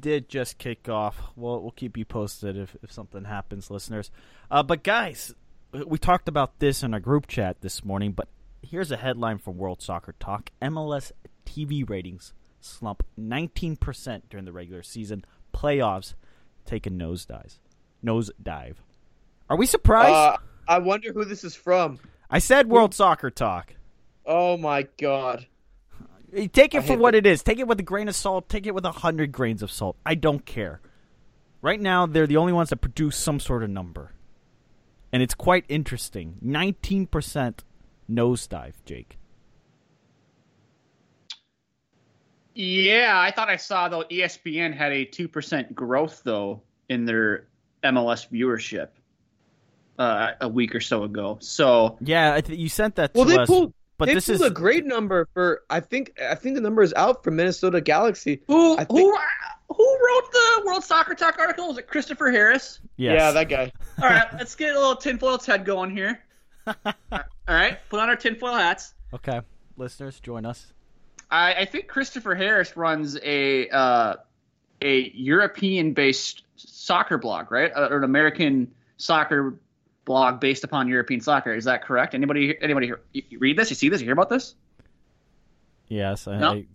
did 0.00 0.28
just 0.28 0.58
kick 0.58 0.88
off. 0.88 1.20
We'll 1.36 1.60
we'll 1.60 1.70
keep 1.72 1.96
you 1.96 2.04
posted 2.04 2.56
if 2.56 2.76
if 2.82 2.90
something 2.90 3.24
happens, 3.24 3.70
listeners. 3.70 4.10
Uh, 4.50 4.62
but 4.62 4.82
guys, 4.82 5.34
we 5.86 5.98
talked 5.98 6.28
about 6.28 6.58
this 6.58 6.82
in 6.82 6.94
our 6.94 7.00
group 7.00 7.26
chat 7.26 7.60
this 7.60 7.84
morning. 7.84 8.12
But 8.12 8.28
here's 8.62 8.90
a 8.90 8.96
headline 8.96 9.38
from 9.38 9.56
World 9.56 9.82
Soccer 9.82 10.14
Talk: 10.18 10.50
MLS 10.60 11.12
TV 11.46 11.88
ratings 11.88 12.32
slump 12.64 13.02
19% 13.18 14.22
during 14.30 14.44
the 14.44 14.52
regular 14.52 14.82
season, 14.82 15.24
playoffs 15.52 16.14
take 16.64 16.86
a 16.86 16.90
nosedive. 16.90 17.58
Nosedive. 18.04 18.76
Are 19.50 19.56
we 19.56 19.66
surprised? 19.66 20.14
Uh, 20.14 20.36
I 20.66 20.78
wonder 20.78 21.12
who 21.12 21.24
this 21.24 21.44
is 21.44 21.54
from. 21.54 21.98
I 22.30 22.38
said 22.38 22.68
World 22.68 22.94
Soccer 22.94 23.30
Talk. 23.30 23.74
Oh 24.24 24.56
my 24.56 24.86
god. 24.98 25.46
Take 26.52 26.74
it 26.74 26.84
for 26.84 26.96
what 26.96 27.14
it 27.14 27.26
is. 27.26 27.42
Take 27.42 27.58
it 27.58 27.68
with 27.68 27.78
a 27.78 27.82
grain 27.82 28.08
of 28.08 28.16
salt. 28.16 28.48
Take 28.48 28.66
it 28.66 28.74
with 28.74 28.86
a 28.86 28.92
hundred 28.92 29.32
grains 29.32 29.62
of 29.62 29.70
salt. 29.70 29.96
I 30.06 30.14
don't 30.14 30.46
care. 30.46 30.80
Right 31.60 31.80
now, 31.80 32.06
they're 32.06 32.26
the 32.26 32.38
only 32.38 32.54
ones 32.54 32.70
that 32.70 32.76
produce 32.76 33.16
some 33.16 33.38
sort 33.38 33.62
of 33.62 33.70
number, 33.70 34.12
and 35.12 35.22
it's 35.22 35.34
quite 35.34 35.64
interesting. 35.68 36.36
Nineteen 36.40 37.06
percent 37.06 37.64
nosedive, 38.10 38.74
Jake. 38.84 39.18
Yeah, 42.54 43.18
I 43.18 43.30
thought 43.30 43.48
I 43.48 43.56
saw 43.56 43.88
though 43.88 44.04
ESPN 44.10 44.74
had 44.76 44.92
a 44.92 45.04
two 45.04 45.28
percent 45.28 45.74
growth 45.74 46.22
though 46.24 46.62
in 46.88 47.04
their 47.06 47.46
MLS 47.82 48.28
viewership 48.30 48.88
uh, 49.98 50.32
a 50.40 50.48
week 50.48 50.74
or 50.74 50.80
so 50.80 51.04
ago. 51.04 51.38
So 51.40 51.96
Yeah, 52.00 52.34
I 52.34 52.40
th- 52.42 52.58
you 52.58 52.68
sent 52.68 52.96
that 52.96 53.14
to 53.14 53.18
Well, 53.20 53.28
they 53.28 53.38
us, 53.38 53.46
pulled. 53.48 53.72
but 53.96 54.06
they 54.06 54.14
this 54.14 54.26
pulled 54.26 54.34
is 54.36 54.46
a 54.46 54.50
great 54.50 54.84
number 54.84 55.26
for. 55.32 55.62
I 55.70 55.80
think. 55.80 56.12
I 56.20 56.34
think 56.34 56.56
the 56.56 56.60
number 56.60 56.82
is 56.82 56.92
out 56.94 57.24
for 57.24 57.30
Minnesota 57.30 57.80
Galaxy. 57.80 58.42
who 58.48 58.74
I 58.76 58.84
think- 58.84 59.00
who 59.00 59.16
wrote 59.78 60.32
the 60.32 60.62
World 60.66 60.84
Soccer 60.84 61.14
Talk 61.14 61.38
article? 61.38 61.68
Was 61.68 61.78
it 61.78 61.86
Christopher 61.86 62.30
Harris? 62.30 62.80
yes. 62.96 63.14
Yeah, 63.18 63.30
that 63.32 63.48
guy. 63.48 63.72
All 64.02 64.08
right, 64.08 64.26
let's 64.34 64.54
get 64.54 64.74
a 64.74 64.78
little 64.78 64.96
tinfoil 64.96 65.38
Ted 65.38 65.64
going 65.64 65.90
here. 65.90 66.22
All 66.66 66.94
right, 67.48 67.78
put 67.90 68.00
on 68.00 68.08
our 68.08 68.16
tinfoil 68.16 68.54
hats. 68.54 68.94
okay. 69.14 69.40
Listeners, 69.76 70.20
join 70.20 70.44
us. 70.44 70.72
I, 71.30 71.54
I 71.54 71.64
think 71.64 71.88
Christopher 71.88 72.34
Harris 72.34 72.76
runs 72.76 73.18
a 73.22 73.68
uh, 73.70 74.16
a 74.82 75.10
European-based 75.14 76.42
soccer 76.56 77.16
blog, 77.18 77.50
right? 77.50 77.72
Uh, 77.74 77.88
or 77.90 77.98
an 77.98 78.04
American 78.04 78.70
soccer 78.98 79.58
blog 80.04 80.40
based 80.40 80.62
upon 80.62 80.88
European 80.88 81.20
soccer. 81.20 81.54
Is 81.54 81.64
that 81.64 81.82
correct? 81.84 82.14
Anybody 82.14 82.56
anybody 82.62 82.86
hear- 82.86 83.00
you- 83.12 83.22
you 83.30 83.38
read 83.38 83.56
this? 83.56 83.70
You 83.70 83.76
see 83.76 83.88
this? 83.88 84.00
You 84.00 84.06
hear 84.06 84.12
about 84.12 84.28
this? 84.28 84.54
Yes. 85.88 86.26
I, 86.28 86.38
No. 86.38 86.52
I- 86.52 86.66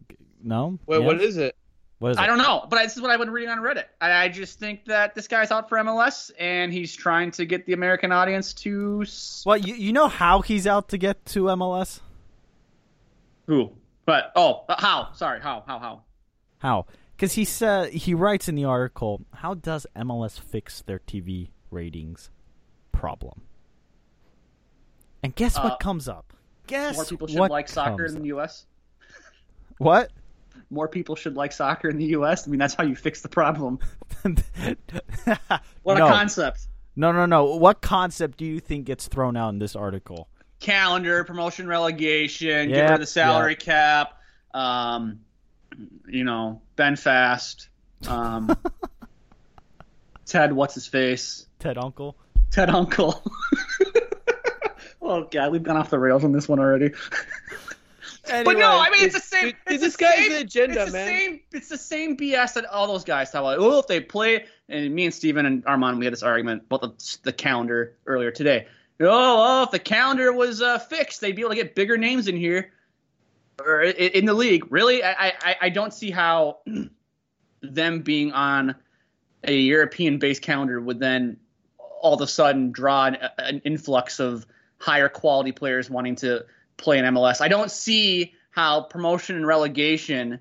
no. 0.43 0.79
Wait, 0.85 1.03
what 1.03 1.17
Yes? 1.19 1.29
is 1.29 1.37
it? 1.37 1.55
What 1.99 2.11
is 2.11 2.17
it? 2.17 2.19
I 2.21 2.27
don't 2.27 2.37
know, 2.37 2.65
but 2.69 2.83
this 2.83 2.95
is 2.95 3.01
what 3.01 3.09
I've 3.09 3.19
been 3.19 3.31
reading 3.31 3.49
on 3.49 3.59
Reddit. 3.59 3.85
I, 3.99 4.25
I 4.25 4.27
just 4.29 4.59
think 4.59 4.85
that 4.85 5.15
this 5.15 5.27
guy's 5.27 5.49
out 5.49 5.67
for 5.67 5.77
MLS 5.79 6.29
and 6.39 6.71
he's 6.71 6.95
trying 6.95 7.31
to 7.31 7.45
get 7.45 7.65
the 7.65 7.73
American 7.73 8.11
audience 8.11 8.53
to 8.55 9.03
Well, 9.45 9.57
you 9.57 9.73
you 9.73 9.93
know 9.93 10.07
how 10.07 10.41
he's 10.41 10.67
out 10.67 10.89
to 10.89 10.97
get 10.97 11.25
to 11.27 11.43
MLS? 11.45 12.01
who? 13.47 13.71
But 14.05 14.31
oh, 14.35 14.63
uh, 14.69 14.75
how? 14.79 15.09
Sorry, 15.13 15.41
how? 15.41 15.63
How? 15.65 15.79
How? 15.79 16.03
How? 16.59 16.85
Because 17.15 17.33
he 17.33 17.45
said 17.45 17.91
he 17.91 18.13
writes 18.13 18.47
in 18.47 18.55
the 18.55 18.65
article, 18.65 19.25
"How 19.33 19.55
does 19.55 19.87
MLS 19.95 20.39
fix 20.39 20.81
their 20.81 20.99
TV 20.99 21.49
ratings 21.71 22.29
problem?" 22.91 23.41
And 25.23 25.33
guess 25.35 25.57
Uh, 25.57 25.63
what 25.63 25.79
comes 25.79 26.07
up? 26.07 26.33
Guess 26.67 26.95
More 26.95 27.05
people 27.05 27.27
should 27.27 27.39
like 27.49 27.67
soccer 27.67 28.05
in 28.05 28.13
the 28.13 28.27
U.S. 28.27 28.65
What? 29.77 30.11
More 30.69 30.87
people 30.87 31.15
should 31.15 31.35
like 31.35 31.51
soccer 31.51 31.89
in 31.89 31.97
the 31.97 32.05
U.S. 32.05 32.47
I 32.47 32.51
mean, 32.51 32.59
that's 32.59 32.73
how 32.73 32.83
you 32.83 32.95
fix 32.95 33.21
the 33.21 33.29
problem. 33.29 33.79
What 35.83 35.99
no. 35.99 36.07
a 36.07 36.09
concept! 36.09 36.67
no, 36.97 37.13
no, 37.13 37.25
no. 37.25 37.55
What 37.55 37.81
concept 37.81 38.37
do 38.37 38.45
you 38.45 38.59
think 38.59 38.85
gets 38.85 39.07
thrown 39.07 39.37
out 39.37 39.49
in 39.49 39.59
this 39.59 39.73
article? 39.73 40.27
calendar, 40.59 41.23
promotion, 41.23 41.67
relegation, 41.67 42.69
get 42.69 42.81
rid 42.83 42.91
of 42.91 42.99
the 42.99 43.05
salary 43.05 43.55
cap, 43.55 44.19
um, 44.53 45.19
you 46.07 46.23
know, 46.23 46.61
Ben 46.75 46.95
Fast, 46.95 47.69
um, 48.07 48.55
Ted, 50.25 50.53
what's 50.53 50.73
his 50.73 50.87
face? 50.87 51.45
Ted 51.59 51.77
Uncle. 51.77 52.17
Ted 52.51 52.69
Uncle. 52.69 53.23
oh 55.01 55.27
god, 55.31 55.51
we've 55.51 55.63
gone 55.63 55.77
off 55.77 55.89
the 55.89 55.99
rails 55.99 56.23
on 56.23 56.31
this 56.31 56.47
one 56.47 56.59
already. 56.59 56.91
But 58.27 58.57
no, 58.57 58.79
I 58.79 58.89
mean 58.89 59.05
it's 59.05 59.15
the 59.15 59.21
same. 59.21 59.53
It's 59.67 59.81
this 59.81 59.95
the 59.95 60.03
guy's 60.03 60.27
same, 60.27 60.41
agenda, 60.41 60.81
it's 60.81 60.91
the 60.91 60.97
man. 60.97 61.07
Same, 61.07 61.39
it's 61.51 61.69
the 61.69 61.77
same 61.77 62.17
BS 62.17 62.53
that 62.53 62.65
all 62.65 62.87
those 62.87 63.03
guys 63.03 63.31
talk 63.31 63.41
about. 63.41 63.57
Oh, 63.59 63.79
if 63.79 63.87
they 63.87 63.99
play, 63.99 64.45
and 64.69 64.93
me 64.93 65.05
and 65.05 65.13
Steven 65.13 65.45
and 65.45 65.65
Arman, 65.65 65.97
we 65.99 66.05
had 66.05 66.13
this 66.13 66.23
argument 66.23 66.63
about 66.69 66.81
the, 66.81 67.17
the 67.23 67.33
calendar 67.33 67.95
earlier 68.05 68.31
today. 68.31 68.67
Oh, 68.99 69.07
oh, 69.09 69.63
if 69.63 69.71
the 69.71 69.79
calendar 69.79 70.33
was 70.33 70.61
uh, 70.61 70.79
fixed, 70.79 71.21
they'd 71.21 71.35
be 71.35 71.41
able 71.41 71.51
to 71.51 71.55
get 71.55 71.75
bigger 71.75 71.97
names 71.97 72.27
in 72.27 72.35
here 72.35 72.71
or 73.59 73.81
in 73.81 74.25
the 74.25 74.33
league. 74.33 74.65
Really, 74.71 75.03
I, 75.03 75.33
I, 75.41 75.55
I 75.61 75.69
don't 75.69 75.93
see 75.93 76.11
how 76.11 76.59
them 77.61 78.01
being 78.01 78.31
on 78.33 78.75
a 79.43 79.53
European-based 79.53 80.41
calendar 80.41 80.81
would 80.81 80.99
then 80.99 81.37
all 81.77 82.15
of 82.15 82.21
a 82.21 82.27
sudden 82.27 82.71
draw 82.71 83.05
an, 83.05 83.17
an 83.37 83.61
influx 83.65 84.19
of 84.19 84.45
higher 84.79 85.09
quality 85.09 85.51
players 85.51 85.89
wanting 85.89 86.15
to 86.17 86.45
play 86.77 86.99
in 86.99 87.05
MLS. 87.05 87.41
I 87.41 87.47
don't 87.47 87.71
see 87.71 88.33
how 88.51 88.81
promotion 88.81 89.35
and 89.35 89.45
relegation 89.45 90.39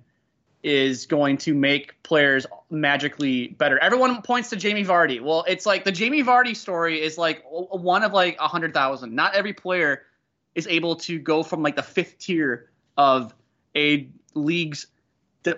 is 0.63 1.07
going 1.07 1.39
to 1.39 1.55
make 1.55 2.03
players 2.03 2.47
magically 2.71 3.49
better. 3.49 3.79
Everyone 3.79 4.21
points 4.23 4.51
to 4.51 4.57
Jamie 4.57 4.85
Vardy. 4.85 5.21
Well, 5.21 5.45
it's 5.47 5.67
like 5.67 5.85
the 5.85 5.93
Jamie 5.93 6.23
Vardy 6.23 6.57
story 6.57 7.01
is 7.01 7.17
like 7.19 7.45
one 7.49 8.03
of 8.03 8.13
like 8.13 8.37
a 8.41 8.49
hundred 8.49 8.75
thousand. 8.75 9.15
Not 9.15 9.35
every 9.35 9.53
player 9.53 10.03
is 10.55 10.67
able 10.67 10.97
to 10.97 11.19
go 11.19 11.43
from 11.43 11.63
like 11.63 11.77
the 11.77 11.83
fifth 11.83 12.19
tier 12.19 12.71
of 12.97 13.35
a 13.77 14.09
league's 14.35 14.87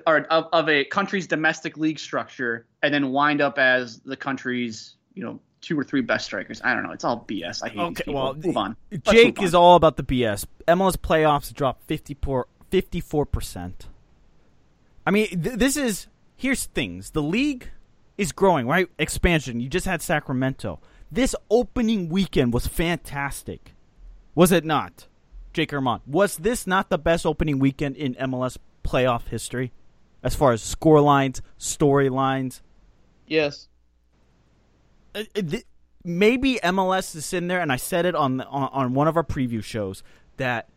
or 0.06 0.18
of, 0.24 0.48
of 0.52 0.68
a 0.68 0.84
country's 0.84 1.26
domestic 1.26 1.78
league 1.78 1.98
structure 1.98 2.66
and 2.82 2.92
then 2.92 3.10
wind 3.10 3.40
up 3.40 3.58
as 3.58 4.00
the 4.00 4.16
country's 4.16 4.96
you 5.14 5.24
know 5.24 5.40
two 5.60 5.78
or 5.78 5.84
three 5.84 6.00
best 6.02 6.24
strikers. 6.26 6.60
I 6.64 6.74
don't 6.74 6.82
know. 6.82 6.92
It's 6.92 7.04
all 7.04 7.24
BS. 7.28 7.62
I 7.62 7.68
hate 7.68 7.74
these 7.74 7.82
Okay, 7.82 8.04
people. 8.04 8.14
well, 8.14 8.34
move 8.34 8.56
on. 8.56 8.76
Let's 8.90 9.10
Jake 9.10 9.38
move 9.38 9.46
is 9.46 9.54
all 9.54 9.76
about 9.76 9.96
the 9.96 10.02
BS. 10.02 10.44
MLS 10.66 10.96
playoffs 10.96 11.52
dropped 11.52 11.82
54 11.88 13.26
percent. 13.26 13.86
I 15.06 15.10
mean, 15.10 15.28
th- 15.42 15.56
this 15.58 15.76
is 15.76 16.06
here's 16.36 16.66
things. 16.66 17.10
The 17.10 17.22
league 17.22 17.70
is 18.16 18.32
growing, 18.32 18.66
right? 18.66 18.88
Expansion. 18.98 19.60
You 19.60 19.68
just 19.68 19.86
had 19.86 20.02
Sacramento. 20.02 20.80
This 21.10 21.34
opening 21.50 22.08
weekend 22.10 22.52
was 22.52 22.66
fantastic. 22.66 23.74
Was 24.34 24.52
it 24.52 24.64
not? 24.64 25.06
Jake 25.54 25.70
Arman. 25.70 26.00
Was 26.06 26.36
this 26.36 26.66
not 26.66 26.90
the 26.90 26.98
best 26.98 27.24
opening 27.24 27.58
weekend 27.58 27.96
in 27.96 28.14
MLS 28.16 28.58
playoff 28.84 29.28
history? 29.28 29.72
As 30.22 30.34
far 30.34 30.52
as 30.52 30.62
score 30.62 31.00
lines, 31.00 31.40
storylines, 31.58 32.60
Yes. 33.26 33.68
Uh, 35.18 35.24
uh, 35.36 35.42
th- 35.42 35.64
maybe 36.04 36.58
MLS 36.62 37.14
is 37.14 37.26
sitting 37.26 37.48
there, 37.48 37.60
and 37.60 37.72
I 37.72 37.76
said 37.76 38.06
it 38.06 38.14
on, 38.14 38.38
the, 38.38 38.46
on 38.46 38.68
on 38.72 38.94
one 38.94 39.08
of 39.08 39.16
our 39.16 39.24
preview 39.24 39.62
shows 39.62 40.02
that 40.36 40.68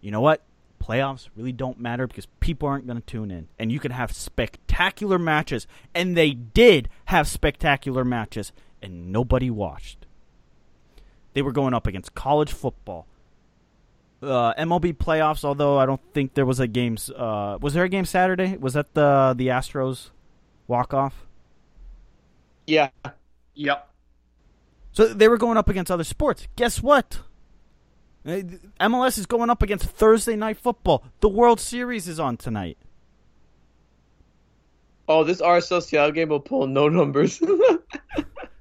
you 0.00 0.10
know 0.10 0.20
what 0.20 0.42
playoffs 0.82 1.28
really 1.36 1.52
don't 1.52 1.78
matter 1.78 2.06
because 2.06 2.26
people 2.40 2.68
aren't 2.68 2.86
going 2.86 3.00
to 3.00 3.06
tune 3.06 3.30
in, 3.30 3.48
and 3.58 3.72
you 3.72 3.80
can 3.80 3.90
have 3.90 4.12
spectacular 4.12 5.18
matches, 5.18 5.66
and 5.94 6.16
they 6.16 6.32
did 6.32 6.88
have 7.06 7.26
spectacular 7.28 8.04
matches, 8.04 8.52
and 8.80 9.12
nobody 9.12 9.50
watched. 9.50 10.06
They 11.34 11.42
were 11.42 11.52
going 11.52 11.74
up 11.74 11.86
against 11.86 12.14
college 12.14 12.52
football. 12.52 13.06
Uh, 14.20 14.52
MLB 14.54 14.96
playoffs, 14.96 15.44
although 15.44 15.78
I 15.78 15.86
don't 15.86 16.00
think 16.12 16.34
there 16.34 16.46
was 16.46 16.58
a 16.58 16.66
game. 16.66 16.96
Uh, 17.14 17.58
was 17.60 17.74
there 17.74 17.84
a 17.84 17.88
game 17.88 18.04
Saturday? 18.04 18.56
Was 18.56 18.74
that 18.74 18.94
the 18.94 19.34
the 19.36 19.48
Astros 19.48 20.10
walk 20.66 20.92
off? 20.92 21.26
Yeah. 22.66 22.90
Yep. 23.54 23.87
So 24.92 25.06
they 25.08 25.28
were 25.28 25.36
going 25.38 25.56
up 25.56 25.68
against 25.68 25.90
other 25.90 26.04
sports. 26.04 26.48
Guess 26.56 26.82
what? 26.82 27.20
Uh, 28.26 28.40
MLS 28.80 29.16
is 29.18 29.26
going 29.26 29.48
up 29.50 29.62
against 29.62 29.84
Thursday 29.86 30.34
night 30.36 30.56
football. 30.58 31.04
The 31.20 31.28
World 31.28 31.60
Series 31.60 32.08
is 32.08 32.18
on 32.18 32.36
tonight. 32.36 32.76
Oh, 35.08 35.24
this 35.24 35.40
RSL 35.40 36.12
game 36.14 36.28
will 36.28 36.40
pull 36.40 36.66
no 36.66 36.88
numbers. 36.88 37.40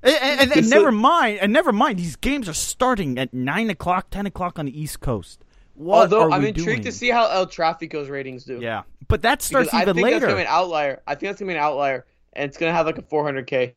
And, 0.04 0.16
and- 0.22 0.40
and- 0.42 0.52
and 0.60 0.70
never 0.70 0.92
mind, 0.92 1.40
and 1.42 1.52
never 1.52 1.74
mind. 1.74 2.00
These 2.00 2.16
games 2.18 2.48
are 2.48 2.54
starting 2.54 3.18
at 3.18 3.34
nine 3.34 3.70
o'clock, 3.70 4.10
ten 4.10 4.26
o'clock 4.26 4.58
on 4.58 4.66
the 4.68 4.80
East 4.80 5.02
Coast. 5.02 5.44
What 5.74 6.14
Although 6.14 6.32
I'm 6.32 6.46
intrigued 6.46 6.84
to 6.84 6.92
see 6.94 7.10
how 7.10 7.28
El 7.30 7.46
Trafico's 7.48 8.08
ratings 8.08 8.46
do. 8.46 8.60
Yeah, 8.62 8.84
but 9.10 9.24
that 9.24 9.42
starts 9.42 9.70
Because 9.70 9.70
starts 9.70 9.74
I 9.74 9.82
even 9.82 9.96
think 9.96 10.08
that's 10.12 10.24
gonna 10.24 10.36
be 10.36 10.42
an 10.42 10.48
outlier. 10.48 11.02
I 11.08 11.16
think 11.16 11.30
that's 11.32 11.40
gonna 11.42 11.52
be 11.52 11.56
an 11.58 11.62
outlier, 11.64 12.06
and 12.34 12.48
it's 12.48 12.58
gonna 12.58 12.72
have 12.72 12.86
like 12.86 13.00
a 13.00 13.02
400k. 13.02 13.74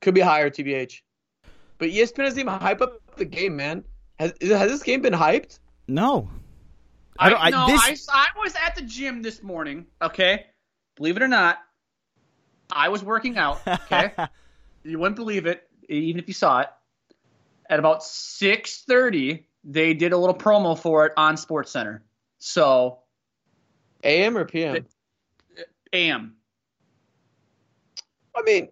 Could 0.00 0.14
be 0.14 0.20
higher, 0.20 0.50
tbh. 0.50 1.00
But 1.78 1.90
ESPN 1.90 2.16
doesn't 2.16 2.38
even 2.38 2.52
hype 2.52 2.80
up 2.80 3.00
the 3.16 3.24
game, 3.24 3.56
man. 3.56 3.84
Has 4.18 4.32
has 4.40 4.70
this 4.70 4.82
game 4.82 5.02
been 5.02 5.12
hyped? 5.12 5.58
no, 5.88 6.28
I 7.18 7.30
don't. 7.30 7.40
I, 7.40 7.50
no, 7.50 7.66
this, 7.66 8.08
I, 8.10 8.28
I 8.36 8.38
was 8.38 8.54
at 8.56 8.74
the 8.74 8.82
gym 8.82 9.22
this 9.22 9.42
morning. 9.42 9.86
Okay, 10.00 10.46
believe 10.96 11.16
it 11.16 11.22
or 11.22 11.28
not, 11.28 11.58
I 12.70 12.88
was 12.88 13.02
working 13.02 13.36
out. 13.36 13.60
Okay, 13.66 14.12
you 14.84 14.98
wouldn't 14.98 15.16
believe 15.16 15.46
it, 15.46 15.68
even 15.88 16.20
if 16.20 16.28
you 16.28 16.34
saw 16.34 16.60
it. 16.60 16.68
At 17.68 17.78
about 17.78 18.04
six 18.04 18.82
thirty, 18.82 19.48
they 19.64 19.92
did 19.92 20.12
a 20.12 20.16
little 20.16 20.36
promo 20.36 20.78
for 20.78 21.06
it 21.06 21.12
on 21.16 21.36
Sports 21.36 21.72
Center. 21.72 22.04
So 22.38 23.00
AM 24.02 24.36
or 24.36 24.44
PM? 24.44 24.86
AM, 25.92 26.36
I 28.36 28.42
mean, 28.42 28.68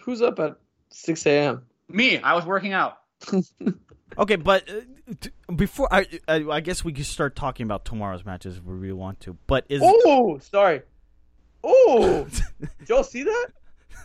who's 0.00 0.22
up 0.22 0.38
at 0.40 0.56
6 0.90 1.26
a.m.? 1.26 1.62
Me, 1.88 2.18
I 2.18 2.34
was 2.34 2.46
working 2.46 2.72
out. 2.72 2.98
Okay, 4.18 4.36
but 4.36 4.68
uh, 4.68 4.74
t- 5.20 5.30
before 5.56 5.88
I, 5.90 6.06
I, 6.28 6.44
I 6.50 6.60
guess 6.60 6.84
we 6.84 6.92
could 6.92 7.06
start 7.06 7.34
talking 7.34 7.64
about 7.64 7.86
tomorrow's 7.86 8.26
matches 8.26 8.58
if 8.58 8.62
we 8.62 8.92
want 8.92 9.20
to. 9.20 9.38
But 9.46 9.64
is 9.70 9.80
Oh, 9.82 10.36
sorry. 10.38 10.82
Oh, 11.64 12.26
did 12.60 12.88
y'all 12.90 13.04
see 13.04 13.22
that? 13.22 13.46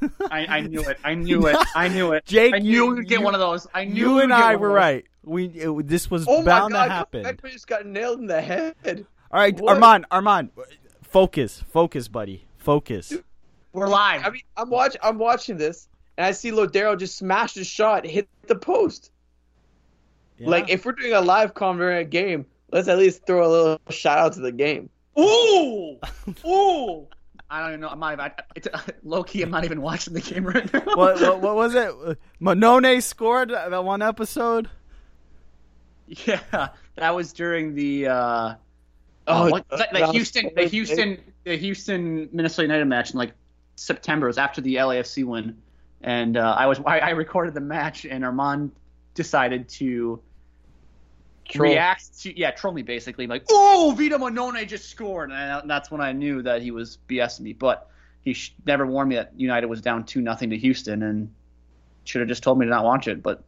I, 0.32 0.46
I 0.46 0.62
knew 0.62 0.80
it. 0.80 0.98
I 1.04 1.14
knew 1.16 1.48
it. 1.48 1.58
I 1.76 1.90
knew 1.90 2.14
it. 2.14 2.24
Jake, 2.26 2.54
I 2.54 2.60
knew 2.60 2.72
you- 2.72 2.88
we 2.88 2.94
would 2.96 3.08
get 3.10 3.20
you- 3.20 3.26
one 3.26 3.34
of 3.34 3.42
those. 3.42 3.68
I 3.74 3.84
knew 3.84 3.96
you 4.16 4.20
and 4.22 4.32
I 4.32 4.56
were 4.56 4.70
right. 4.72 5.04
We 5.26 5.48
it, 5.48 5.88
this 5.90 6.10
was 6.10 6.26
Oh 6.26 6.42
bound 6.42 6.72
god, 6.72 6.86
to 6.86 6.90
happen. 6.90 7.24
Beckerman 7.26 7.52
just 7.52 7.68
got 7.68 7.86
nailed 7.86 8.22
in 8.22 8.28
the 8.28 8.40
head. 8.42 8.76
All 8.86 9.42
right, 9.42 9.60
What? 9.60 9.78
Arman, 9.78 10.06
Arman, 10.10 10.52
focus, 11.04 11.62
focus, 11.70 12.08
buddy, 12.08 12.46
focus. 12.58 13.12
We're 13.78 13.90
live. 13.90 14.26
I 14.26 14.32
mean, 14.32 14.42
I'm 14.58 14.72
watching. 14.72 15.00
I'm 15.04 15.20
watching 15.20 15.56
this, 15.56 15.88
and 16.18 16.26
I 16.26 16.32
see 16.32 16.50
Lodeiro 16.50 16.98
just 16.98 17.16
smash 17.16 17.54
his 17.54 17.68
shot, 17.68 18.08
hit 18.08 18.28
the 18.48 18.56
post. 18.56 19.12
Yeah. 20.40 20.50
Like, 20.50 20.72
if 20.72 20.84
we're 20.84 20.94
doing 20.94 21.14
a 21.14 21.22
live 21.22 21.54
com 21.54 21.78
during 21.78 22.00
a 22.00 22.04
game, 22.04 22.48
let's 22.72 22.88
at 22.88 22.98
least 22.98 23.28
throw 23.28 23.46
a 23.46 23.52
little 23.52 23.80
shout 23.92 24.18
out 24.18 24.34
to 24.34 24.40
the 24.40 24.52
game. 24.52 24.90
Ooh, 25.20 26.00
ooh. 26.48 27.06
I 27.52 27.60
don't 27.60 27.70
even 27.70 27.82
know. 27.82 27.90
I'm 27.90 28.00
not 28.00 28.14
even. 28.14 28.26
I, 28.26 28.32
it's, 28.56 28.68
low 29.04 29.24
key, 29.24 29.44
I'm 29.44 29.52
not 29.52 29.64
even 29.64 29.80
watching 29.80 30.16
the 30.16 30.22
game 30.22 30.48
right 30.48 30.74
now. 30.74 30.82
what, 30.96 31.22
what 31.22 31.42
what 31.42 31.56
was 31.56 31.76
it? 31.76 31.94
Mannone 32.42 33.04
scored 33.04 33.52
that 33.52 33.84
one 33.84 34.02
episode. 34.02 34.72
Yeah, 36.08 36.70
that 36.96 37.14
was 37.14 37.32
during 37.32 37.76
the. 37.76 38.08
uh 38.08 38.56
Oh, 39.30 39.52
what, 39.52 39.70
the, 39.70 39.88
the 39.92 40.12
Houston, 40.14 40.50
the. 40.56 40.64
Houston, 40.64 41.20
the 41.44 41.58
Houston 41.58 42.30
Minnesota 42.32 42.64
United 42.64 42.86
match 42.86 43.12
in 43.12 43.20
like 43.20 43.34
September. 43.78 44.28
It 44.28 44.30
was 44.32 44.38
after 44.38 44.60
the 44.60 44.76
LAFC 44.76 45.24
win, 45.24 45.58
and 46.02 46.36
uh, 46.36 46.56
I 46.58 46.66
was 46.68 46.80
I, 46.86 47.00
I 47.00 47.10
recorded 47.12 47.54
the 47.54 47.62
match, 47.62 48.06
and 48.06 48.24
Arman 48.24 48.72
decided 49.14 49.70
to 49.70 50.20
Troll. 51.48 51.72
react 51.72 52.20
to 52.22 52.38
yeah 52.38 52.52
troll 52.52 52.74
me 52.74 52.82
basically 52.82 53.26
like 53.26 53.46
oh 53.50 53.96
Vito 53.98 54.18
Mannone 54.18 54.68
just 54.68 54.90
scored, 54.90 55.32
and 55.32 55.52
I- 55.52 55.62
that's 55.66 55.90
when 55.90 56.02
I 56.02 56.12
knew 56.12 56.42
that 56.42 56.62
he 56.62 56.72
was 56.72 56.98
BSing 57.08 57.42
me. 57.42 57.54
But 57.54 57.90
he 58.22 58.34
sh- 58.34 58.54
never 58.66 58.86
warned 58.86 59.10
me 59.10 59.16
that 59.16 59.32
United 59.38 59.68
was 59.68 59.80
down 59.82 60.04
two 60.06 60.20
nothing 60.22 60.50
to 60.50 60.58
Houston, 60.58 61.04
and 61.04 61.34
should 62.04 62.20
have 62.20 62.28
just 62.28 62.44
told 62.44 62.60
me 62.60 62.66
to 62.66 62.70
not 62.70 62.84
watch 62.84 63.08
it. 63.08 63.24
But 63.24 63.44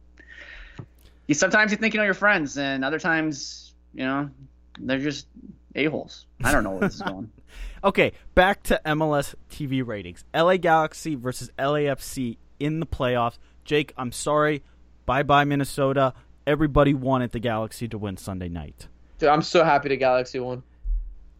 you 1.26 1.34
sometimes 1.34 1.72
you 1.72 1.76
think 1.76 1.92
you 1.94 1.98
know 1.98 2.04
your 2.04 2.14
friends, 2.14 2.56
and 2.56 2.84
other 2.84 2.98
times 2.98 3.74
you 3.92 4.04
know 4.04 4.30
they're 4.78 4.98
just 4.98 5.26
a 5.74 5.84
holes. 5.86 6.26
I 6.42 6.52
don't 6.52 6.64
know 6.64 6.70
where 6.70 6.80
this 6.80 6.96
is 6.96 7.02
going. 7.02 7.30
Okay, 7.82 8.12
back 8.34 8.62
to 8.64 8.78
MLS 8.84 9.34
TV 9.50 9.84
ratings. 9.84 10.22
LA 10.34 10.58
Galaxy 10.58 11.14
versus 11.14 11.50
LAFC 11.58 12.36
in 12.58 12.78
the 12.78 12.86
playoffs. 12.86 13.38
Jake, 13.64 13.94
I'm 13.96 14.12
sorry. 14.12 14.62
Bye 15.06 15.22
bye, 15.22 15.44
Minnesota. 15.44 16.12
Everybody 16.46 16.92
wanted 16.92 17.32
the 17.32 17.40
Galaxy 17.40 17.88
to 17.88 17.96
win 17.96 18.18
Sunday 18.18 18.50
night. 18.50 18.86
Dude, 19.18 19.30
I'm 19.30 19.40
so 19.40 19.64
happy 19.64 19.88
the 19.88 19.96
Galaxy 19.96 20.38
won. 20.38 20.62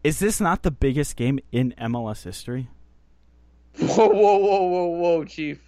Is 0.03 0.17
this 0.17 0.41
not 0.41 0.63
the 0.63 0.71
biggest 0.71 1.15
game 1.15 1.39
in 1.51 1.75
MLS 1.79 2.23
history? 2.23 2.69
Whoa, 3.77 4.07
whoa, 4.07 4.37
whoa, 4.37 4.63
whoa, 4.63 4.85
whoa, 4.87 5.25
Chief. 5.25 5.61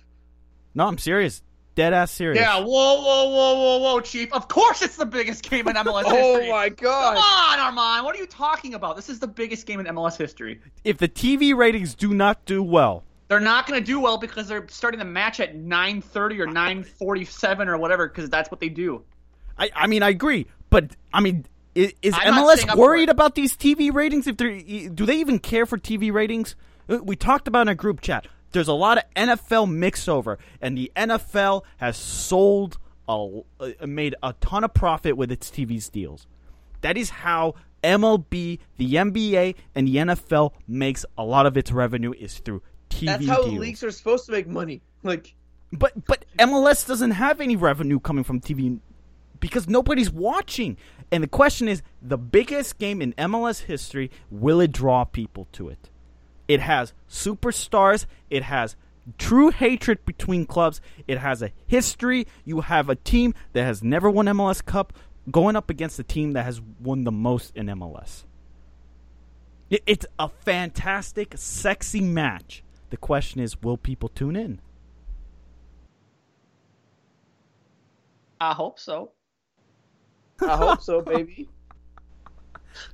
No, 0.74 0.88
I'm 0.88 0.98
serious. 0.98 1.44
Dead 1.76 1.94
ass 1.94 2.12
serious. 2.12 2.40
Yeah, 2.40 2.58
whoa, 2.60 2.66
whoa, 2.66 3.30
whoa, 3.30 3.54
whoa, 3.56 3.78
whoa, 3.80 4.00
Chief. 4.00 4.32
Of 4.32 4.48
course 4.48 4.82
it's 4.84 4.96
the 4.96 5.06
biggest 5.06 5.50
game 5.50 5.68
in 5.68 5.76
MLS 5.76 6.04
Oh 6.06 6.36
history. 6.36 6.48
Oh 6.50 6.52
my 6.52 6.70
god. 6.70 7.16
Come 7.16 7.24
on, 7.24 7.74
Arman. 7.76 8.04
What 8.04 8.16
are 8.16 8.20
you 8.20 8.28
talking 8.28 8.76
about? 8.76 8.96
This 8.96 9.10
is 9.10 9.20
the 9.20 9.28
biggest 9.28 9.66
game 9.66 9.80
in 9.80 9.88
MLS 9.88 10.16
history. 10.18 10.62
If 10.84 11.00
the 11.00 11.08
TV 11.08 11.56
ratings 11.56 11.96
do 11.96 12.14
not 12.14 12.46
do 12.46 12.62
well, 12.62 13.04
They're 13.28 13.40
not 13.40 13.66
going 13.66 13.80
to 13.80 13.86
do 13.86 14.00
well 14.00 14.18
because 14.20 14.48
they're 14.48 14.68
starting 14.70 15.00
the 15.00 15.06
match 15.06 15.40
at 15.40 15.56
9:30 15.56 16.40
or 16.40 16.48
9:47 16.48 17.68
or 17.68 17.78
whatever 17.78 18.08
because 18.08 18.30
that's 18.30 18.52
what 18.52 18.60
they 18.60 18.70
do. 18.70 19.04
I, 19.58 19.72
I 19.76 19.88
mean, 19.88 20.04
I 20.04 20.10
agree, 20.10 20.48
but 20.70 20.96
I 21.14 21.22
mean, 21.22 21.46
is, 21.76 21.94
is 22.02 22.14
I'm 22.18 22.36
not 22.36 22.58
saying 22.58 22.68
MLS 22.70 22.76
worried 22.76 23.10
about 23.10 23.34
these 23.36 23.56
TV 23.58 23.92
ratings? 23.94 24.28
If 24.28 24.38
they 24.38 24.90
do 24.94 25.06
they 25.08 25.18
even 25.18 25.40
care 25.40 25.66
for 25.66 25.78
TV 25.78 26.12
ratings? 26.14 26.56
Uh, 26.88 27.00
We 27.02 27.16
talked 27.16 27.48
about 27.48 27.64
in 27.64 27.68
a 27.70 27.76
group 27.76 28.02
chat. 28.02 28.28
There's 28.54 28.68
a 28.68 28.74
lot 28.74 29.00
of 29.00 29.04
NFL 29.16 29.68
mixover, 29.68 30.38
and 30.62 30.78
the 30.78 30.92
NFL 30.96 31.64
has 31.78 31.98
sold 31.98 32.78
a, 33.10 33.42
uh, 33.60 33.86
made 33.86 34.16
a 34.24 34.34
ton 34.40 34.64
of 34.64 34.74
profit 34.74 35.18
with 35.18 35.32
its 35.32 35.50
TV 35.52 35.92
deals. 35.92 36.28
That 36.82 36.98
is 36.98 37.10
how 37.10 37.56
MLB, 37.84 38.60
the 38.78 38.94
NBA, 38.94 39.56
and 39.76 39.88
the 39.88 39.96
NFL 39.96 40.54
makes 40.68 41.06
a 41.18 41.24
lot 41.24 41.46
of 41.46 41.58
its 41.58 41.72
revenue 41.72 42.14
is 42.18 42.38
through 42.40 42.62
TV 42.90 43.08
That's 43.08 43.26
how 43.28 43.44
deals. 43.44 43.60
leagues 43.60 43.84
are 43.84 43.92
supposed 43.92 44.26
to 44.28 44.32
make 44.32 44.48
money. 44.48 44.82
Like, 45.04 45.36
But 45.72 46.06
but 46.06 46.26
MLS 46.40 46.88
doesn't 46.88 47.12
have 47.12 47.42
any 47.42 47.56
revenue 47.56 48.00
coming 48.00 48.24
from 48.24 48.40
TV 48.40 48.80
because 49.40 49.68
nobody's 49.68 50.12
watching. 50.12 50.78
And 51.12 51.24
the 51.24 51.28
question 51.28 51.68
is, 51.68 51.82
the 52.02 52.18
biggest 52.18 52.78
game 52.80 53.02
in 53.02 53.14
MLS 53.14 53.64
history, 53.64 54.10
will 54.32 54.62
it 54.62 54.72
draw 54.72 55.04
people 55.04 55.48
to 55.54 55.70
it? 55.70 55.90
It 56.48 56.60
has 56.60 56.94
superstars, 57.10 58.06
it 58.30 58.44
has 58.44 58.76
true 59.18 59.50
hatred 59.50 60.06
between 60.06 60.46
clubs, 60.46 60.82
it 61.08 61.18
has 61.18 61.42
a 61.42 61.52
history. 61.68 62.28
You 62.46 62.62
have 62.62 62.90
a 62.90 62.96
team 62.96 63.34
that 63.54 63.64
has 63.64 63.84
never 63.84 64.10
won 64.10 64.26
MLS 64.26 64.64
Cup 64.64 64.94
going 65.32 65.56
up 65.56 65.70
against 65.70 66.00
a 66.00 66.04
team 66.04 66.34
that 66.34 66.44
has 66.44 66.62
won 66.80 67.04
the 67.04 67.12
most 67.12 67.56
in 67.56 67.68
MLS. 67.68 68.24
It's 69.70 70.06
a 70.20 70.30
fantastic, 70.30 71.34
sexy 71.36 72.02
match. 72.02 72.64
The 72.90 72.98
question 72.98 73.42
is, 73.42 73.62
will 73.62 73.78
people 73.78 74.10
tune 74.10 74.36
in? 74.36 74.62
I 78.40 78.54
hope 78.54 78.78
so. 78.78 79.12
I 80.42 80.58
hope 80.58 80.82
so, 80.82 81.02
baby. 81.02 81.50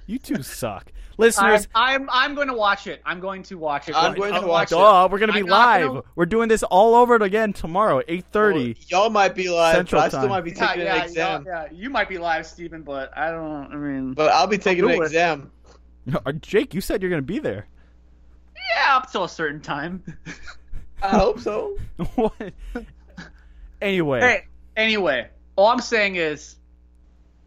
You 0.07 0.19
two 0.19 0.43
suck. 0.43 0.91
I'm, 0.91 1.23
Listeners, 1.23 1.67
I'm 1.75 2.09
I'm 2.13 2.34
going 2.34 2.47
to 2.47 2.53
watch 2.53 2.88
it. 2.88 3.01
I'm 3.05 3.19
going 3.19 3.43
to 3.43 3.57
watch 3.57 3.89
it. 3.89 3.95
I'm 3.95 4.15
going 4.15 4.34
to 4.34 4.47
watch 4.47 4.71
it. 4.71 4.75
oh, 4.77 5.09
we're 5.11 5.19
going 5.19 5.27
to 5.32 5.34
be 5.34 5.43
live. 5.43 5.88
gonna- 5.88 6.01
We're 6.15 6.25
doing 6.25 6.47
this 6.47 6.63
all 6.63 6.95
over 6.95 7.15
again 7.15 7.51
tomorrow, 7.51 8.01
8.30. 8.07 8.53
Well, 8.53 8.73
y'all 8.88 9.09
might 9.09 9.36
be 9.36 9.49
live, 9.49 9.75
Central 9.75 9.99
but 9.99 10.05
I 10.05 10.07
still 10.07 10.21
time. 10.21 10.30
might 10.30 10.45
be 10.45 10.51
taking 10.51 10.84
yeah, 10.84 10.95
an 10.95 11.03
exam. 11.03 11.43
yeah, 11.45 11.63
yeah. 11.65 11.77
You 11.77 11.89
might 11.89 12.07
be 12.07 12.17
live, 12.17 12.45
Steven, 12.47 12.84
but 12.84 13.15
I 13.17 13.32
don't. 13.32 13.69
I 13.69 13.75
mean, 13.75 14.13
But 14.13 14.32
I'll 14.32 14.47
be 14.47 14.57
taking 14.57 14.86
do 14.88 14.91
an 14.91 15.01
exam. 15.03 15.51
Uh, 16.25 16.32
Jake, 16.32 16.73
you 16.73 16.80
said 16.80 17.01
you're 17.01 17.09
going 17.11 17.21
to 17.21 17.25
be 17.27 17.39
there. 17.39 17.67
yeah, 18.73 18.95
up 18.95 19.11
till 19.11 19.25
a 19.25 19.30
certain 19.30 19.59
time. 19.59 20.01
I 21.03 21.09
hope 21.09 21.41
so. 21.41 21.77
what? 22.15 22.34
Anyway, 23.82 24.19
Hey, 24.21 24.45
anyway, 24.75 25.27
all 25.55 25.67
I'm 25.67 25.80
saying 25.82 26.15
is, 26.15 26.55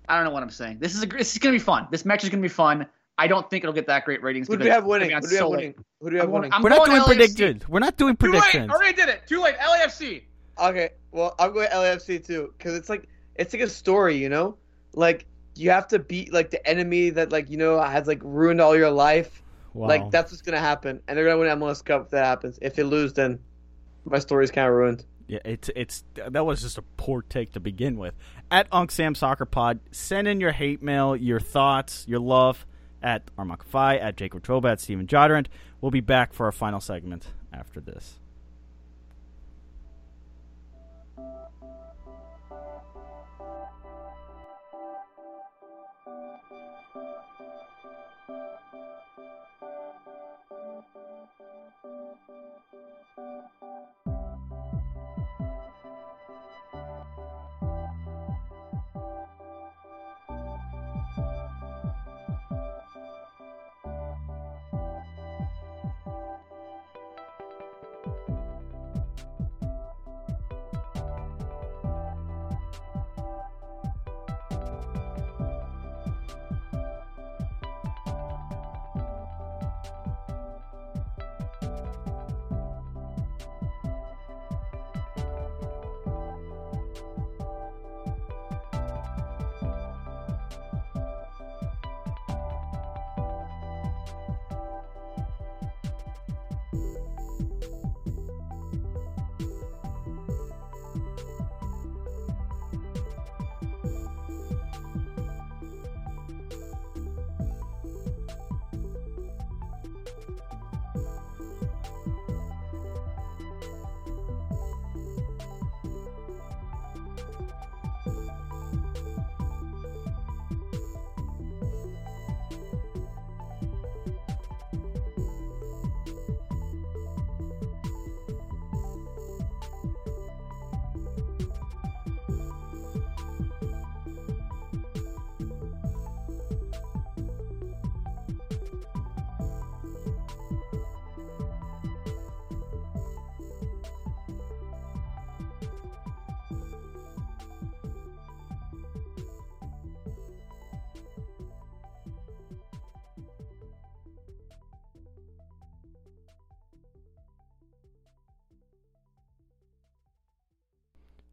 I 0.09 0.17
don't 0.17 0.25
know 0.25 0.31
what 0.31 0.43
I'm 0.43 0.51
saying. 0.51 0.79
This 0.81 0.95
is 0.95 1.03
a, 1.03 1.07
this 1.07 1.33
is 1.33 1.39
gonna 1.39 1.55
be 1.55 1.59
fun. 1.59 1.89
This 1.91 2.05
match 2.05 2.25
is 2.25 2.31
gonna 2.31 2.43
be 2.43 2.49
fun. 2.49 2.87
I 3.19 3.27
don't 3.27 3.49
think 3.49 3.65
it'll 3.65 3.75
get 3.75 3.87
that 3.87 4.05
great 4.05 4.23
ratings. 4.23 4.49
Who 4.49 4.55
do 4.55 4.59
because 4.59 4.67
we 4.67 4.71
have 4.71 4.85
winning? 4.85 5.11
Who 5.11 5.21
do 5.21 5.29
we 5.29 5.35
have 5.37 5.41
so 5.41 5.51
winning? 5.51 5.75
Who 6.01 6.11
do 6.11 6.15
we 6.15 6.19
have 6.19 6.29
I'm 6.29 6.33
winning? 6.33 6.53
I'm 6.53 6.63
we're 6.63 6.71
not 6.71 6.87
doing 6.87 7.03
LAFC. 7.03 7.07
predictions. 7.07 7.69
We're 7.69 7.79
not 7.79 7.97
doing 7.97 8.17
predictions. 8.17 8.53
Too 8.53 8.59
late. 8.59 8.69
predictions. 8.69 8.73
Already 8.73 8.97
did 8.97 9.09
it. 9.09 9.27
Too 9.27 9.43
late. 9.43 9.57
LAFC. 9.59 10.23
Okay, 10.61 10.91
well, 11.11 11.35
I'm 11.39 11.53
going 11.53 11.69
LAFC 11.69 12.25
too, 12.25 12.53
because 12.57 12.75
it's 12.75 12.89
like 12.89 13.09
it's 13.37 13.53
like 13.53 13.63
a 13.63 13.69
story, 13.69 14.17
you 14.17 14.29
know. 14.29 14.57
Like 14.95 15.27
you 15.55 15.71
have 15.71 15.89
to 15.89 15.99
beat 15.99 16.33
like 16.33 16.51
the 16.51 16.67
enemy 16.67 17.11
that 17.11 17.33
like 17.33 17.51
you 17.51 17.57
know 17.57 17.81
has 17.81 18.07
like 18.07 18.21
ruined 18.23 18.61
all 18.61 18.77
your 18.77 18.91
life. 18.91 19.43
Wow. 19.75 19.89
Like 19.89 20.11
that's 20.11 20.31
what's 20.33 20.43
gonna 20.43 20.59
happen, 20.59 21.01
and 21.07 21.17
they're 21.17 21.25
gonna 21.25 21.39
win 21.39 21.59
MLS 21.59 21.85
Cup 21.85 22.07
if 22.07 22.11
that 22.11 22.25
happens. 22.25 22.59
If 22.61 22.75
they 22.75 22.83
lose, 22.83 23.13
then 23.13 23.39
my 24.05 24.19
story's 24.19 24.51
kind 24.51 24.69
of 24.69 24.75
ruined. 24.75 25.05
Yeah, 25.33 25.39
it's 25.47 25.71
it's 25.75 26.05
that 26.15 26.45
was 26.45 26.61
just 26.61 26.77
a 26.77 26.83
poor 26.99 27.23
take 27.23 27.53
to 27.53 27.61
begin 27.61 27.97
with. 27.97 28.15
At 28.51 28.67
Unc 28.71 28.91
Sam 28.91 29.15
Soccer 29.15 29.47
Pod, 29.47 29.81
send 29.91 30.29
in 30.29 30.43
your 30.43 30.53
hate 30.53 30.83
mail, 30.83 31.17
your 31.17 31.41
thoughts, 31.41 32.05
your 32.07 32.21
love 32.21 32.67
at 33.03 33.35
Armakafai, 33.37 33.99
at 33.99 34.19
Jacob 34.19 34.43
Troba, 34.43 34.73
at 34.73 34.81
Stephen 34.83 35.07
Jodrant. 35.07 35.49
We'll 35.81 35.91
be 35.91 36.03
back 36.03 36.35
for 36.35 36.45
our 36.45 36.53
final 36.53 36.81
segment 36.81 37.29
after 37.51 37.81
this. 37.81 38.19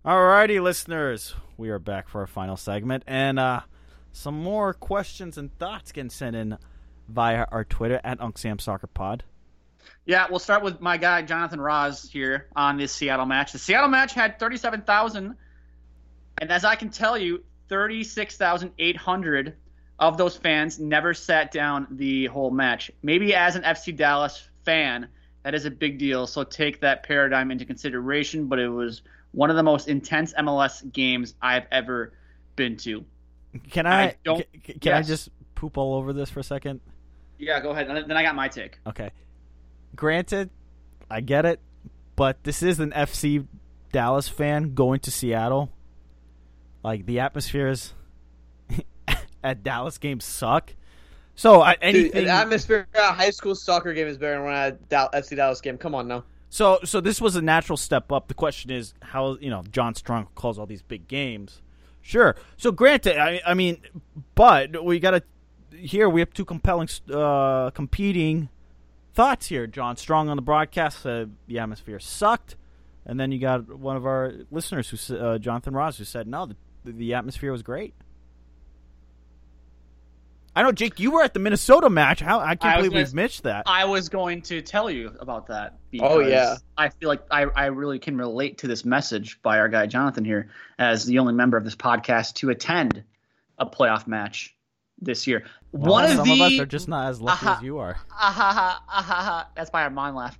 Alrighty, 0.09 0.59
listeners, 0.59 1.35
we 1.55 1.69
are 1.69 1.77
back 1.77 2.09
for 2.09 2.21
our 2.21 2.25
final 2.25 2.57
segment, 2.57 3.03
and 3.05 3.37
uh, 3.37 3.59
some 4.11 4.41
more 4.41 4.73
questions 4.73 5.37
and 5.37 5.55
thoughts 5.59 5.91
can 5.91 6.09
sent 6.09 6.35
in 6.35 6.57
via 7.07 7.45
our 7.51 7.63
Twitter 7.63 8.01
at 8.03 8.17
UncSam 8.17 8.59
Soccer 8.59 8.87
Pod. 8.87 9.23
Yeah, 10.07 10.25
we'll 10.27 10.39
start 10.39 10.63
with 10.63 10.81
my 10.81 10.97
guy 10.97 11.21
Jonathan 11.21 11.61
Ross 11.61 12.09
here 12.09 12.47
on 12.55 12.77
this 12.77 12.91
Seattle 12.91 13.27
match. 13.27 13.51
The 13.51 13.59
Seattle 13.59 13.87
match 13.87 14.15
had 14.15 14.39
37,000, 14.39 15.35
and 16.41 16.51
as 16.51 16.65
I 16.65 16.73
can 16.73 16.89
tell 16.89 17.15
you, 17.15 17.43
36,800 17.67 19.57
of 19.99 20.17
those 20.17 20.35
fans 20.35 20.79
never 20.79 21.13
sat 21.13 21.51
down 21.51 21.85
the 21.91 22.25
whole 22.25 22.49
match. 22.49 22.89
Maybe 23.03 23.35
as 23.35 23.55
an 23.55 23.61
FC 23.61 23.95
Dallas 23.95 24.49
fan, 24.65 25.07
that 25.43 25.53
is 25.53 25.65
a 25.65 25.71
big 25.71 25.99
deal. 25.99 26.25
So 26.25 26.43
take 26.43 26.81
that 26.81 27.03
paradigm 27.03 27.51
into 27.51 27.65
consideration. 27.65 28.47
But 28.47 28.57
it 28.57 28.69
was 28.69 29.03
one 29.31 29.49
of 29.49 29.55
the 29.55 29.63
most 29.63 29.87
intense 29.87 30.33
MLS 30.33 30.91
games 30.91 31.35
I've 31.41 31.65
ever 31.71 32.13
been 32.55 32.77
to. 32.77 33.05
Can 33.71 33.85
I, 33.87 34.03
I 34.03 34.15
don't- 34.23 34.45
c- 34.65 34.73
can 34.73 34.93
I 34.93 35.01
just 35.01 35.29
poop 35.55 35.77
all 35.77 35.95
over 35.95 36.13
this 36.13 36.29
for 36.29 36.39
a 36.39 36.43
second? 36.43 36.81
Yeah, 37.37 37.59
go 37.61 37.71
ahead. 37.71 37.87
Then 37.87 38.17
I 38.17 38.23
got 38.23 38.35
my 38.35 38.47
take. 38.47 38.79
Okay. 38.87 39.11
Granted, 39.95 40.49
I 41.09 41.21
get 41.21 41.45
it, 41.45 41.59
but 42.15 42.43
this 42.43 42.61
is 42.61 42.79
an 42.79 42.91
FC 42.91 43.47
Dallas 43.91 44.27
fan 44.27 44.73
going 44.75 44.99
to 45.01 45.11
Seattle. 45.11 45.71
Like 46.83 47.05
the 47.05 47.19
atmospheres 47.21 47.93
at 49.43 49.63
Dallas 49.63 49.97
games 49.97 50.25
suck. 50.25 50.73
So 51.35 51.61
I, 51.61 51.73
Dude, 51.75 51.83
anything. 51.83 52.25
the 52.25 52.31
atmosphere 52.31 52.87
at 52.93 53.01
a 53.09 53.13
high 53.13 53.29
school 53.29 53.55
soccer 53.55 53.93
game 53.93 54.07
is 54.07 54.17
better 54.17 54.33
than 54.35 54.43
one 54.43 54.53
at 54.53 54.79
a 54.91 55.17
FC 55.21 55.35
Dallas 55.37 55.61
game. 55.61 55.77
Come 55.77 55.95
on 55.95 56.07
now. 56.07 56.23
So 56.49 56.79
so 56.83 56.99
this 56.99 57.21
was 57.21 57.35
a 57.35 57.41
natural 57.41 57.77
step 57.77 58.11
up. 58.11 58.27
The 58.27 58.33
question 58.33 58.71
is 58.71 58.93
how 59.01 59.37
you 59.39 59.49
know 59.49 59.63
John 59.71 59.95
Strong 59.95 60.29
calls 60.35 60.57
all 60.57 60.65
these 60.65 60.81
big 60.81 61.07
games. 61.07 61.61
Sure. 62.01 62.35
So 62.57 62.71
granted, 62.71 63.17
I 63.17 63.41
I 63.45 63.53
mean, 63.53 63.81
but 64.35 64.83
we 64.83 64.99
got 64.99 65.11
to 65.11 65.23
here 65.75 66.09
we 66.09 66.21
have 66.21 66.33
two 66.33 66.45
compelling 66.45 66.89
uh, 67.13 67.69
competing 67.71 68.49
thoughts 69.13 69.47
here. 69.47 69.67
John 69.67 69.95
Strong 69.95 70.29
on 70.29 70.35
the 70.35 70.41
broadcast 70.41 71.01
said 71.01 71.35
the 71.47 71.59
atmosphere 71.59 71.99
sucked, 71.99 72.55
and 73.05 73.19
then 73.19 73.31
you 73.31 73.39
got 73.39 73.77
one 73.77 73.95
of 73.95 74.05
our 74.05 74.33
listeners 74.49 74.89
who 74.89 75.17
uh, 75.17 75.37
Jonathan 75.37 75.73
Ross 75.73 75.97
who 75.99 76.03
said 76.03 76.27
no, 76.27 76.47
the, 76.47 76.55
the 76.83 77.13
atmosphere 77.13 77.51
was 77.51 77.61
great. 77.61 77.93
I 80.55 80.63
know, 80.63 80.71
Jake. 80.71 80.99
You 80.99 81.11
were 81.11 81.21
at 81.23 81.33
the 81.33 81.39
Minnesota 81.39 81.89
match. 81.89 82.19
How 82.19 82.39
I 82.39 82.55
can't 82.55 82.65
I 82.65 82.75
believe 82.77 82.91
gonna 82.91 83.03
we've 83.03 83.13
missed 83.13 83.43
that. 83.43 83.63
I 83.67 83.85
was 83.85 84.09
going 84.09 84.41
to 84.43 84.61
tell 84.61 84.89
you 84.89 85.13
about 85.19 85.47
that. 85.47 85.77
Because 85.91 86.11
Oh, 86.11 86.19
yeah. 86.19 86.55
I 86.77 86.89
feel 86.89 87.07
like 87.09 87.21
I, 87.31 87.43
I 87.43 87.65
really 87.67 87.99
can 87.99 88.17
relate 88.17 88.57
to 88.59 88.67
this 88.67 88.83
message 88.83 89.41
by 89.41 89.59
our 89.59 89.69
guy 89.69 89.85
Jonathan 89.85 90.25
here 90.25 90.49
as 90.77 91.05
the 91.05 91.19
only 91.19 91.33
member 91.33 91.57
of 91.57 91.63
this 91.63 91.75
podcast 91.75 92.33
to 92.35 92.49
attend 92.49 93.03
a 93.57 93.65
playoff 93.65 94.07
match 94.07 94.55
this 95.01 95.27
year. 95.27 95.45
Well, 95.71 95.91
One 95.91 96.05
of 96.05 96.11
some 96.17 96.27
the 96.27 96.33
of 96.33 96.41
us 96.41 96.59
are 96.59 96.65
just 96.65 96.87
not 96.87 97.09
as 97.09 97.21
lucky 97.21 97.45
Aha. 97.45 97.57
as 97.57 97.63
you 97.63 97.77
are. 97.77 97.97
ahaha, 98.11 98.75
ahaha. 98.89 99.45
That's 99.55 99.69
by 99.69 99.83
our 99.83 99.89
mom 99.89 100.15
laugh. 100.15 100.37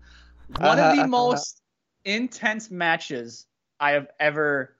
One 0.57 0.79
of 0.79 0.97
the 0.97 1.07
most 1.07 1.61
intense 2.03 2.71
matches 2.71 3.45
I 3.79 3.91
have 3.91 4.07
ever 4.19 4.75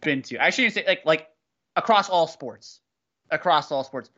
been 0.00 0.22
to. 0.22 0.38
I 0.42 0.50
shouldn't 0.50 0.74
say 0.74 0.84
like 0.86 1.04
like 1.04 1.28
across 1.76 2.08
all 2.08 2.26
sports. 2.26 2.80
Across 3.30 3.72
all 3.72 3.82
sports. 3.82 4.10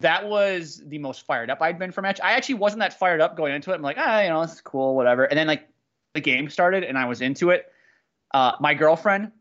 That 0.00 0.28
was 0.28 0.82
the 0.84 0.98
most 0.98 1.26
fired 1.26 1.50
up 1.50 1.60
I'd 1.60 1.78
been 1.78 1.92
for 1.92 2.00
a 2.00 2.02
match. 2.02 2.20
I 2.22 2.32
actually 2.32 2.56
wasn't 2.56 2.80
that 2.80 2.98
fired 2.98 3.20
up 3.20 3.36
going 3.36 3.54
into 3.54 3.72
it. 3.72 3.74
I'm 3.74 3.82
like, 3.82 3.96
ah, 3.98 4.20
you 4.20 4.28
know, 4.28 4.42
it's 4.42 4.60
cool, 4.60 4.94
whatever. 4.94 5.24
And 5.24 5.38
then 5.38 5.46
like 5.46 5.68
the 6.14 6.20
game 6.20 6.50
started 6.50 6.84
and 6.84 6.96
I 6.96 7.06
was 7.06 7.20
into 7.20 7.50
it. 7.50 7.66
Uh, 8.32 8.52
my 8.60 8.74
girlfriend, 8.74 9.32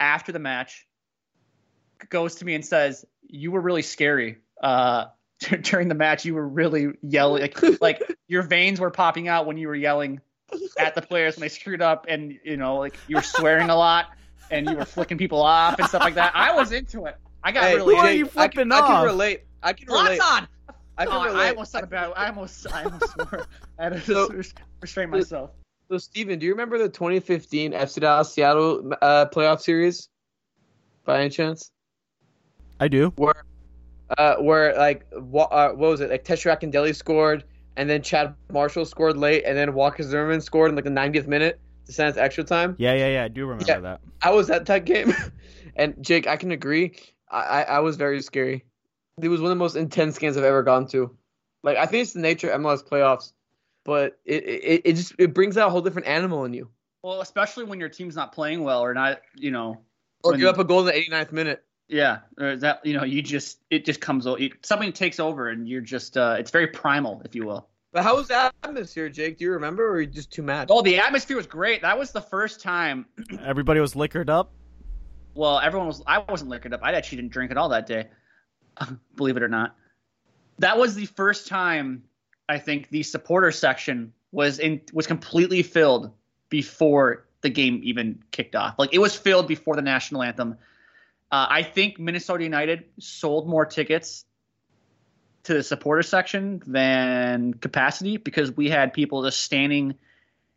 after 0.00 0.32
the 0.32 0.38
match, 0.38 0.86
goes 2.08 2.36
to 2.36 2.44
me 2.44 2.54
and 2.54 2.64
says, 2.64 3.04
"You 3.28 3.52
were 3.52 3.60
really 3.60 3.82
scary." 3.82 4.38
Uh, 4.62 5.06
during 5.62 5.88
the 5.88 5.94
match, 5.94 6.24
you 6.24 6.34
were 6.34 6.46
really 6.46 6.88
yelling, 7.02 7.42
like, 7.42 7.80
like 7.80 8.16
your 8.26 8.42
veins 8.42 8.80
were 8.80 8.90
popping 8.90 9.28
out 9.28 9.46
when 9.46 9.56
you 9.56 9.68
were 9.68 9.74
yelling 9.74 10.20
at 10.78 10.94
the 10.94 11.02
players 11.02 11.36
when 11.36 11.42
they 11.42 11.48
screwed 11.48 11.82
up, 11.82 12.06
and 12.08 12.38
you 12.44 12.56
know, 12.56 12.76
like 12.76 12.96
you 13.06 13.16
were 13.16 13.22
swearing 13.22 13.70
a 13.70 13.76
lot 13.76 14.06
and 14.50 14.68
you 14.68 14.76
were 14.76 14.84
flicking 14.84 15.18
people 15.18 15.42
off 15.42 15.78
and 15.78 15.88
stuff 15.88 16.02
like 16.02 16.14
that. 16.14 16.32
I 16.34 16.54
was 16.54 16.72
into 16.72 17.06
it. 17.06 17.16
I 17.42 17.52
got 17.52 17.64
Hey, 17.64 17.76
really. 17.76 17.94
Who 17.94 18.00
are 18.00 18.12
you 18.12 18.26
it. 18.26 18.32
I 18.36 18.48
can, 18.48 18.52
flipping 18.52 18.72
I 18.72 18.80
can 18.80 18.90
off? 18.90 19.04
relate. 19.04 19.42
I 19.66 19.72
can 19.72 19.88
relate. 19.88 20.20
Zlatan! 20.20 20.46
I 20.96 21.04
can 21.06 21.14
Oh, 21.14 21.24
relate. 21.24 21.36
I 21.46 21.50
almost 21.50 21.72
said 21.72 21.82
a 21.84 21.86
bad. 21.88 22.12
I 22.16 22.28
almost, 22.28 22.72
I 22.72 22.84
almost 22.84 23.12
swore. 23.12 23.46
I 23.78 23.82
had 23.84 23.92
to 23.94 24.00
So- 24.00 24.42
restrain 24.80 25.10
myself. 25.10 25.50
So, 25.90 25.98
Steven, 25.98 26.38
do 26.38 26.46
you 26.46 26.52
remember 26.52 26.78
the 26.78 26.88
2015 26.88 27.72
FC 27.72 28.00
Dallas 28.00 28.32
Seattle 28.32 28.92
uh, 29.02 29.26
playoff 29.26 29.60
series? 29.60 30.08
By 31.04 31.20
any 31.20 31.30
chance? 31.30 31.70
I 32.80 32.88
do. 32.88 33.12
Where, 33.16 33.44
uh, 34.18 34.36
where 34.36 34.76
like 34.76 35.06
what, 35.12 35.52
uh, 35.52 35.70
what 35.70 35.90
was 35.90 36.00
it? 36.00 36.10
Like 36.10 36.24
Tesho 36.24 36.56
Akindele 36.56 36.94
scored, 36.94 37.44
and 37.76 37.88
then 37.90 38.02
Chad 38.02 38.34
Marshall 38.52 38.84
scored 38.84 39.16
late, 39.16 39.44
and 39.46 39.56
then 39.56 39.74
Walker 39.74 40.02
Zimmerman 40.02 40.40
scored 40.40 40.70
in 40.70 40.74
like 40.76 40.84
the 40.84 40.90
90th 40.90 41.26
minute 41.28 41.60
to 41.86 41.92
send 41.92 42.10
us 42.10 42.16
extra 42.16 42.42
time. 42.44 42.74
Yeah, 42.78 42.94
yeah, 42.94 43.08
yeah. 43.08 43.24
I 43.24 43.28
do 43.28 43.42
remember 43.46 43.64
Yeah. 43.68 43.78
that. 43.80 44.00
I 44.22 44.30
was 44.32 44.50
at 44.50 44.66
that 44.66 44.84
game, 44.86 45.14
and 45.76 45.94
Jake, 46.00 46.26
I 46.26 46.36
can 46.36 46.50
agree. 46.50 46.96
I, 47.30 47.40
I, 47.40 47.62
I 47.62 47.78
was 47.80 47.96
very 47.96 48.20
scary. 48.22 48.64
It 49.22 49.28
was 49.28 49.40
one 49.40 49.50
of 49.50 49.56
the 49.56 49.62
most 49.62 49.76
intense 49.76 50.18
games 50.18 50.36
I've 50.36 50.44
ever 50.44 50.62
gone 50.62 50.86
to. 50.88 51.16
Like 51.62 51.78
I 51.78 51.86
think 51.86 52.02
it's 52.02 52.12
the 52.12 52.20
nature 52.20 52.50
of 52.50 52.60
MLS 52.60 52.86
playoffs, 52.86 53.32
but 53.82 54.18
it 54.26 54.44
it, 54.44 54.82
it 54.84 54.92
just 54.92 55.14
it 55.18 55.32
brings 55.32 55.56
out 55.56 55.68
a 55.68 55.70
whole 55.70 55.80
different 55.80 56.06
animal 56.06 56.44
in 56.44 56.52
you. 56.52 56.68
Well, 57.02 57.22
especially 57.22 57.64
when 57.64 57.80
your 57.80 57.88
team's 57.88 58.14
not 58.14 58.32
playing 58.32 58.62
well 58.62 58.82
or 58.82 58.92
not, 58.92 59.22
you 59.34 59.50
know. 59.50 59.80
Or 60.22 60.32
when- 60.32 60.40
give 60.40 60.48
up 60.50 60.58
a 60.58 60.64
goal 60.64 60.80
in 60.80 60.86
the 60.86 60.92
89th 60.92 61.32
minute. 61.32 61.64
Yeah, 61.88 62.18
or 62.38 62.48
is 62.50 62.60
that 62.60 62.84
you 62.84 62.94
know 62.94 63.04
you 63.04 63.22
just 63.22 63.58
it 63.70 63.84
just 63.86 64.00
comes 64.02 64.26
o- 64.26 64.34
it, 64.34 64.52
something 64.62 64.92
takes 64.92 65.18
over 65.18 65.48
and 65.48 65.66
you're 65.68 65.80
just 65.80 66.16
uh 66.18 66.36
it's 66.38 66.50
very 66.50 66.66
primal 66.66 67.22
if 67.24 67.34
you 67.34 67.46
will. 67.46 67.68
But 67.92 68.02
how 68.02 68.16
was 68.16 68.28
the 68.28 68.52
atmosphere, 68.64 69.08
Jake? 69.08 69.38
Do 69.38 69.44
you 69.46 69.52
remember, 69.52 69.86
or 69.88 69.92
are 69.92 70.00
you 70.02 70.06
just 70.08 70.30
too 70.30 70.42
mad? 70.42 70.66
Oh, 70.70 70.82
the 70.82 70.98
atmosphere 70.98 71.38
was 71.38 71.46
great. 71.46 71.80
That 71.80 71.98
was 71.98 72.10
the 72.12 72.20
first 72.20 72.60
time. 72.60 73.06
Everybody 73.42 73.80
was 73.80 73.96
liquored 73.96 74.28
up. 74.28 74.50
Well, 75.34 75.58
everyone 75.60 75.86
was. 75.86 76.02
I 76.06 76.18
wasn't 76.18 76.50
liquored 76.50 76.74
up. 76.74 76.80
I 76.82 76.92
actually 76.92 77.16
didn't 77.16 77.32
drink 77.32 77.50
at 77.50 77.56
all 77.56 77.70
that 77.70 77.86
day. 77.86 78.08
Believe 79.16 79.36
it 79.36 79.42
or 79.42 79.48
not, 79.48 79.76
that 80.58 80.78
was 80.78 80.94
the 80.94 81.06
first 81.06 81.46
time 81.46 82.04
I 82.48 82.58
think 82.58 82.88
the 82.90 83.02
supporter 83.02 83.50
section 83.52 84.12
was 84.32 84.58
in 84.58 84.80
was 84.92 85.06
completely 85.06 85.62
filled 85.62 86.10
before 86.48 87.26
the 87.40 87.50
game 87.50 87.80
even 87.84 88.22
kicked 88.30 88.56
off. 88.56 88.78
Like 88.78 88.92
it 88.92 88.98
was 88.98 89.16
filled 89.16 89.48
before 89.48 89.76
the 89.76 89.82
national 89.82 90.22
anthem. 90.22 90.56
Uh, 91.30 91.46
I 91.48 91.62
think 91.62 91.98
Minnesota 91.98 92.44
United 92.44 92.84
sold 92.98 93.48
more 93.48 93.66
tickets 93.66 94.24
to 95.44 95.54
the 95.54 95.62
supporter 95.62 96.02
section 96.02 96.62
than 96.66 97.54
capacity 97.54 98.16
because 98.16 98.56
we 98.56 98.68
had 98.68 98.92
people 98.92 99.22
just 99.22 99.40
standing 99.40 99.94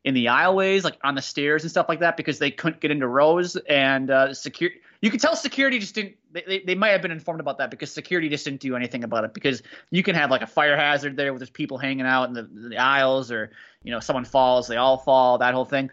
in 0.03 0.13
the 0.13 0.27
aisleways, 0.27 0.83
like 0.83 0.97
on 1.03 1.15
the 1.15 1.21
stairs 1.21 1.63
and 1.63 1.71
stuff 1.71 1.87
like 1.89 1.99
that, 1.99 2.17
because 2.17 2.39
they 2.39 2.51
couldn't 2.51 2.81
get 2.81 2.91
into 2.91 3.07
rows 3.07 3.55
and 3.55 4.09
uh, 4.09 4.33
security. 4.33 4.79
You 5.01 5.09
could 5.09 5.21
tell 5.21 5.35
security 5.35 5.79
just 5.79 5.95
didn't. 5.95 6.15
They, 6.31 6.61
they, 6.65 6.75
might 6.75 6.89
have 6.89 7.01
been 7.01 7.11
informed 7.11 7.39
about 7.39 7.57
that 7.59 7.71
because 7.71 7.91
security 7.91 8.27
just 8.27 8.43
didn't 8.43 8.59
do 8.59 8.75
anything 8.75 9.03
about 9.03 9.23
it. 9.23 9.33
Because 9.33 9.63
you 9.91 10.03
can 10.03 10.13
have 10.15 10.29
like 10.29 10.41
a 10.41 10.47
fire 10.47 10.75
hazard 10.75 11.15
there 11.15 11.31
with 11.31 11.41
just 11.41 11.53
people 11.53 11.77
hanging 11.77 12.05
out 12.05 12.27
in 12.27 12.33
the, 12.33 12.43
the 12.43 12.77
aisles, 12.77 13.31
or 13.31 13.51
you 13.83 13.91
know 13.91 14.01
someone 14.01 14.25
falls, 14.25 14.67
they 14.67 14.75
all 14.75 14.97
fall, 14.97 15.37
that 15.37 15.53
whole 15.53 15.65
thing. 15.65 15.89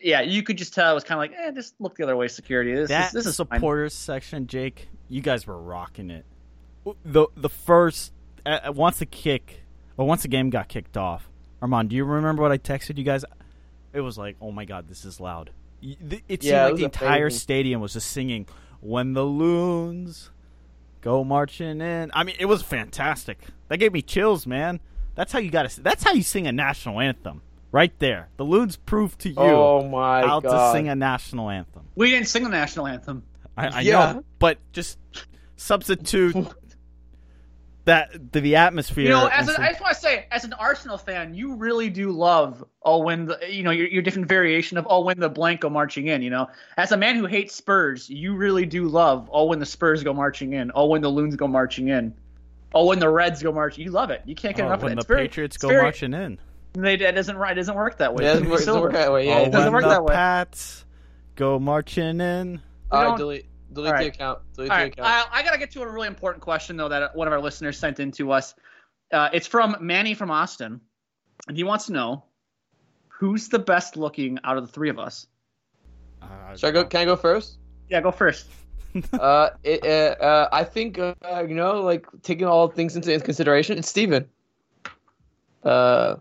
Yeah, 0.00 0.20
you 0.20 0.42
could 0.42 0.56
just 0.56 0.72
tell 0.72 0.92
it 0.92 0.94
was 0.94 1.04
kind 1.04 1.18
of 1.18 1.30
like, 1.30 1.46
eh, 1.48 1.50
just 1.52 1.74
look 1.80 1.96
the 1.96 2.04
other 2.04 2.16
way, 2.16 2.28
security. 2.28 2.74
This, 2.74 2.90
that 2.90 3.08
is, 3.08 3.12
this 3.12 3.26
is 3.26 3.36
fine. 3.36 3.58
supporters 3.58 3.94
section, 3.94 4.46
Jake, 4.46 4.88
you 5.08 5.20
guys 5.20 5.46
were 5.46 5.60
rocking 5.60 6.10
it. 6.10 6.24
The 7.04 7.26
the 7.36 7.48
first 7.48 8.12
uh, 8.46 8.72
once 8.72 8.98
the 8.98 9.06
kick 9.06 9.62
or 9.96 10.06
once 10.06 10.22
the 10.22 10.28
game 10.28 10.50
got 10.50 10.68
kicked 10.68 10.96
off. 10.96 11.28
Armand, 11.60 11.90
do 11.90 11.96
you 11.96 12.04
remember 12.04 12.42
what 12.42 12.52
I 12.52 12.58
texted 12.58 12.98
you 12.98 13.04
guys? 13.04 13.24
It 13.92 14.00
was 14.00 14.16
like, 14.16 14.36
oh 14.40 14.52
my 14.52 14.64
god, 14.64 14.88
this 14.88 15.04
is 15.04 15.18
loud. 15.18 15.50
Y- 15.84 15.96
th- 16.08 16.24
It 16.28 16.42
seemed 16.42 16.50
Yeah, 16.52 16.60
it 16.62 16.64
like 16.64 16.72
was 16.72 16.78
the 16.80 16.84
entire 16.86 17.22
amazing. 17.26 17.38
stadium 17.40 17.80
was 17.80 17.92
just 17.92 18.10
singing 18.10 18.46
"When 18.80 19.12
the 19.12 19.24
Loons 19.24 20.30
Go 21.02 21.22
Marching 21.24 21.80
In." 21.80 22.10
I 22.14 22.24
mean, 22.24 22.36
it 22.38 22.46
was 22.46 22.62
fantastic. 22.62 23.38
That 23.68 23.78
gave 23.78 23.92
me 23.92 24.00
chills, 24.02 24.46
man. 24.46 24.80
That's 25.14 25.32
how 25.32 25.38
you 25.38 25.50
got 25.50 25.68
to. 25.68 25.80
That's 25.82 26.02
how 26.02 26.12
you 26.12 26.22
sing 26.22 26.46
a 26.46 26.52
national 26.52 27.00
anthem, 27.00 27.42
right 27.70 27.92
there. 27.98 28.28
The 28.38 28.44
Loons 28.44 28.76
proved 28.76 29.20
to 29.20 29.28
you 29.28 29.34
Oh 29.36 29.86
my 29.88 30.22
how 30.26 30.40
god! 30.40 30.72
to 30.72 30.76
sing 30.76 30.88
a 30.88 30.94
national 30.96 31.50
anthem. 31.50 31.82
We 31.94 32.10
didn't 32.10 32.28
sing 32.28 32.42
the 32.44 32.48
national 32.48 32.86
anthem. 32.86 33.22
I, 33.56 33.66
I 33.68 33.80
Yeah. 33.82 34.12
know, 34.14 34.24
but 34.38 34.58
just 34.72 34.98
substitute 35.56 36.34
that 37.84 38.32
to 38.32 38.40
the 38.40 38.56
atmosphere. 38.56 39.04
You 39.04 39.10
know, 39.10 39.26
as 39.26 39.40
and 39.40 39.48
an, 39.50 39.54
some- 39.56 39.64
I 39.64 39.68
just 39.68 39.80
want 39.80 39.94
to 39.94 40.00
say, 40.00 40.26
as 40.30 40.44
an 40.44 40.52
Arsenal 40.54 40.96
fan, 40.98 41.34
you 41.34 41.54
really 41.54 41.90
do 41.90 42.10
love 42.10 42.64
oh 42.82 42.98
when 43.02 43.26
the 43.26 43.38
you 43.48 43.62
know 43.62 43.70
your, 43.70 43.86
your 43.88 44.02
different 44.02 44.28
variation 44.28 44.78
of 44.78 44.86
oh 44.88 45.00
when 45.00 45.18
the 45.20 45.28
blank 45.28 45.60
go 45.60 45.70
marching 45.70 46.08
in. 46.08 46.22
You 46.22 46.30
know, 46.30 46.48
as 46.76 46.92
a 46.92 46.96
man 46.96 47.16
who 47.16 47.26
hates 47.26 47.54
Spurs, 47.54 48.08
you 48.08 48.34
really 48.34 48.66
do 48.66 48.88
love 48.88 49.28
oh 49.32 49.44
when 49.46 49.58
the 49.58 49.66
Spurs 49.66 50.02
go 50.02 50.12
marching 50.14 50.54
in, 50.54 50.70
oh 50.74 50.86
when 50.86 51.02
the 51.02 51.08
Loons 51.10 51.36
go 51.36 51.46
marching 51.46 51.88
in, 51.88 52.14
oh 52.74 52.86
when 52.86 52.98
the 52.98 53.08
Reds 53.08 53.42
go 53.42 53.52
marching. 53.52 53.84
You 53.84 53.90
love 53.90 54.10
it. 54.10 54.22
You 54.24 54.34
can't 54.34 54.56
get 54.56 54.62
oh, 54.64 54.66
enough 54.68 54.78
of 54.78 54.84
it. 54.84 54.86
when 54.86 54.92
it. 54.92 54.94
the 54.96 55.00
It's 55.00 55.06
very- 55.08 55.28
Patriots 55.28 55.56
it's 55.56 55.62
go 55.62 55.68
very- 55.68 55.82
marching 55.82 56.14
in. 56.14 56.38
They, 56.76 56.94
it 56.94 57.12
doesn't 57.14 57.36
right. 57.36 57.52
It 57.52 57.54
doesn't 57.54 57.76
work 57.76 57.98
that 57.98 58.14
way. 58.14 58.24
Yeah, 58.24 58.30
it 58.30 58.34
doesn't 58.34 58.50
work, 58.50 58.60
it 58.62 58.66
doesn't 58.66 58.82
work 58.82 58.92
that 58.94 59.12
way. 59.12 59.26
Yeah, 59.28 59.34
oh, 59.34 59.42
it 59.44 59.52
doesn't 59.52 59.72
when 59.72 59.72
work 59.74 59.82
the 59.84 59.88
that 59.90 60.04
way. 60.04 60.12
Pats 60.12 60.84
go 61.36 61.60
marching 61.60 62.20
in. 62.20 62.60
I 62.90 63.16
delete 63.16 63.46
delete 63.74 63.88
All 63.92 63.98
the 63.98 64.04
right. 64.04 64.14
account. 64.14 64.38
Delete 64.54 64.70
All 64.70 64.76
the 64.78 64.82
right, 64.84 64.92
account. 64.92 65.08
I, 65.32 65.40
I 65.40 65.42
got 65.42 65.52
to 65.52 65.58
get 65.58 65.70
to 65.72 65.82
a 65.82 65.90
really 65.90 66.08
important 66.08 66.42
question 66.42 66.76
though 66.76 66.88
that 66.88 67.14
one 67.14 67.26
of 67.26 67.32
our 67.32 67.40
listeners 67.40 67.78
sent 67.78 68.00
in 68.00 68.10
to 68.12 68.32
us. 68.32 68.54
Uh, 69.12 69.28
it's 69.32 69.46
from 69.46 69.76
Manny 69.80 70.14
from 70.14 70.30
Austin, 70.30 70.80
and 71.48 71.56
he 71.56 71.64
wants 71.64 71.86
to 71.86 71.92
know 71.92 72.24
who's 73.08 73.48
the 73.48 73.58
best 73.58 73.96
looking 73.96 74.38
out 74.44 74.56
of 74.56 74.66
the 74.66 74.72
three 74.72 74.88
of 74.90 74.98
us. 74.98 75.26
Uh, 76.22 76.56
Should 76.56 76.68
I 76.68 76.70
go? 76.70 76.84
Can 76.84 77.00
I 77.02 77.04
go 77.04 77.16
first? 77.16 77.58
Yeah, 77.90 78.00
go 78.00 78.10
first. 78.10 78.46
uh, 79.12 79.50
it, 79.62 79.84
uh, 79.84 80.22
uh, 80.24 80.48
I 80.52 80.64
think 80.64 80.98
uh, 80.98 81.14
you 81.46 81.54
know, 81.54 81.80
like 81.82 82.06
taking 82.22 82.46
all 82.46 82.68
things 82.68 82.96
into 82.96 83.18
consideration, 83.20 83.76
it's 83.78 83.88
Steven. 83.88 84.28
Uh, 85.62 86.16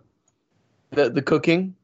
the 0.92 1.10
the 1.10 1.22
cooking, 1.22 1.76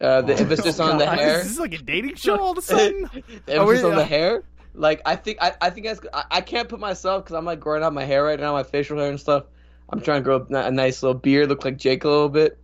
uh, 0.00 0.22
the 0.22 0.34
Oh, 0.34 0.36
emphasis 0.36 0.78
on 0.80 0.98
the 0.98 1.04
God. 1.04 1.18
hair, 1.18 1.40
Is 1.40 1.48
this 1.48 1.58
like 1.58 1.74
a 1.74 1.78
dating 1.78 2.14
show 2.16 2.40
all 2.40 2.52
of 2.52 2.58
a 2.58 2.62
sudden? 2.62 3.08
the 3.46 3.54
emphasis 3.54 3.82
we- 3.82 3.90
on 3.90 3.96
the 3.96 4.04
hair. 4.04 4.44
Like 4.78 5.00
I 5.06 5.16
think 5.16 5.38
I, 5.40 5.54
I 5.60 5.70
think 5.70 5.86
that's, 5.86 6.00
I 6.12 6.24
I 6.30 6.40
can't 6.42 6.68
put 6.68 6.78
myself 6.80 7.24
because 7.24 7.34
I'm 7.34 7.44
like 7.46 7.58
growing 7.60 7.82
out 7.82 7.92
my 7.94 8.04
hair 8.04 8.22
right 8.22 8.38
now, 8.38 8.52
my 8.52 8.62
facial 8.62 8.98
hair 8.98 9.08
and 9.08 9.18
stuff. 9.18 9.44
I'm 9.88 10.00
trying 10.00 10.20
to 10.20 10.24
grow 10.24 10.36
up 10.36 10.50
a 10.50 10.70
nice 10.70 11.02
little 11.02 11.18
beard, 11.18 11.48
look 11.48 11.64
like 11.64 11.76
Jake 11.78 12.04
a 12.04 12.08
little 12.08 12.28
bit. 12.28 12.58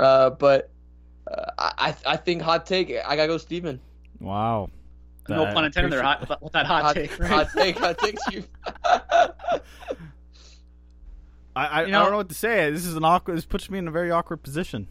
Uh, 0.00 0.30
but 0.30 0.70
uh, 1.30 1.50
I 1.58 1.94
I 2.06 2.16
think 2.16 2.42
hot 2.42 2.66
take. 2.66 2.90
I 3.06 3.14
gotta 3.16 3.28
go 3.28 3.38
Steven. 3.38 3.80
wow. 4.20 4.68
No 5.28 5.44
That- 5.46 5.54
pun 5.54 5.64
intended 5.64 5.90
there. 5.92 6.00
appreciate- 6.00 6.28
Hot, 6.28 6.42
with 6.42 6.52
that 6.52 6.66
hot, 6.66 6.82
Hot, 6.82 6.94
take. 6.96 7.18
right? 7.18 7.30
hot 7.30 7.48
take. 7.56 7.78
Hot 7.78 7.96
take. 7.98 8.18
Steve. 8.28 8.46
I, 11.56 11.66
I, 11.66 11.84
You 11.84 11.92
know- 11.92 12.00
I 12.00 12.02
don't 12.02 12.10
know 12.12 12.16
what 12.18 12.28
to 12.28 12.34
say. 12.34 12.70
This 12.70 12.84
is 12.84 12.94
an 12.96 13.04
awkward. 13.04 13.36
This 13.36 13.46
puts 13.46 13.70
me 13.70 13.78
in 13.78 13.88
a 13.88 13.90
very 13.90 14.10
awkward 14.10 14.42
position. 14.42 14.88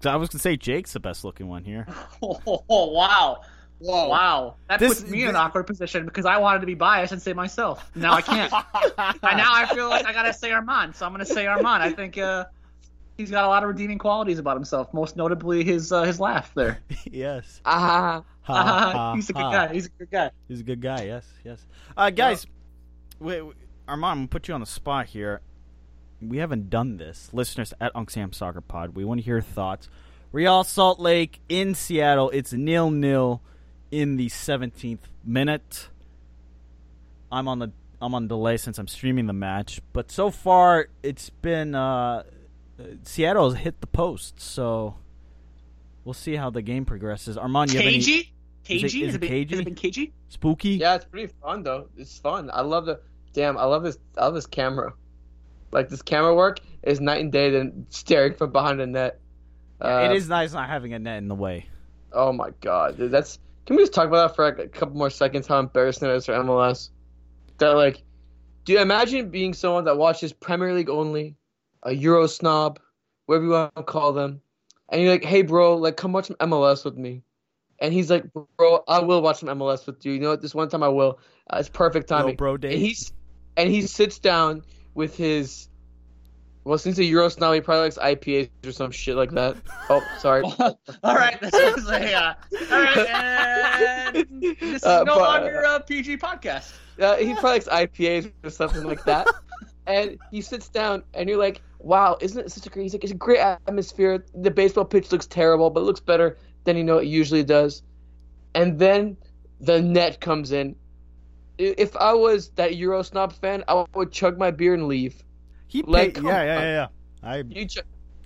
'Cause 0.00 0.06
I 0.12 0.16
was 0.16 0.28
gonna 0.28 0.40
say 0.42 0.56
Jake's 0.58 0.92
the 0.92 1.00
best 1.00 1.24
looking 1.24 1.48
one 1.48 1.64
here. 1.64 1.86
Oh, 2.22 2.90
wow. 2.92 3.40
Whoa. 3.78 4.08
Wow. 4.08 4.54
That 4.68 4.80
This- 4.80 5.00
puts 5.00 5.10
me 5.10 5.22
in 5.22 5.28
an 5.30 5.36
awkward 5.36 5.66
position 5.66 6.04
because 6.06 6.24
I 6.24 6.38
wanted 6.38 6.60
to 6.60 6.66
be 6.66 6.74
biased 6.74 7.12
and 7.12 7.20
say 7.20 7.32
myself. 7.32 7.90
Now 7.94 8.14
I 8.14 8.22
can't. 8.22 8.52
and 8.98 9.36
now 9.36 9.52
I 9.52 9.66
feel 9.74 9.88
like 9.88 10.06
I 10.06 10.12
gotta 10.12 10.32
say 10.32 10.50
Arman, 10.50 10.94
so 10.94 11.04
I'm 11.04 11.12
gonna 11.12 11.26
say 11.26 11.44
Arman. 11.44 11.80
I 11.80 11.92
think 11.92 12.16
uh, 12.16 12.46
he's 13.16 13.30
got 13.30 13.44
a 13.44 13.48
lot 13.48 13.62
of 13.62 13.68
redeeming 13.68 13.98
qualities 13.98 14.38
about 14.38 14.56
himself, 14.56 14.92
most 14.94 15.16
notably 15.16 15.62
his 15.64 15.92
uh, 15.92 16.04
his 16.04 16.18
laugh 16.18 16.52
there. 16.54 16.80
yes. 17.04 17.60
Ah. 17.66 18.22
Ha, 18.42 18.92
ha, 18.92 19.14
he's 19.16 19.28
a 19.28 19.32
good 19.32 19.40
guy. 19.40 19.72
He's 19.72 19.86
a 19.86 19.88
good 19.88 20.10
guy. 20.10 20.30
He's 20.46 20.60
a 20.60 20.62
good 20.62 20.80
guy. 20.80 21.02
Yes. 21.02 21.26
Yes. 21.44 21.66
Uh, 21.96 22.10
guys, 22.10 22.46
wait, 23.18 23.42
wait, 23.42 23.56
Arman, 23.88 24.04
I'm 24.04 24.18
gonna 24.18 24.28
put 24.28 24.46
you 24.46 24.54
on 24.54 24.60
the 24.60 24.66
spot 24.66 25.06
here. 25.06 25.40
We 26.22 26.38
haven't 26.38 26.70
done 26.70 26.96
this, 26.96 27.28
listeners 27.32 27.74
at 27.80 27.90
Unc 27.96 28.08
Sam 28.08 28.32
Soccer 28.32 28.60
Pod. 28.60 28.94
We 28.94 29.04
want 29.04 29.18
to 29.18 29.24
hear 29.24 29.34
your 29.34 29.42
thoughts. 29.42 29.88
Real 30.30 30.62
Salt 30.62 31.00
Lake 31.00 31.40
in 31.48 31.74
Seattle. 31.74 32.30
It's 32.30 32.52
nil 32.52 32.90
nil 32.92 33.42
in 33.90 34.16
the 34.16 34.28
17th 34.28 34.98
minute. 35.24 35.88
I'm 37.30 37.48
on 37.48 37.58
the 37.58 37.72
I'm 38.00 38.14
on 38.14 38.28
delay 38.28 38.56
since 38.58 38.78
I'm 38.78 38.88
streaming 38.88 39.26
the 39.26 39.32
match, 39.32 39.80
but 39.92 40.10
so 40.10 40.30
far 40.30 40.88
it's 41.02 41.30
been 41.30 41.74
uh, 41.74 42.24
Seattle 43.04 43.50
has 43.50 43.60
hit 43.62 43.80
the 43.80 43.86
post, 43.86 44.38
so 44.40 44.96
we'll 46.04 46.12
see 46.14 46.36
how 46.36 46.50
the 46.50 46.60
game 46.62 46.84
progresses. 46.84 47.36
Arman, 47.36 47.72
you 47.72 47.78
have 47.78 47.86
any 47.86 47.98
Cagey? 47.98 48.12
Is 48.12 48.20
it- 48.20 48.26
Cagey? 48.64 49.04
is 49.04 49.14
it 49.14 49.16
it 49.16 49.20
been- 49.20 49.28
cagey? 49.28 49.54
has 49.56 49.60
it 49.60 49.64
been 49.64 49.74
cagey? 49.74 50.12
spooky? 50.28 50.70
Yeah, 50.70 50.96
it's 50.96 51.04
pretty 51.04 51.32
fun 51.42 51.62
though. 51.62 51.88
It's 51.96 52.18
fun. 52.18 52.50
I 52.52 52.60
love 52.62 52.84
the 52.86 53.00
damn. 53.32 53.56
I 53.56 53.64
love 53.64 53.82
this. 53.82 53.96
I 54.18 54.24
love 54.24 54.34
this 54.34 54.46
camera. 54.46 54.92
Like 55.72 55.88
this 55.88 56.02
camera 56.02 56.34
work 56.34 56.60
is 56.82 57.00
night 57.00 57.20
and 57.20 57.32
day 57.32 57.50
than 57.50 57.86
staring 57.90 58.34
from 58.34 58.50
behind 58.52 58.78
the 58.80 58.86
net. 58.86 59.20
Uh, 59.80 60.08
it 60.10 60.16
is 60.16 60.28
nice 60.28 60.52
not 60.52 60.68
having 60.68 60.92
a 60.94 60.98
net 60.98 61.18
in 61.18 61.28
the 61.28 61.34
way. 61.34 61.66
Oh 62.12 62.32
my 62.32 62.50
god, 62.60 62.96
that's. 62.98 63.38
Can 63.66 63.76
we 63.76 63.82
just 63.82 63.92
talk 63.92 64.06
about 64.06 64.28
that 64.28 64.36
for 64.36 64.44
like 64.44 64.58
a 64.58 64.68
couple 64.68 64.96
more 64.96 65.10
seconds? 65.10 65.46
How 65.46 65.58
embarrassing 65.58 66.08
it 66.08 66.14
is 66.14 66.26
for 66.26 66.32
MLS. 66.32 66.90
That 67.58 67.70
like, 67.70 68.02
do 68.64 68.72
you 68.72 68.80
imagine 68.80 69.30
being 69.30 69.54
someone 69.54 69.84
that 69.84 69.98
watches 69.98 70.32
Premier 70.32 70.72
League 70.72 70.90
only, 70.90 71.36
a 71.82 71.92
Euro 71.92 72.26
snob, 72.26 72.78
whatever 73.26 73.44
you 73.44 73.50
want 73.50 73.74
to 73.76 73.82
call 73.82 74.12
them, 74.12 74.40
and 74.88 75.02
you're 75.02 75.10
like, 75.10 75.24
hey 75.24 75.42
bro, 75.42 75.76
like 75.76 75.96
come 75.96 76.12
watch 76.12 76.26
some 76.26 76.36
MLS 76.36 76.84
with 76.84 76.96
me, 76.96 77.22
and 77.78 77.92
he's 77.92 78.10
like, 78.10 78.24
bro, 78.56 78.84
I 78.86 79.00
will 79.00 79.20
watch 79.20 79.40
some 79.40 79.48
MLS 79.58 79.86
with 79.86 80.04
you. 80.06 80.12
You 80.12 80.20
know 80.20 80.30
what? 80.30 80.42
This 80.42 80.54
one 80.54 80.68
time 80.68 80.82
I 80.82 80.88
will. 80.88 81.18
Uh, 81.50 81.58
it's 81.58 81.68
perfect 81.68 82.10
Little 82.10 82.24
timing. 82.24 82.36
bro 82.36 82.56
date. 82.56 82.72
And 82.72 82.80
he's 82.80 83.12
and 83.56 83.70
he 83.70 83.82
sits 83.82 84.18
down 84.18 84.62
with 84.94 85.16
his. 85.16 85.68
Well, 86.66 86.78
since 86.78 86.96
he's 86.96 87.06
a 87.06 87.10
Euro 87.10 87.28
snob, 87.28 87.54
he 87.54 87.60
probably 87.60 87.82
likes 87.84 87.96
IPAs 87.96 88.50
or 88.66 88.72
some 88.72 88.90
shit 88.90 89.14
like 89.14 89.30
that. 89.30 89.56
Oh, 89.88 90.02
sorry. 90.18 90.42
all 90.58 91.14
right, 91.14 91.40
this 91.40 91.54
is 91.54 91.88
a. 91.88 92.12
Uh, 92.12 92.34
all 92.72 92.82
right, 92.82 94.26
this 94.40 94.60
is 94.60 94.82
Uh, 94.84 95.04
no 95.04 95.14
but- 95.14 95.42
longer 95.42 95.62
a 95.62 95.78
PG 95.78 96.16
podcast. 96.16 96.74
Uh, 97.00 97.14
he 97.18 97.34
probably 97.34 97.50
likes 97.50 97.68
IPAs 97.68 98.32
or 98.42 98.50
something 98.50 98.82
like 98.82 99.04
that. 99.04 99.28
and 99.86 100.18
he 100.32 100.40
sits 100.40 100.66
down, 100.68 101.04
and 101.14 101.28
you're 101.28 101.38
like, 101.38 101.62
"Wow, 101.78 102.18
isn't 102.20 102.46
it 102.46 102.50
such 102.50 102.66
a 102.66 102.70
great? 102.70 102.82
He's 102.82 102.94
like, 102.94 103.04
it's 103.04 103.12
a 103.12 103.16
great 103.16 103.38
atmosphere. 103.38 104.24
The 104.34 104.50
baseball 104.50 104.86
pitch 104.86 105.12
looks 105.12 105.26
terrible, 105.26 105.70
but 105.70 105.82
it 105.82 105.84
looks 105.84 106.00
better 106.00 106.36
than 106.64 106.76
you 106.76 106.82
know 106.82 106.98
it 106.98 107.06
usually 107.06 107.44
does." 107.44 107.84
And 108.56 108.76
then 108.76 109.16
the 109.60 109.80
net 109.80 110.20
comes 110.20 110.50
in. 110.50 110.74
If 111.58 111.94
I 111.96 112.12
was 112.14 112.48
that 112.56 112.74
Euro 112.74 113.02
snob 113.02 113.34
fan, 113.34 113.62
I 113.68 113.84
would 113.94 114.10
chug 114.10 114.36
my 114.36 114.50
beer 114.50 114.74
and 114.74 114.88
leave. 114.88 115.22
He 115.66 115.82
like, 115.82 116.08
paid, 116.08 116.14
come 116.16 116.26
yeah, 116.26 116.42
yeah, 116.44 116.60
yeah, 116.60 116.72
yeah. 117.22 117.28
I 117.28 117.36
You 117.48 117.66
ch- 117.66 117.78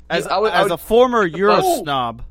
as 0.09 0.27
I 0.27 0.39
would- 0.39 0.53
I 0.53 0.59
as 0.61 0.65
would- 0.65 0.73
a 0.73 0.77
former 0.79 1.25
Euro 1.25 1.61
Oh. 1.63 1.83
snob, 1.83 2.23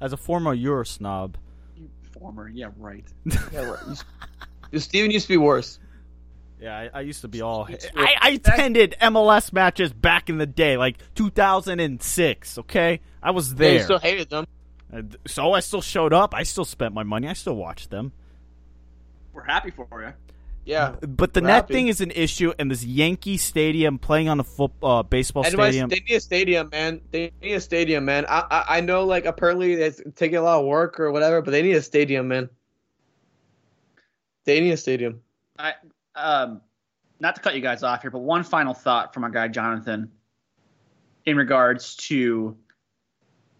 as 0.00 0.12
a 0.12 0.16
former 0.16 0.54
Euro 0.54 0.84
snob. 0.84 1.36
You 1.76 1.88
former, 2.18 2.48
yeah, 2.48 2.68
right. 2.78 3.04
yeah, 3.24 3.60
right. 3.60 3.80
You- 3.86 3.94
you- 4.72 4.78
Steven 4.80 5.10
used 5.10 5.26
to 5.26 5.32
be 5.32 5.36
worse. 5.36 5.78
Yeah, 6.60 6.76
I, 6.78 6.90
I 6.94 7.00
used 7.02 7.20
to 7.22 7.28
be 7.28 7.42
all. 7.42 7.68
I, 7.96 8.14
I 8.20 8.30
attended 8.30 8.96
MLS 9.00 9.52
matches 9.52 9.92
back 9.92 10.30
in 10.30 10.38
the 10.38 10.46
day, 10.46 10.76
like 10.78 10.96
2006. 11.14 12.58
Okay, 12.58 13.00
I 13.22 13.32
was 13.32 13.50
Yeah, 13.52 13.56
there. 13.58 13.74
you 13.74 13.82
still 13.82 13.98
hated 13.98 14.30
them. 14.30 14.46
Uh, 14.92 14.96
and 14.98 15.16
so 15.26 15.52
I 15.52 15.60
still 15.60 15.82
showed 15.82 16.12
up. 16.12 16.34
I 16.34 16.44
still 16.44 16.64
spent 16.64 16.94
my 16.94 17.02
money. 17.02 17.28
I 17.28 17.32
still 17.34 17.56
watched 17.56 17.90
them. 17.90 18.12
We're 19.32 19.42
happy 19.42 19.70
for 19.72 19.86
you. 20.00 20.12
Yeah. 20.64 20.94
But 21.00 21.34
the 21.34 21.40
We're 21.40 21.48
net 21.48 21.54
happy. 21.56 21.74
thing 21.74 21.88
is 21.88 22.00
an 22.00 22.10
issue, 22.10 22.52
and 22.58 22.70
this 22.70 22.84
Yankee 22.84 23.36
Stadium 23.36 23.98
playing 23.98 24.28
on 24.28 24.40
a 24.40 24.44
foot 24.44 24.72
uh, 24.82 25.02
baseball 25.02 25.44
Anyways, 25.44 25.74
stadium. 25.74 25.90
they 25.90 26.00
need 26.08 26.14
a 26.16 26.20
stadium, 26.20 26.68
man. 26.72 27.00
They 27.10 27.32
need 27.42 27.52
a 27.54 27.60
stadium, 27.60 28.04
man. 28.06 28.24
I, 28.28 28.44
I 28.50 28.64
I 28.78 28.80
know, 28.80 29.04
like 29.04 29.26
apparently 29.26 29.74
it's 29.74 30.00
taking 30.16 30.38
a 30.38 30.42
lot 30.42 30.60
of 30.60 30.66
work 30.66 30.98
or 30.98 31.12
whatever, 31.12 31.42
but 31.42 31.50
they 31.50 31.62
need 31.62 31.76
a 31.76 31.82
stadium, 31.82 32.28
man. 32.28 32.48
They 34.44 34.60
need 34.60 34.70
a 34.72 34.76
stadium. 34.76 35.20
I 35.58 35.74
um, 36.14 36.60
not 37.20 37.34
to 37.36 37.40
cut 37.40 37.54
you 37.54 37.60
guys 37.60 37.82
off 37.82 38.02
here, 38.02 38.10
but 38.10 38.20
one 38.20 38.42
final 38.44 38.74
thought 38.74 39.12
from 39.14 39.24
our 39.24 39.30
guy 39.30 39.48
Jonathan 39.48 40.10
in 41.26 41.36
regards 41.36 41.96
to 41.96 42.56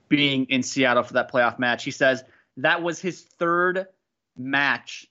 being 0.09 0.45
in 0.47 0.63
Seattle 0.63 1.03
for 1.03 1.15
that 1.15 1.31
playoff 1.31 1.59
match. 1.59 1.85
He 1.85 1.91
says 1.91 2.25
that 2.59 2.83
was 2.83 3.01
his 3.01 3.23
third 3.23 3.87
match 4.37 5.07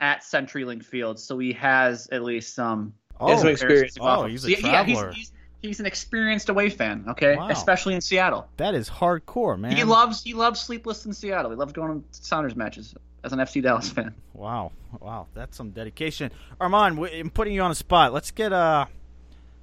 at 0.00 0.22
CenturyLink 0.22 0.84
Field, 0.84 1.18
so 1.18 1.38
he 1.38 1.52
has 1.54 2.08
at 2.12 2.22
least 2.22 2.54
some 2.54 2.92
oh, 3.20 3.36
some 3.36 3.48
experience. 3.48 3.94
to 3.94 4.00
go 4.00 4.06
off 4.06 4.18
Oh, 4.20 4.24
of. 4.24 4.30
he's 4.30 4.42
So 4.42 4.48
a 4.48 4.50
yeah, 4.52 4.58
yeah, 4.62 4.84
he's, 4.84 5.00
he's 5.16 5.32
he's 5.62 5.80
an 5.80 5.86
experienced 5.86 6.48
away 6.48 6.68
fan. 6.70 7.04
Okay, 7.08 7.36
Wow. 7.36 7.48
especially 7.48 7.94
in 7.94 8.00
Seattle. 8.00 8.48
that 8.58 8.74
is 8.74 8.88
hardcore, 8.90 9.58
man. 9.58 9.74
He 9.76 9.84
loves 9.84 10.22
he 10.22 10.34
loves 10.34 10.60
sleepless 10.60 11.06
in 11.06 11.12
Seattle. 11.12 11.50
He 11.50 11.56
loves 11.56 11.72
going 11.72 12.02
to 12.02 12.04
Sounders 12.10 12.54
matches 12.56 12.94
as 13.24 13.32
an 13.32 13.38
FC 13.38 13.62
Dallas 13.62 13.88
fan. 13.90 14.14
Wow, 14.34 14.72
wow, 15.00 15.26
that's 15.34 15.56
some 15.56 15.70
dedication. 15.70 16.30
Arman, 16.60 16.90
w- 16.96 17.20
I'm 17.20 17.30
putting 17.30 17.54
you 17.54 17.62
on 17.62 17.70
the 17.70 17.74
spot. 17.76 18.12
Let's 18.12 18.30
get 18.30 18.52
uh 18.52 18.86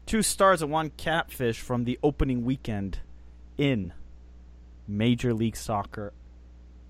two 0.06 0.22
stars 0.22 0.62
and 0.62 0.72
one 0.72 0.90
catfish 0.98 1.60
from 1.62 1.86
the 1.86 1.98
opening 2.04 2.44
weekend 2.44 3.00
in 3.58 3.94
Major 4.88 5.34
League 5.34 5.56
Soccer 5.56 6.12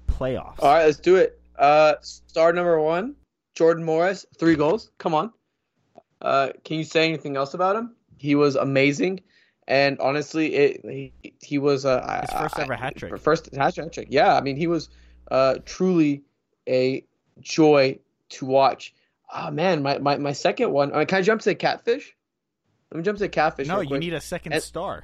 playoffs. 0.07 0.59
All 0.59 0.73
right, 0.73 0.85
let's 0.85 0.97
do 0.97 1.17
it. 1.17 1.39
Uh, 1.57 1.93
star 2.01 2.51
number 2.53 2.79
one, 2.79 3.15
Jordan 3.55 3.83
Morris, 3.83 4.25
three 4.37 4.55
goals. 4.55 4.91
Come 4.97 5.13
on. 5.13 5.31
Uh, 6.21 6.49
can 6.63 6.77
you 6.77 6.83
say 6.83 7.07
anything 7.07 7.35
else 7.35 7.53
about 7.53 7.75
him? 7.75 7.95
He 8.17 8.35
was 8.35 8.55
amazing, 8.55 9.21
and 9.67 9.99
honestly, 9.99 10.55
it 10.55 10.81
he, 10.83 11.13
he 11.41 11.57
was 11.57 11.85
uh, 11.85 12.21
His 12.29 12.39
first 12.39 12.57
ever 12.59 12.75
hat 12.75 12.95
trick. 12.95 13.17
First 13.19 13.53
hat 13.53 13.75
trick. 13.91 14.07
Yeah, 14.09 14.35
I 14.35 14.41
mean, 14.41 14.55
he 14.55 14.67
was 14.67 14.89
uh 15.31 15.55
truly 15.65 16.23
a 16.67 17.05
joy 17.41 17.99
to 18.29 18.45
watch. 18.45 18.93
Oh 19.35 19.51
man, 19.51 19.81
my, 19.83 19.97
my, 19.97 20.17
my 20.17 20.31
second 20.31 20.71
one. 20.71 20.93
Uh, 20.93 21.03
can 21.05 21.17
I 21.17 21.21
jump 21.21 21.41
to 21.41 21.49
the 21.49 21.55
catfish? 21.55 22.15
Let 22.91 22.97
me 22.99 23.03
jump 23.03 23.17
to 23.17 23.23
the 23.23 23.29
catfish. 23.29 23.67
no, 23.67 23.81
you 23.81 23.97
need 23.97 24.13
a 24.13 24.21
second 24.21 24.53
And- 24.53 24.61
star. 24.63 25.03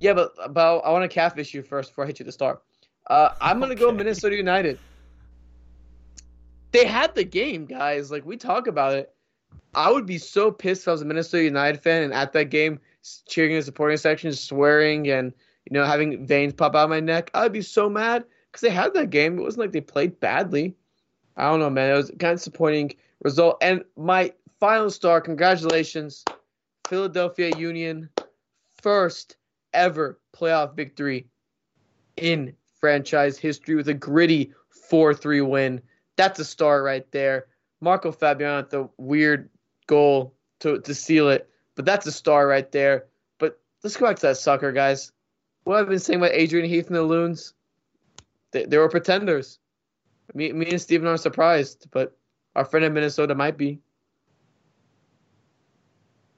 Yeah, 0.00 0.14
but 0.14 0.32
but 0.52 0.78
I 0.78 0.90
want 0.90 1.04
to 1.04 1.08
catfish 1.14 1.54
you 1.54 1.62
first 1.62 1.90
before 1.90 2.04
I 2.04 2.06
hit 2.08 2.18
you 2.18 2.24
the 2.26 2.32
star. 2.32 2.60
Uh, 3.06 3.30
I'm 3.40 3.60
gonna 3.60 3.74
go 3.76 3.92
Minnesota 3.92 4.34
United. 4.36 4.78
They 6.74 6.86
had 6.86 7.14
the 7.14 7.22
game, 7.22 7.66
guys. 7.66 8.10
Like 8.10 8.26
we 8.26 8.36
talk 8.36 8.66
about 8.66 8.94
it. 8.94 9.14
I 9.76 9.92
would 9.92 10.06
be 10.06 10.18
so 10.18 10.50
pissed 10.50 10.82
if 10.82 10.88
I 10.88 10.90
was 10.90 11.02
a 11.02 11.04
Minnesota 11.04 11.44
United 11.44 11.80
fan 11.80 12.02
and 12.02 12.12
at 12.12 12.32
that 12.32 12.50
game 12.50 12.80
cheering 13.28 13.52
in 13.52 13.58
the 13.58 13.62
supporting 13.62 13.96
section, 13.96 14.32
swearing 14.32 15.08
and 15.08 15.32
you 15.70 15.72
know 15.72 15.84
having 15.84 16.26
veins 16.26 16.52
pop 16.52 16.74
out 16.74 16.84
of 16.84 16.90
my 16.90 16.98
neck. 16.98 17.30
I'd 17.32 17.52
be 17.52 17.62
so 17.62 17.88
mad 17.88 18.24
because 18.50 18.62
they 18.62 18.70
had 18.70 18.92
that 18.94 19.10
game. 19.10 19.38
It 19.38 19.42
wasn't 19.42 19.60
like 19.60 19.70
they 19.70 19.80
played 19.82 20.18
badly. 20.18 20.74
I 21.36 21.44
don't 21.44 21.60
know, 21.60 21.70
man. 21.70 21.92
It 21.92 21.96
was 21.96 22.10
kind 22.18 22.32
of 22.32 22.38
disappointing 22.38 22.96
result. 23.22 23.56
And 23.60 23.84
my 23.96 24.32
final 24.58 24.90
star, 24.90 25.20
congratulations, 25.20 26.24
Philadelphia 26.88 27.56
Union, 27.56 28.08
first 28.82 29.36
ever 29.74 30.18
playoff 30.36 30.74
victory 30.74 31.28
in 32.16 32.52
franchise 32.80 33.38
history 33.38 33.76
with 33.76 33.88
a 33.88 33.94
gritty 33.94 34.52
4-3 34.90 35.48
win. 35.48 35.80
That's 36.16 36.38
a 36.40 36.44
star 36.44 36.82
right 36.82 37.10
there. 37.10 37.46
Marco 37.80 38.12
Fabian 38.12 38.50
at 38.50 38.70
the 38.70 38.88
weird 38.96 39.50
goal 39.86 40.34
to, 40.60 40.80
to 40.80 40.94
seal 40.94 41.28
it, 41.28 41.48
but 41.74 41.84
that's 41.84 42.06
a 42.06 42.12
star 42.12 42.46
right 42.46 42.70
there. 42.72 43.06
But 43.38 43.60
let's 43.82 43.96
go 43.96 44.06
back 44.06 44.16
to 44.16 44.22
that 44.28 44.36
sucker, 44.36 44.72
guys. 44.72 45.12
What 45.64 45.78
I've 45.78 45.88
been 45.88 45.98
saying 45.98 46.20
about 46.20 46.32
Adrian 46.32 46.68
Heath 46.68 46.86
and 46.86 46.96
the 46.96 47.02
Loons, 47.02 47.54
they, 48.52 48.64
they 48.64 48.78
were 48.78 48.88
pretenders. 48.88 49.58
Me, 50.34 50.52
me 50.52 50.66
and 50.70 50.80
Steven 50.80 51.06
aren't 51.06 51.20
surprised, 51.20 51.86
but 51.90 52.16
our 52.54 52.64
friend 52.64 52.84
in 52.86 52.92
Minnesota 52.94 53.34
might 53.34 53.56
be. 53.58 53.80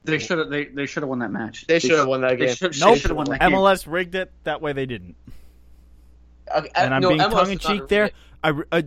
They 0.05 0.19
should 0.19 0.39
have. 0.39 0.51
They, 0.51 0.67
they 0.67 0.87
should 0.87 1.03
have 1.03 1.09
won 1.11 1.19
that 1.19 1.33
match. 1.33 1.67
They 1.67 1.81
should 1.81 1.99
have 1.99 2.07
won 2.07 2.21
that 2.21 2.39
They 2.39 2.47
game. 2.47 2.55
should 2.55 2.79
Nope. 2.81 2.99
have 2.99 3.17
won 3.17 3.27
that 3.31 3.41
game. 3.41 3.51
MLS 3.51 3.91
rigged 3.91 4.15
it. 4.15 4.31
That 4.45 4.63
way 4.63 4.73
they 4.73 4.87
didn't. 4.87 5.17
Okay, 6.57 6.71
and 6.77 6.95
I'm 6.95 7.03
no, 7.03 7.09
being 7.09 7.21
MLS 7.21 7.31
tongue 7.33 7.51
in 7.51 7.59
is 7.59 7.65
not 7.65 7.73
cheek 7.73 7.89
there. 7.89 8.05
a- 8.05 8.13
I, 8.45 8.63
I, 8.79 8.85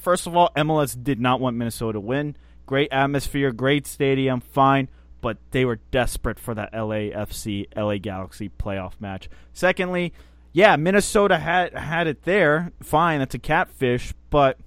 first 0.00 0.26
of 0.26 0.36
all, 0.36 0.50
MLS 0.56 1.00
did 1.02 1.20
not 1.20 1.40
want 1.40 1.56
Minnesota 1.56 1.94
to 1.94 2.00
win. 2.00 2.36
Great 2.66 2.92
atmosphere, 2.92 3.52
great 3.52 3.86
stadium, 3.86 4.40
fine, 4.40 4.88
but 5.20 5.38
they 5.50 5.64
were 5.64 5.80
desperate 5.90 6.38
for 6.38 6.54
that 6.54 6.72
LAFC 6.72 7.66
LA 7.76 7.98
Galaxy 7.98 8.48
playoff 8.48 8.92
match. 9.00 9.28
Secondly, 9.52 10.12
yeah, 10.52 10.76
Minnesota 10.76 11.38
had 11.38 11.74
had 11.74 12.06
it 12.06 12.22
there, 12.22 12.72
fine. 12.82 13.20
That's 13.20 13.34
a 13.34 13.38
catfish, 13.38 14.14
but 14.30 14.58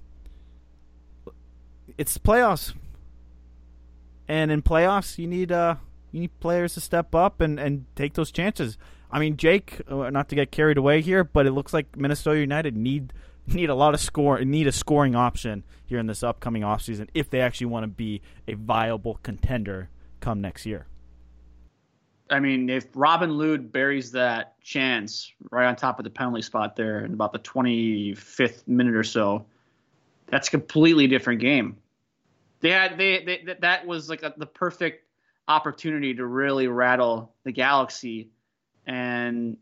it's 1.98 2.16
playoffs, 2.18 2.74
and 4.28 4.50
in 4.50 4.62
playoffs, 4.62 5.18
you 5.18 5.26
need 5.26 5.52
uh 5.52 5.76
you 6.12 6.20
need 6.20 6.40
players 6.40 6.74
to 6.74 6.80
step 6.80 7.14
up 7.14 7.40
and 7.40 7.58
and 7.58 7.86
take 7.96 8.14
those 8.14 8.30
chances. 8.30 8.78
I 9.10 9.20
mean, 9.20 9.36
Jake, 9.36 9.80
uh, 9.88 10.10
not 10.10 10.28
to 10.30 10.34
get 10.34 10.50
carried 10.50 10.76
away 10.76 11.00
here, 11.00 11.22
but 11.22 11.46
it 11.46 11.52
looks 11.52 11.72
like 11.72 11.96
Minnesota 11.96 12.40
United 12.40 12.76
need 12.76 13.12
need 13.46 13.70
a 13.70 13.74
lot 13.74 13.94
of 13.94 14.00
score 14.00 14.42
need 14.44 14.66
a 14.66 14.72
scoring 14.72 15.14
option 15.14 15.64
here 15.84 15.98
in 15.98 16.06
this 16.06 16.22
upcoming 16.22 16.62
offseason 16.62 17.08
if 17.14 17.30
they 17.30 17.40
actually 17.40 17.66
want 17.66 17.84
to 17.84 17.88
be 17.88 18.22
a 18.48 18.54
viable 18.54 19.18
contender 19.22 19.90
come 20.20 20.40
next 20.40 20.64
year. 20.66 20.86
I 22.30 22.40
mean, 22.40 22.70
if 22.70 22.86
Robin 22.94 23.36
Lod 23.36 23.70
buries 23.70 24.12
that 24.12 24.60
chance 24.62 25.30
right 25.50 25.66
on 25.66 25.76
top 25.76 25.98
of 25.98 26.04
the 26.04 26.10
penalty 26.10 26.40
spot 26.40 26.74
there 26.74 27.04
in 27.04 27.12
about 27.12 27.32
the 27.32 27.38
25th 27.38 28.66
minute 28.66 28.96
or 28.96 29.04
so, 29.04 29.44
that's 30.28 30.48
a 30.48 30.50
completely 30.50 31.06
different 31.06 31.40
game. 31.40 31.76
They 32.60 32.70
had 32.70 32.96
they, 32.96 33.22
they 33.24 33.54
that- 33.60 33.86
was 33.86 34.08
like 34.08 34.22
a, 34.22 34.32
the 34.36 34.46
perfect 34.46 35.06
opportunity 35.46 36.14
to 36.14 36.24
really 36.24 36.66
rattle 36.66 37.34
the 37.44 37.52
Galaxy, 37.52 38.30
and 38.86 39.58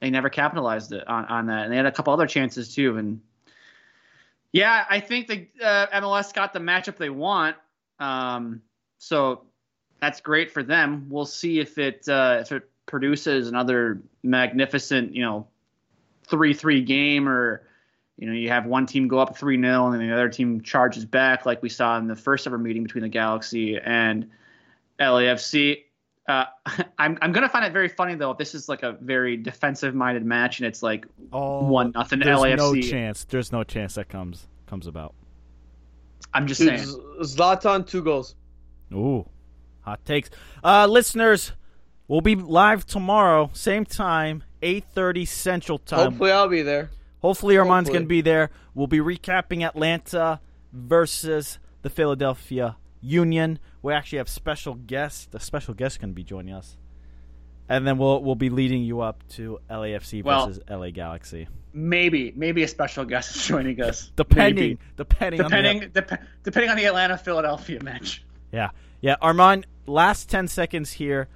they 0.00 0.10
never 0.10 0.30
capitalized 0.30 0.92
it 0.92 1.06
on, 1.06 1.26
on 1.26 1.46
that. 1.46 1.64
And 1.64 1.72
they 1.72 1.76
had 1.76 1.86
a 1.86 1.92
couple 1.92 2.12
other 2.12 2.26
chances 2.26 2.74
too. 2.74 2.96
And 2.96 3.20
yeah, 4.52 4.84
I 4.88 5.00
think 5.00 5.28
the 5.28 5.46
uh, 5.62 6.00
MLS 6.00 6.32
got 6.34 6.52
the 6.52 6.58
matchup 6.58 6.96
they 6.96 7.10
want. 7.10 7.56
Um, 7.98 8.62
so 8.98 9.42
that's 10.00 10.20
great 10.20 10.50
for 10.50 10.62
them. 10.62 11.06
We'll 11.08 11.26
see 11.26 11.60
if 11.60 11.78
it 11.78 12.08
uh, 12.08 12.38
if 12.40 12.52
it 12.52 12.68
produces 12.86 13.48
another 13.48 14.00
magnificent, 14.22 15.14
you 15.14 15.22
know, 15.22 15.46
three 16.26 16.54
three 16.54 16.82
game, 16.82 17.28
or 17.28 17.66
you 18.16 18.26
know, 18.26 18.32
you 18.32 18.48
have 18.48 18.66
one 18.66 18.86
team 18.86 19.08
go 19.08 19.18
up 19.18 19.36
three 19.36 19.60
0 19.60 19.86
and 19.86 19.94
then 19.94 20.06
the 20.06 20.12
other 20.12 20.28
team 20.28 20.62
charges 20.62 21.04
back, 21.04 21.46
like 21.46 21.62
we 21.62 21.68
saw 21.68 21.98
in 21.98 22.06
the 22.06 22.16
first 22.16 22.46
ever 22.46 22.58
meeting 22.58 22.82
between 22.82 23.02
the 23.02 23.08
Galaxy 23.08 23.78
and 23.78 24.28
LAFC. 24.98 25.84
Uh, 26.28 26.44
I'm 26.98 27.18
I'm 27.22 27.32
gonna 27.32 27.48
find 27.48 27.64
it 27.64 27.72
very 27.72 27.88
funny 27.88 28.14
though 28.14 28.30
if 28.32 28.38
this 28.38 28.54
is 28.54 28.68
like 28.68 28.82
a 28.82 28.92
very 29.00 29.36
defensive 29.36 29.94
minded 29.94 30.24
match 30.24 30.58
and 30.60 30.66
it's 30.66 30.82
like 30.82 31.06
Oh, 31.32 31.64
one 31.66 31.92
nothing 31.94 32.20
There's 32.20 32.38
LAFC. 32.38 32.56
no 32.56 32.80
chance. 32.80 33.24
There's 33.24 33.52
no 33.52 33.64
chance 33.64 33.94
that 33.94 34.08
comes 34.08 34.46
comes 34.66 34.86
about. 34.86 35.14
I'm 36.32 36.46
just 36.46 36.60
Dude, 36.60 36.78
saying. 36.78 37.00
Zlatan 37.22 37.86
two 37.86 38.02
goals. 38.02 38.34
Ooh, 38.92 39.28
hot 39.80 40.04
takes. 40.04 40.30
Uh, 40.62 40.86
listeners, 40.86 41.52
we'll 42.06 42.20
be 42.20 42.34
live 42.36 42.86
tomorrow, 42.86 43.50
same 43.52 43.84
time, 43.84 44.44
eight 44.62 44.84
thirty 44.92 45.24
Central 45.24 45.78
Time. 45.78 46.10
Hopefully, 46.10 46.30
I'll 46.32 46.48
be 46.48 46.62
there. 46.62 46.90
Hopefully, 47.22 47.56
Arman's 47.58 47.88
Hopefully. 47.88 47.92
going 47.98 48.04
to 48.04 48.08
be 48.08 48.20
there. 48.20 48.50
We'll 48.74 48.86
be 48.86 48.98
recapping 48.98 49.66
Atlanta 49.66 50.40
versus 50.72 51.58
the 51.82 51.90
Philadelphia 51.90 52.76
Union. 53.00 53.58
We 53.82 53.92
actually 53.94 54.18
have 54.18 54.28
special 54.28 54.74
guests. 54.74 55.26
The 55.30 55.40
special 55.40 55.74
guest 55.74 56.00
going 56.00 56.10
to 56.10 56.14
be 56.14 56.24
joining 56.24 56.54
us, 56.54 56.76
and 57.68 57.86
then 57.86 57.96
we'll 57.98 58.22
we'll 58.22 58.34
be 58.34 58.50
leading 58.50 58.82
you 58.82 59.00
up 59.00 59.22
to 59.30 59.58
LAFC 59.70 60.22
Well- 60.22 60.46
versus 60.48 60.62
LA 60.68 60.90
Galaxy. 60.90 61.48
Maybe 61.72 62.32
maybe 62.34 62.62
a 62.64 62.68
special 62.68 63.04
guest 63.04 63.36
is 63.36 63.46
joining 63.46 63.80
us. 63.88 64.10
Depending, 64.16 64.54
Maybe. 64.70 64.78
depending, 64.96 65.40
on 65.40 65.50
the, 65.50 65.56
depending 65.56 65.90
dep- 65.92 66.22
depending 66.42 66.70
on 66.70 66.76
the 66.76 66.84
Atlanta 66.86 67.16
Philadelphia 67.16 67.80
match. 67.82 68.24
yeah, 68.52 68.70
yeah. 69.00 69.14
Arman, 69.22 69.64
last 69.86 70.28
ten 70.28 70.48
seconds 70.48 70.90
here. 70.92 71.28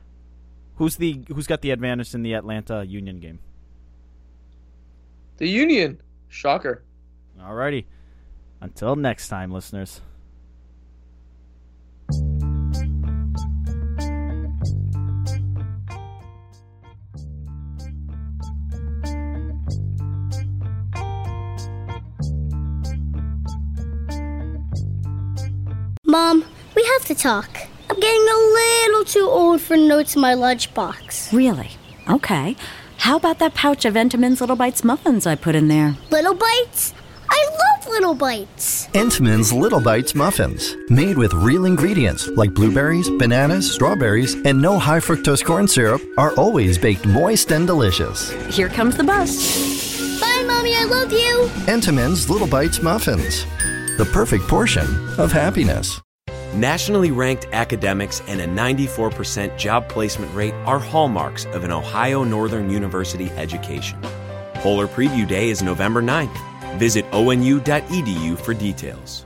Who's 0.77 0.97
the 0.97 1.23
who's 1.29 1.47
got 1.47 1.61
the 1.63 1.71
advantage 1.71 2.15
in 2.17 2.23
the 2.23 2.35
Atlanta 2.35 2.85
Union 2.85 3.21
game? 3.21 3.39
The 5.37 5.49
Union. 5.49 6.01
Shocker. 6.29 6.83
Alrighty. 7.41 7.85
Until 8.61 8.97
next 8.97 9.29
time, 9.29 9.53
listeners. 9.53 10.01
Mom, 26.15 26.45
we 26.77 26.85
have 26.85 27.05
to 27.07 27.15
talk. 27.17 27.49
I'm 27.91 27.99
getting 27.99 28.29
a 28.29 28.37
little 28.37 29.05
too 29.05 29.27
old 29.29 29.61
for 29.61 29.77
notes 29.77 30.15
in 30.15 30.23
my 30.23 30.35
lunchbox. 30.35 31.33
Really? 31.33 31.71
Okay. 32.09 32.55
How 32.99 33.17
about 33.17 33.41
that 33.41 33.55
pouch 33.55 33.85
of 33.85 33.95
Entenmann's 33.95 34.41
Little 34.41 34.55
Bites 34.55 34.85
muffins 34.85 35.27
I 35.27 35.35
put 35.35 35.57
in 35.57 35.67
there? 35.67 35.97
Little 36.13 36.35
bites? 36.35 36.95
I 37.29 37.49
love 37.51 37.89
little 37.89 38.15
bites. 38.15 38.87
Entenmann's 38.95 39.53
Little 39.53 39.81
Bites 39.81 40.15
muffins, 40.15 40.77
made 40.89 41.19
with 41.19 41.35
real 41.35 41.65
ingredients 41.65 42.29
like 42.29 42.55
blueberries, 42.55 43.11
bananas, 43.19 43.75
strawberries, 43.75 44.35
and 44.45 44.63
no 44.63 44.79
high 44.79 45.01
fructose 45.01 45.45
corn 45.45 45.67
syrup, 45.67 46.01
are 46.17 46.33
always 46.37 46.79
baked 46.79 47.07
moist 47.07 47.51
and 47.51 47.67
delicious. 47.67 48.31
Here 48.55 48.69
comes 48.69 48.97
the 48.97 49.03
bus. 49.03 50.21
Bye, 50.21 50.45
Mommy, 50.47 50.77
I 50.77 50.85
love 50.85 51.11
you. 51.11 51.49
Entenmann's 51.67 52.31
Little 52.31 52.47
Bites 52.47 52.81
muffins, 52.83 53.47
the 53.97 54.05
perfect 54.07 54.49
portion 54.49 54.87
of 55.19 55.31
happiness. 55.31 56.01
Nationally 56.55 57.11
ranked 57.11 57.47
academics 57.53 58.23
and 58.29 58.41
a 58.41 58.47
94% 58.47 59.57
job 59.59 59.89
placement 59.89 60.33
rate 60.35 60.55
are 60.67 60.79
hallmarks 60.79 61.45
of 61.47 61.65
an 61.65 61.73
Ohio 61.73 62.25
Northern 62.25 62.71
University 62.71 63.31
education. 63.33 64.01
Polar 64.55 64.87
Preview 64.87 65.27
Day 65.27 65.51
is 65.51 65.63
November 65.63 66.03
9th. 66.03 66.37
Visit 66.79 67.05
onu.edu 67.11 68.39
for 68.39 68.55
details. 68.55 69.24